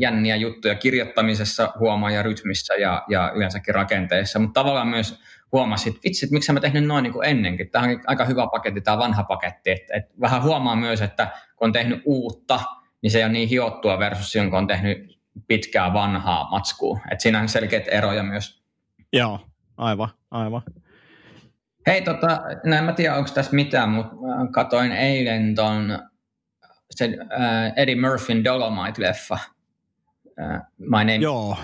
jänniä 0.00 0.36
juttuja 0.36 0.74
kirjoittamisessa 0.74 1.72
huomaa 1.78 2.10
ja 2.10 2.22
rytmissä 2.22 2.74
ja, 2.74 3.02
ja 3.08 3.32
yleensäkin 3.34 3.74
rakenteessa, 3.74 4.38
mutta 4.38 4.60
tavallaan 4.60 4.88
myös 4.88 5.20
huomasit, 5.52 5.94
että 5.94 6.00
vitsi, 6.04 6.26
että 6.26 6.34
miksi 6.34 6.52
mä 6.52 6.60
tehnyt 6.60 6.84
noin 6.84 7.02
niin 7.02 7.12
kuin 7.12 7.28
ennenkin. 7.28 7.70
Tämä 7.70 7.84
on 7.84 8.00
aika 8.06 8.24
hyvä 8.24 8.46
paketti, 8.52 8.80
tämä 8.80 8.98
vanha 8.98 9.24
paketti. 9.24 9.70
että 9.70 9.94
että 9.96 10.14
vähän 10.20 10.42
huomaa 10.42 10.76
myös, 10.76 11.02
että 11.02 11.28
kun 11.56 11.66
on 11.66 11.72
tehnyt 11.72 12.02
uutta, 12.04 12.60
niin 13.02 13.10
se 13.10 13.18
ei 13.18 13.24
ole 13.24 13.32
niin 13.32 13.48
hiottua 13.48 13.98
versus 13.98 14.32
silloin, 14.32 14.50
kun 14.50 14.58
on 14.58 14.66
tehnyt 14.66 15.18
pitkää 15.46 15.92
vanhaa 15.92 16.50
matskua. 16.50 17.00
Että 17.10 17.22
siinä 17.22 17.40
on 17.40 17.48
selkeät 17.48 17.84
eroja 17.88 18.22
myös. 18.22 18.62
Joo, 19.12 19.40
aivan, 19.76 20.08
aivan. 20.30 20.62
Hei, 21.86 22.02
tota, 22.02 22.40
en 22.78 22.84
mä 22.84 22.92
tiedä, 22.92 23.16
onko 23.16 23.30
tässä 23.34 23.56
mitään, 23.56 23.88
mutta 23.88 24.16
katoin 24.52 24.92
eilen 24.92 25.54
ton 25.54 25.98
se 27.00 27.18
äh, 27.32 27.72
Eddie 27.76 28.00
Murphyn 28.00 28.44
Dolomite-leffa. 28.44 29.38
Äh, 30.40 30.60
My 30.78 30.98
Name 30.98 31.16
Joo. 31.16 31.56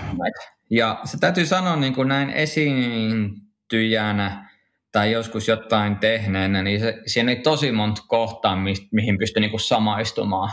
Ja 0.71 1.01
se 1.05 1.19
täytyy 1.19 1.47
sanoa 1.47 1.77
niin 1.77 1.95
kuin 1.95 2.09
näin 2.09 2.31
esiintyjänä 2.31 4.51
tai 4.93 5.13
joskus 5.13 5.49
jotain 5.49 5.97
tehneenä, 5.97 6.63
niin 6.63 6.81
se, 6.81 7.03
siinä 7.07 7.33
ei 7.33 7.37
tosi 7.37 7.73
monta 7.73 8.03
kohtaa, 8.09 8.57
mi, 8.57 8.75
mihin 8.91 9.19
pystyi 9.19 9.41
niin 9.41 9.51
kuin 9.51 9.61
samaistumaan. 9.61 10.53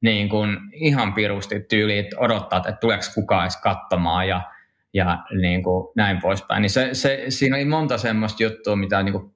Niin 0.00 0.28
kuin 0.28 0.56
ihan 0.72 1.12
pirusti 1.12 1.60
tyyli, 1.60 1.98
että 1.98 2.16
odottaa, 2.18 2.58
että 2.58 2.72
tuleeko 2.72 3.04
kukaan 3.14 3.42
edes 3.42 3.56
katsomaan 3.56 4.28
ja, 4.28 4.51
ja 4.94 5.24
niin 5.40 5.62
kuin 5.62 5.88
näin 5.96 6.20
poispäin. 6.20 6.62
Niin 6.62 6.70
se, 6.70 6.88
se, 6.92 7.24
siinä 7.28 7.56
oli 7.56 7.64
monta 7.64 7.98
semmoista 7.98 8.42
juttua, 8.42 8.76
mitä 8.76 9.02
niin 9.02 9.12
kuin 9.12 9.34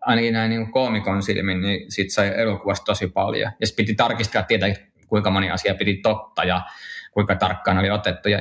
ainakin 0.00 0.32
näin 0.32 0.50
niin 0.50 0.72
koomikon 0.72 1.22
silmin, 1.22 1.60
niin 1.60 1.92
siitä 1.92 2.14
sai 2.14 2.40
elokuvasta 2.40 2.84
tosi 2.84 3.06
paljon. 3.06 3.52
Ja 3.60 3.66
piti 3.76 3.94
tarkistaa 3.94 4.42
tietää, 4.42 4.68
kuinka 5.06 5.30
moni 5.30 5.50
asia 5.50 5.74
piti 5.74 5.96
totta 5.96 6.44
ja 6.44 6.62
kuinka 7.12 7.36
tarkkaan 7.36 7.78
oli 7.78 7.90
otettu. 7.90 8.28
Ja 8.28 8.38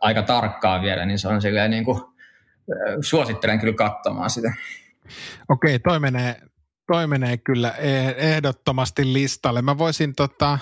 aika 0.00 0.22
tarkkaa 0.22 0.82
vielä, 0.82 1.06
niin 1.06 1.18
se 1.18 1.28
on 1.28 1.42
silleen 1.42 1.70
niin 1.70 1.84
kuin, 1.84 2.00
suosittelen 3.00 3.60
kyllä 3.60 3.74
katsomaan 3.74 4.30
sitä. 4.30 4.52
Okei, 5.48 5.78
toi 5.78 6.00
menee, 6.00 6.36
toi 6.86 7.06
menee 7.06 7.36
kyllä 7.36 7.70
e- 7.70 8.14
ehdottomasti 8.16 9.12
listalle. 9.12 9.62
Mä 9.62 9.78
voisin 9.78 10.14
tota, 10.14 10.58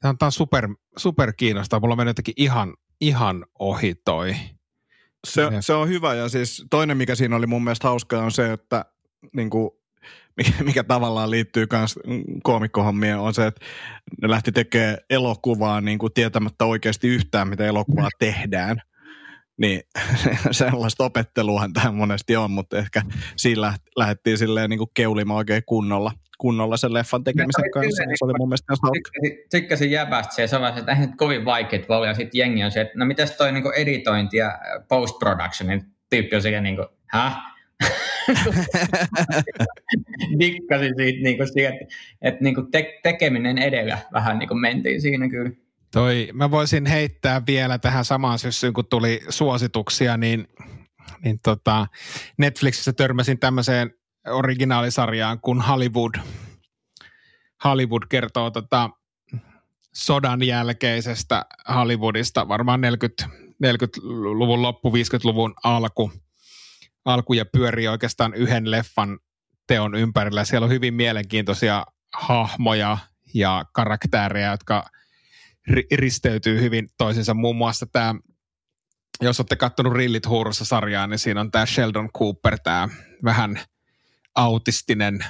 tämä 0.00 0.14
on 0.22 0.32
super, 0.32 0.68
super 0.96 1.32
kiinnostaa. 1.36 1.80
Mulla 1.80 1.92
on 1.92 1.98
mennyt 1.98 2.10
jotenkin 2.10 2.34
ihan, 2.36 2.74
ihan 3.00 3.44
ohi 3.58 3.94
toi. 4.04 4.34
Se, 5.26 5.42
se 5.60 5.72
on 5.72 5.88
hyvä. 5.88 6.14
Ja 6.14 6.28
siis 6.28 6.66
toinen, 6.70 6.96
mikä 6.96 7.14
siinä 7.14 7.36
oli 7.36 7.46
mun 7.46 7.64
mielestä 7.64 7.88
hauskaa 7.88 8.24
on 8.24 8.32
se, 8.32 8.52
että 8.52 8.84
niin 9.32 9.50
kuin, 9.50 9.70
mikä, 10.36 10.64
mikä 10.64 10.84
tavallaan 10.84 11.30
liittyy 11.30 11.66
myös 11.72 11.98
koomikkohommien, 12.42 13.18
on 13.18 13.34
se, 13.34 13.46
että 13.46 13.66
ne 14.22 14.30
lähti 14.30 14.52
tekemään 14.52 14.98
elokuvaa 15.10 15.80
niin 15.80 15.98
kuin 15.98 16.12
tietämättä 16.12 16.64
oikeasti 16.64 17.08
yhtään, 17.08 17.48
mitä 17.48 17.66
elokuvaa 17.66 18.08
tehdään. 18.18 18.82
Niin 19.58 19.82
sellaista 20.50 21.04
opetteluahan 21.04 21.72
tähän 21.72 21.94
monesti 21.94 22.36
on, 22.36 22.50
mutta 22.50 22.78
ehkä 22.78 23.02
siinä 23.36 23.74
lähdettiin 23.96 24.38
silleen 24.38 24.70
niin 24.70 24.78
kuin 24.78 24.90
keulimaan 24.94 25.36
oikein 25.36 25.62
kunnolla, 25.66 26.12
kunnolla 26.40 26.76
sen 26.76 26.92
leffan 26.92 27.24
tekemisen 27.24 27.64
se 27.64 27.70
kanssa. 27.70 28.02
Kyllä, 28.02 28.16
se 28.16 28.24
oli 28.24 28.32
mun 28.38 28.48
mielestä 28.48 28.74
hauska. 28.82 29.10
Tykkäsin 29.50 29.90
jäbästä 29.90 30.34
se, 30.34 30.46
sanoin, 30.46 30.78
että 30.78 30.92
eihän 30.92 31.16
kovin 31.16 31.44
vaikeat 31.44 31.88
voi 31.88 32.06
ja 32.06 32.14
sitten 32.14 32.38
jengi 32.38 32.64
on 32.64 32.70
se, 32.70 32.80
että 32.80 32.98
no 32.98 33.06
mitäs 33.06 33.36
toi 33.36 33.52
niin 33.52 33.74
editointi 33.76 34.36
ja 34.36 34.58
post-production, 34.88 35.68
niin 35.68 35.82
tyyppi 36.10 36.36
on 36.36 36.42
sekä 36.42 36.60
niin 36.60 36.76
kuin, 36.76 36.86
häh? 37.06 37.36
Dikkasin 40.40 40.94
siitä, 40.96 41.22
niin 41.22 41.36
kuin 41.36 41.52
siihen, 41.52 41.72
että, 41.72 41.94
että 42.22 42.44
niin 42.44 42.54
kuin 42.54 42.70
te, 42.70 42.98
tekeminen 43.02 43.58
edellä 43.58 43.98
vähän 44.12 44.38
niin 44.38 44.48
kuin 44.48 44.60
mentiin 44.60 45.00
siinä 45.00 45.28
kyllä. 45.28 45.50
Toi, 45.92 46.28
mä 46.32 46.50
voisin 46.50 46.86
heittää 46.86 47.42
vielä 47.46 47.78
tähän 47.78 48.04
samaan 48.04 48.38
syssyyn, 48.38 48.72
kun 48.72 48.86
tuli 48.86 49.20
suosituksia, 49.28 50.16
niin, 50.16 50.48
niin 51.24 51.40
tota, 51.42 51.86
Netflixissä 52.36 52.92
törmäsin 52.92 53.38
tämmöiseen 53.38 53.94
originaalisarjaan 54.28 55.40
kuin 55.40 55.60
Hollywood. 55.60 56.14
Hollywood 57.64 58.02
kertoo 58.08 58.50
tota, 58.50 58.90
sodan 59.94 60.42
jälkeisestä 60.42 61.44
Hollywoodista, 61.74 62.48
varmaan 62.48 62.80
40, 62.80 63.24
40-luvun 63.64 64.62
loppu, 64.62 64.90
50-luvun 64.90 65.54
alku– 65.64 66.12
alkuja 67.04 67.44
pyörii 67.44 67.88
oikeastaan 67.88 68.34
yhden 68.34 68.70
leffan 68.70 69.18
teon 69.66 69.94
ympärillä. 69.94 70.44
Siellä 70.44 70.64
on 70.64 70.70
hyvin 70.70 70.94
mielenkiintoisia 70.94 71.86
hahmoja 72.14 72.98
ja 73.34 73.64
karaktäärejä, 73.72 74.50
jotka 74.50 74.84
risteytyy 75.94 76.60
hyvin 76.60 76.88
toisensa. 76.98 77.34
Muun 77.34 77.56
muassa 77.56 77.86
tämä, 77.92 78.14
jos 79.20 79.40
olette 79.40 79.56
katsonut 79.56 79.92
Rillit 79.92 80.26
huurussa 80.26 80.64
sarjaa, 80.64 81.06
niin 81.06 81.18
siinä 81.18 81.40
on 81.40 81.50
tämä 81.50 81.66
Sheldon 81.66 82.10
Cooper, 82.12 82.58
tämä 82.64 82.88
vähän 83.24 83.60
autistinen 84.34 85.24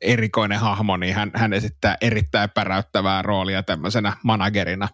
erikoinen 0.00 0.58
hahmo, 0.58 0.96
niin 0.96 1.14
hän, 1.14 1.30
hän 1.34 1.52
esittää 1.52 1.96
erittäin 2.00 2.50
päräyttävää 2.50 3.22
roolia 3.22 3.62
tämmöisenä 3.62 4.16
managerina, 4.22 4.88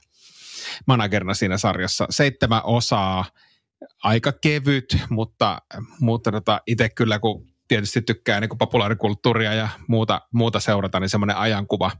managerina 0.86 1.34
siinä 1.34 1.58
sarjassa. 1.58 2.06
Seitsemän 2.10 2.60
osaa, 2.64 3.24
aika 4.04 4.32
kevyt, 4.32 4.98
mutta, 5.10 5.62
mutta 6.00 6.32
tota, 6.32 6.60
itse 6.66 6.88
kyllä 6.88 7.18
kun 7.18 7.46
tietysti 7.68 8.02
tykkää 8.02 8.40
niin 8.40 8.58
populaarikulttuuria 8.58 9.54
ja 9.54 9.68
muuta, 9.88 10.20
muuta 10.34 10.60
seurata, 10.60 11.00
niin 11.00 11.08
semmoinen 11.08 11.36
ajankuva, 11.36 11.90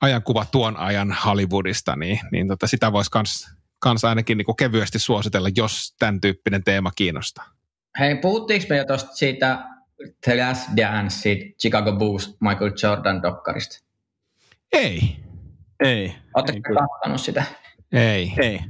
ajankuva 0.00 0.44
tuon 0.44 0.76
ajan 0.76 1.16
Hollywoodista, 1.24 1.96
niin, 1.96 2.20
niin 2.32 2.48
tota, 2.48 2.66
sitä 2.66 2.92
voisi 2.92 3.10
kans, 3.10 3.48
kans 3.78 4.04
ainakin 4.04 4.38
niin 4.38 4.56
kevyesti 4.58 4.98
suositella, 4.98 5.48
jos 5.56 5.94
tämän 5.98 6.20
tyyppinen 6.20 6.64
teema 6.64 6.90
kiinnostaa. 6.96 7.44
Hei, 7.98 8.16
puhuttiinko 8.16 8.66
me 8.70 8.76
jo 8.76 8.84
tuosta 8.84 9.14
siitä 9.14 9.64
The 10.24 10.36
Last 10.36 10.68
Dance, 10.76 11.16
siitä 11.16 11.44
Chicago 11.60 11.92
Bulls 11.92 12.36
Michael 12.40 12.72
Jordan 12.82 13.22
dokkarista? 13.22 13.84
Ei. 14.72 15.16
Ei. 15.84 16.14
Oletteko 16.34 16.74
kattanut 16.74 17.20
sitä? 17.20 17.44
Ei. 17.92 18.32
Ei. 18.38 18.60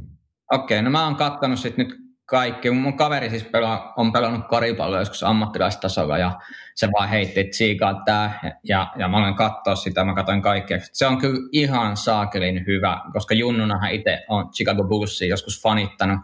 Okei, 0.53 0.79
okay, 0.79 0.83
no 0.83 0.91
mä 0.91 1.05
oon 1.05 1.17
kattanut 1.17 1.59
sit 1.59 1.77
nyt 1.77 1.89
kaikki. 2.27 2.71
Mun 2.71 2.97
kaveri 2.97 3.31
siis 3.31 3.45
pelaa, 3.45 3.93
on 3.97 4.13
pelannut 4.13 4.49
koripalloa 4.49 4.99
joskus 4.99 5.23
ammattilaistasolla 5.23 6.19
ja 6.19 6.41
se 6.75 6.89
vaan 6.93 7.09
heitti, 7.09 7.41
että 7.41 7.57
siikaa 7.57 8.03
tää. 8.05 8.59
Ja, 8.65 8.93
ja 8.99 9.09
mä 9.09 9.17
olen 9.17 9.35
katsoa 9.35 9.75
sitä, 9.75 10.05
mä 10.05 10.15
katsoin 10.15 10.43
kaikkea. 10.43 10.79
Se 10.93 11.07
on 11.07 11.19
kyllä 11.19 11.49
ihan 11.53 11.97
saakelin 11.97 12.67
hyvä, 12.67 13.01
koska 13.13 13.35
junnunahan 13.35 13.93
itse 13.93 14.25
on 14.29 14.51
Chicago 14.51 14.85
Bullsia 14.85 15.29
joskus 15.29 15.63
fanittanut. 15.63 16.19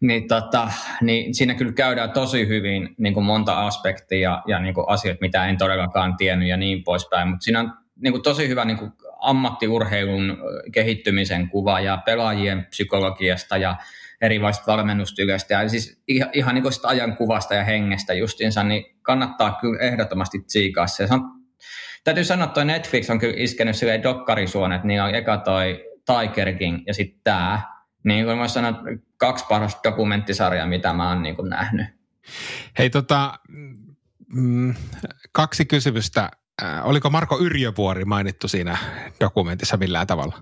Niin, 0.00 0.28
tota, 0.28 0.72
niin 1.00 1.34
siinä 1.34 1.54
kyllä 1.54 1.72
käydään 1.72 2.10
tosi 2.10 2.48
hyvin 2.48 2.94
niin 2.98 3.14
kuin 3.14 3.26
monta 3.26 3.66
aspektia 3.66 4.20
ja, 4.20 4.42
ja 4.46 4.58
niin 4.58 4.74
kuin 4.74 4.88
asioita, 4.88 5.20
mitä 5.20 5.46
en 5.46 5.58
todellakaan 5.58 6.16
tiennyt 6.16 6.48
ja 6.48 6.56
niin 6.56 6.84
poispäin. 6.84 7.28
Mutta 7.28 7.44
siinä 7.44 7.60
on 7.60 7.72
niin 8.02 8.12
kuin 8.12 8.22
tosi 8.22 8.48
hyvä 8.48 8.64
niin 8.64 8.78
kuin 8.78 8.92
ammattiurheilun 9.20 10.38
kehittymisen 10.72 11.48
kuva 11.48 11.80
ja 11.80 11.96
pelaajien 11.96 12.66
psykologiasta 12.70 13.56
ja 13.56 13.76
erilaisista 14.20 14.72
valmennustyylistä 14.72 15.54
ja 15.54 15.68
siis 15.68 16.02
ihan, 16.08 16.30
ihan 16.32 16.54
niin 16.54 16.62
kuin 16.62 16.72
sitä 16.72 16.88
ajankuvasta 16.88 17.54
ja 17.54 17.64
hengestä 17.64 18.14
justiinsa, 18.14 18.62
niin 18.62 18.84
kannattaa 19.02 19.58
kyllä 19.60 19.82
ehdottomasti 19.82 20.38
tsiikaa 20.38 20.86
se. 20.86 21.06
se 21.06 21.14
on, 21.14 21.20
täytyy 22.04 22.24
sanoa, 22.24 22.46
että 22.46 22.64
Netflix 22.64 23.10
on 23.10 23.18
kyllä 23.18 23.34
iskenyt 23.36 23.76
silleen 23.76 24.02
dokkarisuonet, 24.02 24.84
niin 24.84 25.02
on 25.02 25.14
eka 25.14 25.38
toi 25.38 25.84
Tiger 26.06 26.52
King 26.52 26.82
ja 26.86 26.94
sitten 26.94 27.20
tämä. 27.24 27.62
Niin 28.04 28.24
kuin 28.24 28.38
mä 28.38 28.48
sanoin, 28.48 29.02
kaksi 29.16 29.44
parasta 29.48 29.80
dokumenttisarjaa, 29.90 30.66
mitä 30.66 30.92
mä 30.92 31.08
oon 31.08 31.22
niin 31.22 31.36
kuin 31.36 31.50
nähnyt. 31.50 31.86
Hei 32.78 32.90
tota, 32.90 33.38
mm, 34.28 34.74
kaksi 35.32 35.64
kysymystä. 35.64 36.30
Äh, 36.62 36.86
oliko 36.86 37.10
Marko 37.10 37.38
Yrjövuori 37.40 38.04
mainittu 38.04 38.48
siinä 38.48 38.78
dokumentissa 39.20 39.76
millään 39.76 40.06
tavalla? 40.06 40.38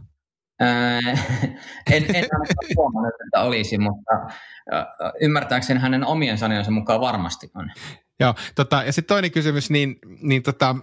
en, 1.90 2.16
en 2.16 2.24
huomannut, 2.76 3.14
että 3.26 3.40
olisi, 3.40 3.78
mutta 3.78 4.12
ymmärtääkseni 5.20 5.80
hänen 5.80 6.06
omien 6.06 6.38
sanojensa 6.38 6.70
mukaan 6.70 7.00
varmasti 7.00 7.50
on. 7.54 7.72
Joo, 8.20 8.34
tota, 8.54 8.82
ja 8.86 8.92
sitten 8.92 9.14
toinen 9.14 9.30
kysymys, 9.30 9.70
niin, 9.70 9.98
niin 10.22 10.42
tota, 10.42 10.76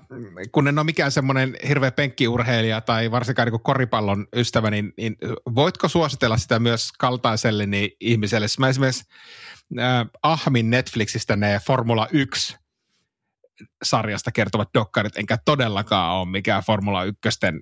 kun 0.52 0.68
en 0.68 0.80
ole 0.80 0.86
mikään 0.86 1.12
semmoinen 1.12 1.56
hirveä 1.68 1.92
penkkiurheilija 1.92 2.82
tai 2.82 3.12
varsinkaan 3.12 3.48
niin 3.48 3.62
koripallon 3.62 4.28
ystävä, 4.36 4.72
niin, 4.72 4.94
niin 4.98 5.18
voitko 5.56 5.88
suositella 5.88 6.38
sitä 6.38 6.60
myös 6.60 6.92
kaltaiselle 7.00 7.66
niin 7.66 7.92
ihmiselle? 8.00 8.48
Mä 8.60 8.70
esimerkiksi 8.70 9.04
äh, 9.80 10.06
Ahmin 10.24 10.70
Netflixistä 10.70 11.36
ne 11.36 11.60
Formula 11.66 12.08
1 12.12 12.58
sarjasta 13.84 14.32
kertovat 14.32 14.70
dokkarit, 14.74 15.18
enkä 15.18 15.38
todellakaan 15.46 16.16
ole 16.16 16.30
mikään 16.30 16.64
Formula 16.64 17.04
1 17.04 17.20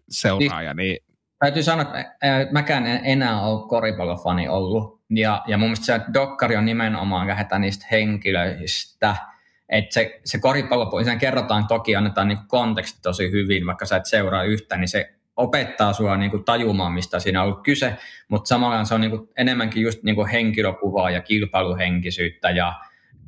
seuraaja, 0.09 0.73
niin 0.73 0.97
Täytyy 1.39 1.63
sanoa, 1.63 1.81
että 1.81 2.51
mäkään 2.51 2.87
en 2.87 3.01
enää 3.03 3.41
ole 3.41 3.69
koripallofani 3.69 4.49
ollut. 4.49 5.01
Ja, 5.09 5.43
ja 5.47 5.57
mun 5.57 5.69
mielestä 5.69 5.85
se 5.85 6.13
dokkari 6.13 6.55
on 6.55 6.65
nimenomaan 6.65 7.27
lähdetään 7.27 7.61
niistä 7.61 7.85
henkilöistä. 7.91 9.15
Että 9.69 9.93
se, 9.93 10.19
se 10.25 10.39
koripallo, 10.39 10.91
kerrotaan 11.19 11.67
toki, 11.67 11.95
annetaan 11.95 12.27
niin 12.27 12.39
konteksti 12.47 12.99
tosi 13.01 13.31
hyvin, 13.31 13.65
vaikka 13.65 13.85
sä 13.85 13.97
et 13.97 14.05
seuraa 14.05 14.43
yhtään, 14.43 14.81
niin 14.81 14.89
se 14.89 15.13
opettaa 15.35 15.93
sua 15.93 16.17
niin 16.17 16.31
kuin 16.31 16.43
tajumaan, 16.43 16.93
mistä 16.93 17.19
siinä 17.19 17.41
on 17.41 17.47
ollut 17.47 17.63
kyse, 17.63 17.97
mutta 18.27 18.47
samalla 18.47 18.85
se 18.85 18.93
on 18.93 19.01
niin 19.01 19.11
kuin 19.11 19.29
enemmänkin 19.37 19.83
just 19.83 20.03
niin 20.03 20.15
kuin 20.15 20.27
henkilökuvaa 20.27 21.09
ja 21.09 21.21
kilpailuhenkisyyttä 21.21 22.49
ja 22.49 22.73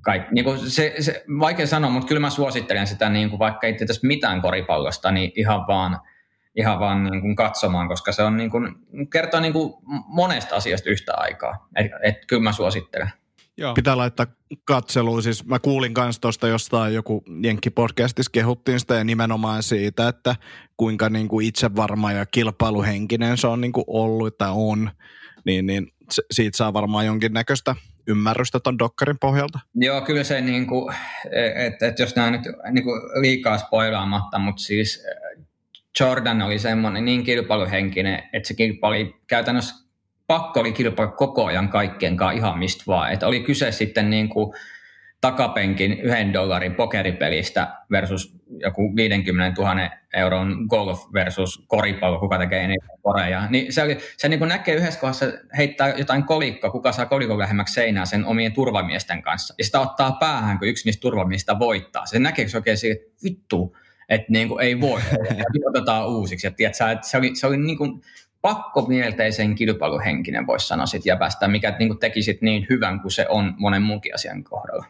kaikki. 0.02 0.34
Niin 0.34 0.46
kuin 0.46 0.60
se, 0.60 0.96
se, 1.00 1.24
vaikea 1.40 1.68
sanoa, 1.68 1.90
mutta 1.90 2.08
kyllä 2.08 2.22
mä 2.22 2.30
suosittelen 2.30 2.88
sitä, 2.88 3.10
niin 3.10 3.30
kuin 3.30 3.40
vaikka 3.40 3.68
ei 3.68 3.74
tietysti 3.74 4.08
mitään 4.08 4.42
koripallosta, 4.42 5.12
niin 5.12 5.32
ihan 5.36 5.68
vaan– 5.68 6.00
ihan 6.56 6.80
vaan 6.80 7.04
niin 7.04 7.22
kuin 7.22 7.36
katsomaan, 7.36 7.88
koska 7.88 8.12
se 8.12 8.24
on 8.24 8.38
niin 8.38 8.50
kuin, 8.50 8.76
kertoo 9.12 9.40
niin 9.40 9.54
kuin 9.54 9.74
monesta 10.08 10.56
asiasta 10.56 10.90
yhtä 10.90 11.14
aikaa. 11.16 11.68
Et, 11.76 11.92
et, 12.04 12.26
kyllä 12.28 12.42
mä 12.42 12.52
suosittelen. 12.52 13.12
Joo. 13.62 13.74
Pitää 13.74 13.98
laittaa 13.98 14.26
katseluun. 14.66 15.24
Siis 15.24 15.46
mä 15.46 15.60
kuulin 15.60 15.94
kanssa 15.94 16.22
tuosta 16.22 16.48
jostain 16.48 16.94
joku 16.94 17.24
Jenkki-podcastissa 17.44 18.32
kehuttiin 18.32 18.80
sitä 18.80 18.96
ja 18.96 19.04
nimenomaan 19.04 19.64
siitä, 19.64 20.08
että 20.08 20.36
kuinka 20.78 21.10
niin 21.10 21.28
kuin 21.28 21.48
itsevarma 21.48 22.12
ja 22.12 22.26
kilpailuhenkinen 22.26 23.38
se 23.38 23.48
on 23.48 23.62
niin 23.62 23.72
kuin 23.72 23.86
ollut 23.88 24.38
tai 24.38 24.52
on. 24.54 24.92
Niin, 25.46 25.66
niin 25.66 25.88
siitä 26.32 26.58
saa 26.58 26.74
varmaan 26.74 27.06
jonkinnäköistä 27.06 27.76
ymmärrystä 28.08 28.60
ton 28.60 28.80
dokkarin 28.80 29.20
pohjalta. 29.22 29.60
Joo, 29.76 30.02
kyllä 30.02 30.24
se, 30.24 30.42
niin 30.42 30.68
kuin, 30.68 30.96
että 31.56 31.88
et 31.88 32.00
jos 32.00 32.16
nämä 32.16 32.32
nyt 32.32 32.42
niin 32.72 32.84
kuin 32.84 33.02
liikaa 33.22 33.58
spoilaamatta, 33.58 34.40
mutta 34.40 34.64
siis 34.64 35.06
Jordan 36.00 36.42
oli 36.42 36.60
semmoinen 36.60 37.06
niin 37.06 37.24
kilpailuhenkinen, 37.24 38.24
että 38.34 38.48
se 38.48 38.54
kilpaili 38.54 39.16
käytännössä 39.28 39.76
pakko 40.32 40.60
oli 40.60 40.72
kilpailla 40.72 41.14
koko 41.14 41.46
ajan 41.46 41.70
kaikkien 41.70 42.18
kanssa 42.18 42.38
ihan 42.38 42.60
mistä 42.60 42.84
vaan. 42.88 43.12
Että 43.12 43.28
oli 43.28 43.40
kyse 43.40 43.72
sitten 43.72 44.10
niin 44.10 44.30
kuin 44.30 44.54
takapenkin 45.22 45.94
yhden 45.94 46.34
dollarin 46.34 46.76
pokeripelistä 46.76 47.68
versus 47.92 48.36
joku 48.50 48.96
50 48.96 49.62
000 49.62 49.90
euron 50.14 50.66
golf 50.70 51.00
versus 51.14 51.66
koripallo, 51.68 52.20
kuka 52.20 52.38
tekee 52.38 52.64
eniten 52.64 52.90
koreja. 53.02 53.48
Niin 53.50 53.74
se, 53.74 53.84
oli, 53.84 53.98
se 54.18 54.30
niin 54.30 54.40
kuin 54.40 54.50
näkee 54.50 54.76
yhdessä 54.76 55.00
kohdassa 55.00 55.26
heittää 55.58 55.90
jotain 55.98 56.24
kolikkoa, 56.24 56.72
kuka 56.72 56.92
saa 56.92 57.06
kolikon 57.06 57.40
lähemmäksi 57.40 57.74
seinää 57.74 58.06
sen 58.06 58.26
omien 58.26 58.54
turvamiesten 58.54 59.22
kanssa. 59.22 59.54
Ja 59.58 59.64
sitä 59.64 59.80
ottaa 59.80 60.12
päähän, 60.12 60.60
kun 60.60 60.68
yksi 60.68 60.88
niistä 60.88 61.02
turvamiehistä 61.02 61.60
voittaa. 61.60 62.06
Se 62.06 62.20
näkee 62.20 62.48
se 62.48 62.58
oikein 62.58 62.78
siitä, 62.78 63.02
että 63.02 63.24
vittu, 63.24 63.78
että 64.10 64.32
niin 64.32 64.48
kuin 64.48 64.64
ei 64.64 64.82
voi, 64.82 65.02
otetaan 65.70 66.08
uusiksi. 66.08 66.48
Ja 66.48 66.52
tiedätkö, 66.52 66.92
että 66.92 67.08
se 67.08 67.18
oli, 67.18 67.36
se 67.36 67.48
oli 67.48 67.58
niin 67.58 67.78
kuin 67.78 68.02
pakkomielteisen 68.42 69.56
kilpailuhenkinen, 69.56 70.48
voisi 70.48 70.68
sanoa 70.68 70.86
sit 70.86 71.06
jäpästä, 71.06 71.48
mikä 71.48 71.76
niin 71.80 71.90
kuin 71.90 72.00
teki 72.00 72.22
sit 72.22 72.42
niin 72.42 72.66
hyvän 72.70 73.00
kuin 73.00 73.12
se 73.12 73.26
on 73.30 73.54
monen 73.58 73.82
muunkin 73.82 74.16
asian 74.16 74.44
kohdalla. 74.44 74.86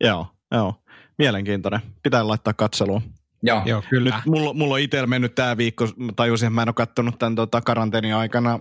Joo, 0.00 0.26
joo. 0.52 0.74
Mielenkiintoinen. 1.18 1.80
Pitää 2.02 2.28
laittaa 2.28 2.52
katseluun. 2.52 3.02
Joo, 3.42 3.62
Joo 3.66 3.82
kyllä. 3.90 4.16
Nyt 4.16 4.26
mulla, 4.26 4.54
mulla 4.54 4.74
on 4.74 4.80
itsellä 4.80 5.06
mennyt 5.06 5.34
tämä 5.34 5.56
viikko, 5.56 5.88
tajusin, 6.16 6.46
että 6.46 6.54
mä 6.54 6.62
en 6.62 6.68
ole 6.68 6.74
katsonut 6.74 7.18
tämän 7.18 7.34
tota, 7.34 7.60
karanteenin 7.60 8.14
aikana 8.14 8.52
äh, 8.52 8.60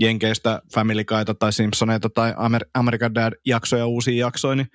Jenkeistä 0.00 0.62
Family 0.74 1.04
Guyta 1.04 1.34
tai 1.34 1.52
Simpsoneita 1.52 2.10
tai 2.10 2.32
Amer- 2.32 2.70
American 2.74 3.14
Dad-jaksoja, 3.14 3.86
uusia 3.86 4.26
jaksoja, 4.26 4.54
niin 4.54 4.68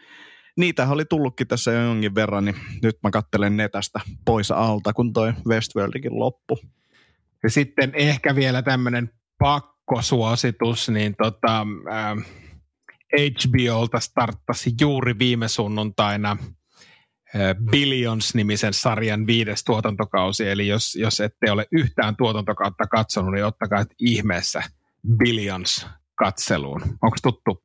niitä 0.58 0.88
oli 0.90 1.06
tullutkin 1.06 1.48
tässä 1.48 1.72
jo 1.72 1.84
jonkin 1.84 2.16
verran, 2.16 2.46
niin 2.46 2.56
nyt 2.84 2.98
mä 3.04 3.12
kattelen 3.12 3.58
netästä 3.58 4.00
pois 4.26 4.52
alta, 4.52 4.94
kun 4.94 5.14
toi 5.14 5.34
Westworldikin 5.48 6.20
loppu. 6.20 6.60
Ja 7.46 7.50
sitten 7.50 7.92
ehkä 7.94 8.36
vielä 8.36 8.62
tämmöinen 8.62 9.10
pakkosuositus, 9.40 10.90
niin 10.90 11.16
tota, 11.24 11.68
äh, 11.92 12.26
HBOlta 13.18 14.00
starttasi 14.00 14.74
juuri 14.82 15.20
viime 15.20 15.48
sunnuntaina 15.48 16.32
äh, 16.32 17.56
Billions-nimisen 17.72 18.74
sarjan 18.74 19.28
viides 19.28 19.64
tuotantokausi, 19.64 20.50
eli 20.50 20.68
jos, 20.68 20.96
jos 20.96 21.20
ette 21.20 21.52
ole 21.52 21.68
yhtään 21.72 22.16
tuotantokautta 22.16 22.88
katsonut, 22.88 23.34
niin 23.34 23.46
ottakaa 23.46 23.86
ihmeessä 24.00 24.64
Billions 25.18 25.88
katseluun. 26.16 26.82
Onko 26.82 27.18
tuttu 27.24 27.65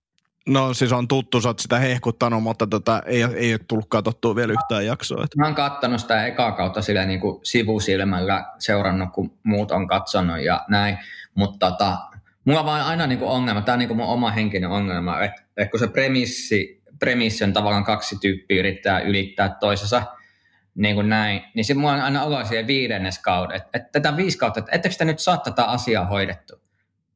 No 0.50 0.74
siis 0.74 0.92
on 0.92 1.08
tuttu, 1.08 1.40
sä 1.40 1.48
oot 1.48 1.58
sitä 1.58 1.78
hehkuttanut, 1.78 2.42
mutta 2.42 2.66
tota, 2.66 3.02
ei, 3.06 3.22
ei 3.22 3.52
ole 3.52 3.60
tullut 3.68 3.86
katsottua 3.88 4.36
vielä 4.36 4.52
yhtään 4.52 4.86
jaksoa. 4.86 5.24
Että. 5.24 5.38
Mä 5.38 5.44
oon 5.44 5.54
kattanut 5.54 6.00
sitä 6.00 6.26
ekaa 6.26 6.52
kautta 6.52 6.82
sillä 6.82 7.06
niin 7.06 7.20
kuin 7.20 7.40
sivusilmällä 7.42 8.44
seurannut, 8.58 9.08
kun 9.12 9.38
muut 9.42 9.70
on 9.70 9.88
katsonut 9.88 10.40
ja 10.40 10.64
näin. 10.68 10.98
Mutta 11.34 11.70
tota, 11.70 11.98
mulla 12.44 12.60
on 12.60 12.66
vaan 12.66 12.86
aina 12.86 13.06
niin 13.06 13.18
kuin 13.18 13.30
ongelma, 13.30 13.62
tämä 13.62 13.74
on 13.74 13.78
niin 13.78 13.88
kuin 13.88 13.98
mun 13.98 14.06
oma 14.06 14.30
henkinen 14.30 14.70
ongelma, 14.70 15.22
että, 15.22 15.42
että 15.56 15.70
kun 15.70 15.80
se 15.80 15.86
premissi 15.86 16.80
premission 16.98 17.52
tavallaan 17.52 17.84
kaksi 17.84 18.16
tyyppiä 18.20 18.60
yrittää 18.60 19.00
ylittää 19.00 19.56
toisensa 19.60 20.02
niin 20.74 20.94
kuin 20.94 21.08
näin, 21.08 21.42
niin 21.54 21.64
se 21.64 21.74
mua 21.74 21.92
on 21.92 22.00
aina 22.00 22.22
olo 22.22 22.44
siihen 22.44 22.66
viidennes 22.66 23.18
kauden, 23.18 23.56
että, 23.56 23.68
että 23.72 23.88
tätä 23.92 24.16
viisi 24.16 24.38
kautta, 24.38 24.60
että 24.60 24.72
ettekö 24.76 24.92
sitä 24.92 25.04
nyt 25.04 25.18
saa 25.18 25.36
tätä 25.36 25.64
asiaa 25.64 26.04
hoidettu? 26.04 26.62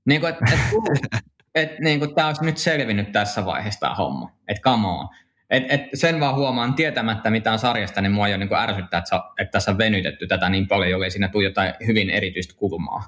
Niin 0.05 0.21
kuin, 0.21 0.33
että, 0.33 0.45
että, 0.45 1.19
että 1.55 1.77
niin 1.81 2.15
tämä 2.15 2.27
olisi 2.27 2.45
nyt 2.45 2.59
selvinnyt 2.59 3.13
tässä 3.13 3.45
vaiheessa 3.45 3.81
tämä 3.81 3.95
homma, 3.95 4.31
että 4.49 4.63
come 4.63 4.89
on. 4.89 5.09
Et, 5.51 5.65
et 5.69 5.81
sen 5.95 6.21
vaan 6.21 6.35
huomaan 6.35 6.75
tietämättä 6.75 7.31
mitään 7.31 7.59
sarjasta, 7.59 8.01
niin 8.01 8.13
mua 8.13 8.29
jo 8.29 8.37
niin 8.37 8.55
ärsyttää, 8.55 8.99
että, 8.99 9.23
että 9.39 9.53
tässä 9.53 9.71
on 9.71 9.79
venytetty 9.79 10.27
tätä 10.27 10.49
niin 10.49 10.69
paljon, 10.69 10.91
jollei 10.91 11.11
siinä 11.11 11.29
tule 11.29 11.45
jotain 11.45 11.75
hyvin 11.87 12.11
erityistä 12.11 12.55
kulmaa. 12.57 13.05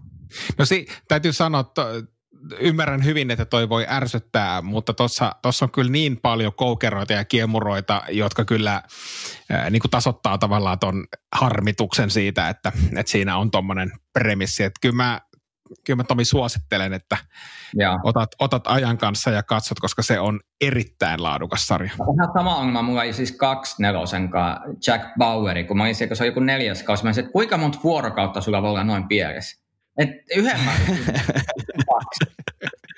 No 0.58 0.64
si, 0.64 0.86
täytyy 1.08 1.32
sanoa, 1.32 1.60
että 1.60 1.82
ymmärrän 2.58 3.04
hyvin, 3.04 3.30
että 3.30 3.44
toi 3.44 3.68
voi 3.68 3.86
ärsyttää, 3.88 4.62
mutta 4.62 4.94
tuossa 4.94 5.34
on 5.62 5.70
kyllä 5.70 5.90
niin 5.90 6.16
paljon 6.16 6.52
koukeroita 6.54 7.12
ja 7.12 7.24
kiemuroita, 7.24 8.02
jotka 8.08 8.44
kyllä 8.44 8.82
ää, 9.50 9.70
niin 9.70 9.80
kuin 9.80 9.90
tasoittaa 9.90 10.38
tavallaan 10.38 10.78
ton 10.78 11.06
harmituksen 11.36 12.10
siitä, 12.10 12.48
että, 12.48 12.72
että 12.96 13.12
siinä 13.12 13.36
on 13.36 13.50
tuommoinen 13.50 13.92
premissi. 14.12 14.64
Että 14.64 14.78
kyllä 14.82 14.96
mä, 14.96 15.20
kyllä 15.84 15.96
mä 15.96 16.04
Tomi 16.04 16.24
suosittelen, 16.24 16.92
että 16.92 17.16
otat, 18.04 18.30
otat 18.38 18.66
ajan 18.66 18.98
kanssa 18.98 19.30
ja 19.30 19.42
katsot, 19.42 19.80
koska 19.80 20.02
se 20.02 20.20
on 20.20 20.40
erittäin 20.60 21.22
laadukas 21.22 21.66
sarja. 21.66 21.90
Ihan 21.92 22.32
sama 22.34 22.56
ongelma 22.56 22.82
mulla 22.82 23.00
oli 23.00 23.12
siis 23.12 23.32
kaksi 23.32 23.82
nelosen 23.82 24.30
Jack 24.86 25.04
Baueri, 25.18 25.64
kun 25.64 25.76
mä 25.76 25.82
olin 25.82 25.94
siellä, 25.94 26.08
kun 26.08 26.16
se 26.16 26.22
on 26.22 26.28
joku 26.28 26.40
neljäs 26.40 26.82
kausi. 26.82 27.02
Mä 27.02 27.08
olisin, 27.08 27.24
että 27.24 27.32
kuinka 27.32 27.58
monta 27.58 27.78
vuorokautta 27.84 28.40
sulla 28.40 28.62
voi 28.62 28.70
olla 28.70 28.84
noin 28.84 29.08
pielessä? 29.08 29.62
Et 29.98 30.08
yhden 30.36 30.60
mä 30.60 30.72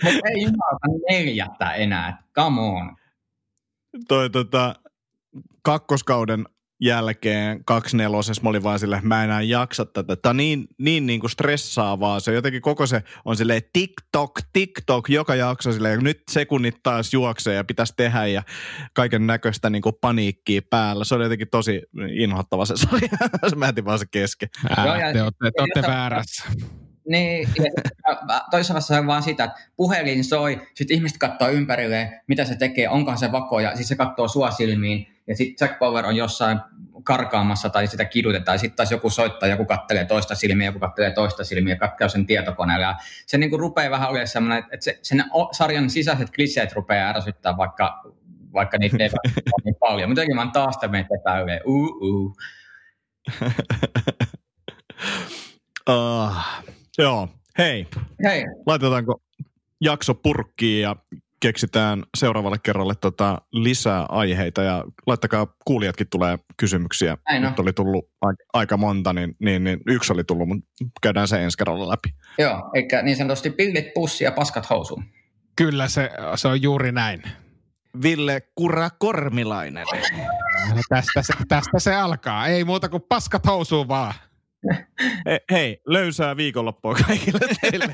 Mutta 0.05 0.21
ei 0.29 0.43
jumalata 0.43 0.87
neljättä 1.11 1.73
enää, 1.73 2.23
come 2.35 2.61
on. 2.61 2.97
Toi 4.09 4.31
tota, 4.31 4.75
kakkoskauden 5.63 6.45
jälkeen 6.81 7.65
nelosessa 7.93 8.43
mä 8.43 8.49
olin 8.49 8.63
vaan 8.63 8.79
silleen, 8.79 9.07
mä 9.07 9.25
enää 9.25 9.43
jaksa 9.43 9.85
tätä. 9.85 10.17
Tämä 10.17 10.31
on 10.31 10.37
niin, 10.37 10.67
niin, 10.79 11.07
niin 11.07 11.21
kuin 11.21 11.31
stressaavaa. 11.31 12.21
Se 12.21 12.33
jotenkin 12.35 12.63
koko 12.63 12.87
se 12.87 13.03
on 13.25 13.37
silleen 13.37 13.63
TikTok, 13.73 14.41
TikTok, 14.53 15.09
joka 15.09 15.35
jakso 15.35 15.73
silleen, 15.73 16.05
nyt 16.05 16.23
sekunnit 16.31 16.77
taas 16.83 17.13
juoksee 17.13 17.55
ja 17.55 17.65
pitäisi 17.65 17.95
tehdä 17.97 18.27
ja 18.27 18.43
kaiken 18.93 19.27
näköistä 19.27 19.71
niin 19.71 19.83
paniikkiä 20.01 20.63
päällä. 20.71 21.05
Se 21.05 21.15
oli 21.15 21.25
jotenkin 21.25 21.51
tosi 21.51 21.83
inhottava 22.13 22.67
se 22.67 22.77
sarja. 22.77 23.09
mä 23.57 23.69
etin 23.69 23.85
vaan 23.85 23.99
se 23.99 24.07
kesken. 24.11 24.49
Ää, 24.77 25.13
te 25.13 25.23
olette, 25.23 25.51
te 25.57 25.63
olette 25.63 25.83
väärässä. 25.83 26.45
Niin, 27.09 27.49
ja 27.57 27.65
toisaalta 28.51 28.99
on 28.99 29.07
vaan 29.07 29.23
sitä, 29.23 29.45
että 29.45 29.61
puhelin 29.77 30.25
soi, 30.25 30.61
sitten 30.75 30.95
ihmiset 30.95 31.19
katsoo 31.19 31.49
ympärilleen, 31.49 32.21
mitä 32.27 32.45
se 32.45 32.57
tekee, 32.57 32.89
onkohan 32.89 33.19
se 33.19 33.33
vakoja, 33.33 33.69
sitten 33.69 33.85
se 33.85 33.97
katsoo 33.97 34.29
sua 34.29 34.51
silmiin, 34.51 35.07
ja 35.27 35.37
sitten 35.37 35.67
Jack 35.67 35.79
Power 35.79 36.07
on 36.07 36.17
jossain 36.17 36.61
karkaamassa 37.05 37.71
tai 37.71 37.87
sitä 37.87 38.05
kidutetaan, 38.05 38.59
sitten 38.59 38.77
taas 38.77 38.91
joku 38.91 39.11
soittaa, 39.11 39.49
joku 39.49 39.65
kattelee 39.65 40.05
toista 40.05 40.35
silmiä, 40.35 40.67
joku 40.67 40.79
kattelee 40.79 41.11
toista 41.11 41.45
silmiä, 41.45 41.77
katsoo 41.77 42.09
sen 42.09 42.27
tietokoneella. 42.27 42.87
Ja 42.87 42.97
se 43.27 43.39
niin 43.39 43.51
kuin 43.51 43.61
rupeaa 43.61 43.91
vähän 43.91 44.09
olemaan 44.09 44.29
sellainen, 44.29 44.65
että 44.73 44.85
se, 44.85 44.99
sen 45.03 45.25
sarjan 45.53 45.91
sisäiset 45.91 46.31
kliseet 46.35 46.73
rupeaa 46.73 47.11
ärsyttää, 47.11 47.57
vaikka, 47.57 48.03
vaikka 48.53 48.79
niitä 48.79 48.97
ei 49.01 49.11
ole 49.13 49.63
niin 49.65 49.77
paljon. 49.81 50.09
Mutta 50.11 50.35
mä 50.35 50.51
taas 50.53 50.79
te 50.79 50.89
menette 50.89 51.15
täyleen, 51.25 51.61
uh, 51.67 52.03
uh. 52.03 52.37
Joo, 56.99 57.29
hei. 57.59 57.87
Hei. 58.25 58.45
Laitetaanko 58.67 59.23
jakso 59.81 60.15
purkkiin 60.15 60.83
ja 60.83 60.97
keksitään 61.41 62.03
seuraavalle 62.17 62.59
kerralle 62.63 62.95
tota 63.01 63.43
lisää 63.53 64.07
aiheita 64.09 64.63
ja 64.63 64.85
laittakaa 65.07 65.47
kuulijatkin 65.65 66.07
tulee 66.11 66.39
kysymyksiä. 66.57 67.17
Näin 67.29 67.43
Nyt 67.43 67.59
oli 67.59 67.73
tullut 67.73 68.11
aika 68.53 68.77
monta, 68.77 69.13
niin, 69.13 69.37
niin, 69.39 69.65
niin 69.65 69.81
yksi 69.87 70.13
oli 70.13 70.25
tullut, 70.25 70.49
mutta 70.49 70.67
käydään 71.03 71.29
se 71.29 71.45
ensi 71.45 71.59
kerralla 71.59 71.89
läpi. 71.89 72.15
Joo, 72.39 72.71
eikä 72.75 73.03
niin 73.03 73.17
sanotusti 73.17 73.51
pillit 73.51 73.95
pussi 73.95 74.25
ja 74.25 74.33
paskat 74.33 74.71
housuun. 74.71 75.05
Kyllä 75.57 75.89
se, 75.89 76.11
se 76.35 76.49
on 76.49 76.63
juuri 76.63 76.93
näin. 76.93 77.23
Ville 78.03 78.43
Kura 78.55 78.91
Kormilainen. 78.99 79.87
tästä, 80.89 81.23
se, 81.23 81.33
tästä 81.49 81.79
se 81.79 81.95
alkaa. 81.95 82.47
Ei 82.47 82.65
muuta 82.65 82.89
kuin 82.89 83.03
paskat 83.09 83.47
housuun 83.47 83.89
vaan. 83.89 84.15
Hei, 85.51 85.81
löysää 85.87 86.37
viikonloppua 86.37 86.95
kaikille 86.95 87.41
teille. 87.61 87.93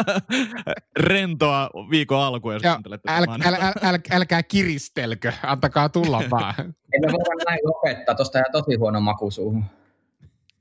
Rentoa 1.00 1.70
viikon 1.90 2.20
alku, 2.20 2.50
jos 2.50 2.62
ja 2.62 2.80
äl, 3.08 3.26
äl, 3.46 3.54
äl, 3.54 3.72
äl, 3.82 3.98
älkää 4.10 4.42
kiristelkö, 4.42 5.32
antakaa 5.42 5.88
tulla 5.88 6.22
vaan. 6.30 6.54
Ei 6.58 7.00
me 7.00 7.12
voida 7.12 7.44
näin 7.48 7.60
lopettaa, 7.64 8.14
tuosta 8.14 8.38
jää 8.38 8.46
tosi 8.52 8.76
huono 8.76 9.00
maku 9.00 9.30
suuhun. 9.30 9.64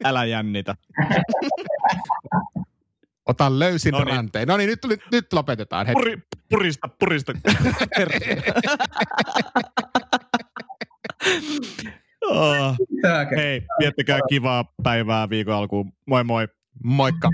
Älä 0.04 0.26
jännitä. 0.26 0.76
Ota 3.26 3.60
löysin 3.60 3.91
no 3.91 4.04
niin. 4.04 4.16
ranteen. 4.16 4.47
No 4.47 4.58
niin, 4.58 4.70
nyt, 4.70 4.80
nyt, 4.86 5.01
nyt 5.12 5.34
lopetetaan 5.34 5.86
heti. 5.86 5.93
Puri, 5.93 6.18
purista, 6.49 6.88
purista. 6.99 7.34
Oh. 12.26 12.76
Hei, 13.36 13.61
viettäkää 13.80 14.19
kivaa 14.30 14.65
päivää 14.84 15.30
viikon 15.30 15.55
alkuun. 15.55 15.91
Moi 16.05 16.24
moi. 16.24 16.47
Moikka. 16.84 17.30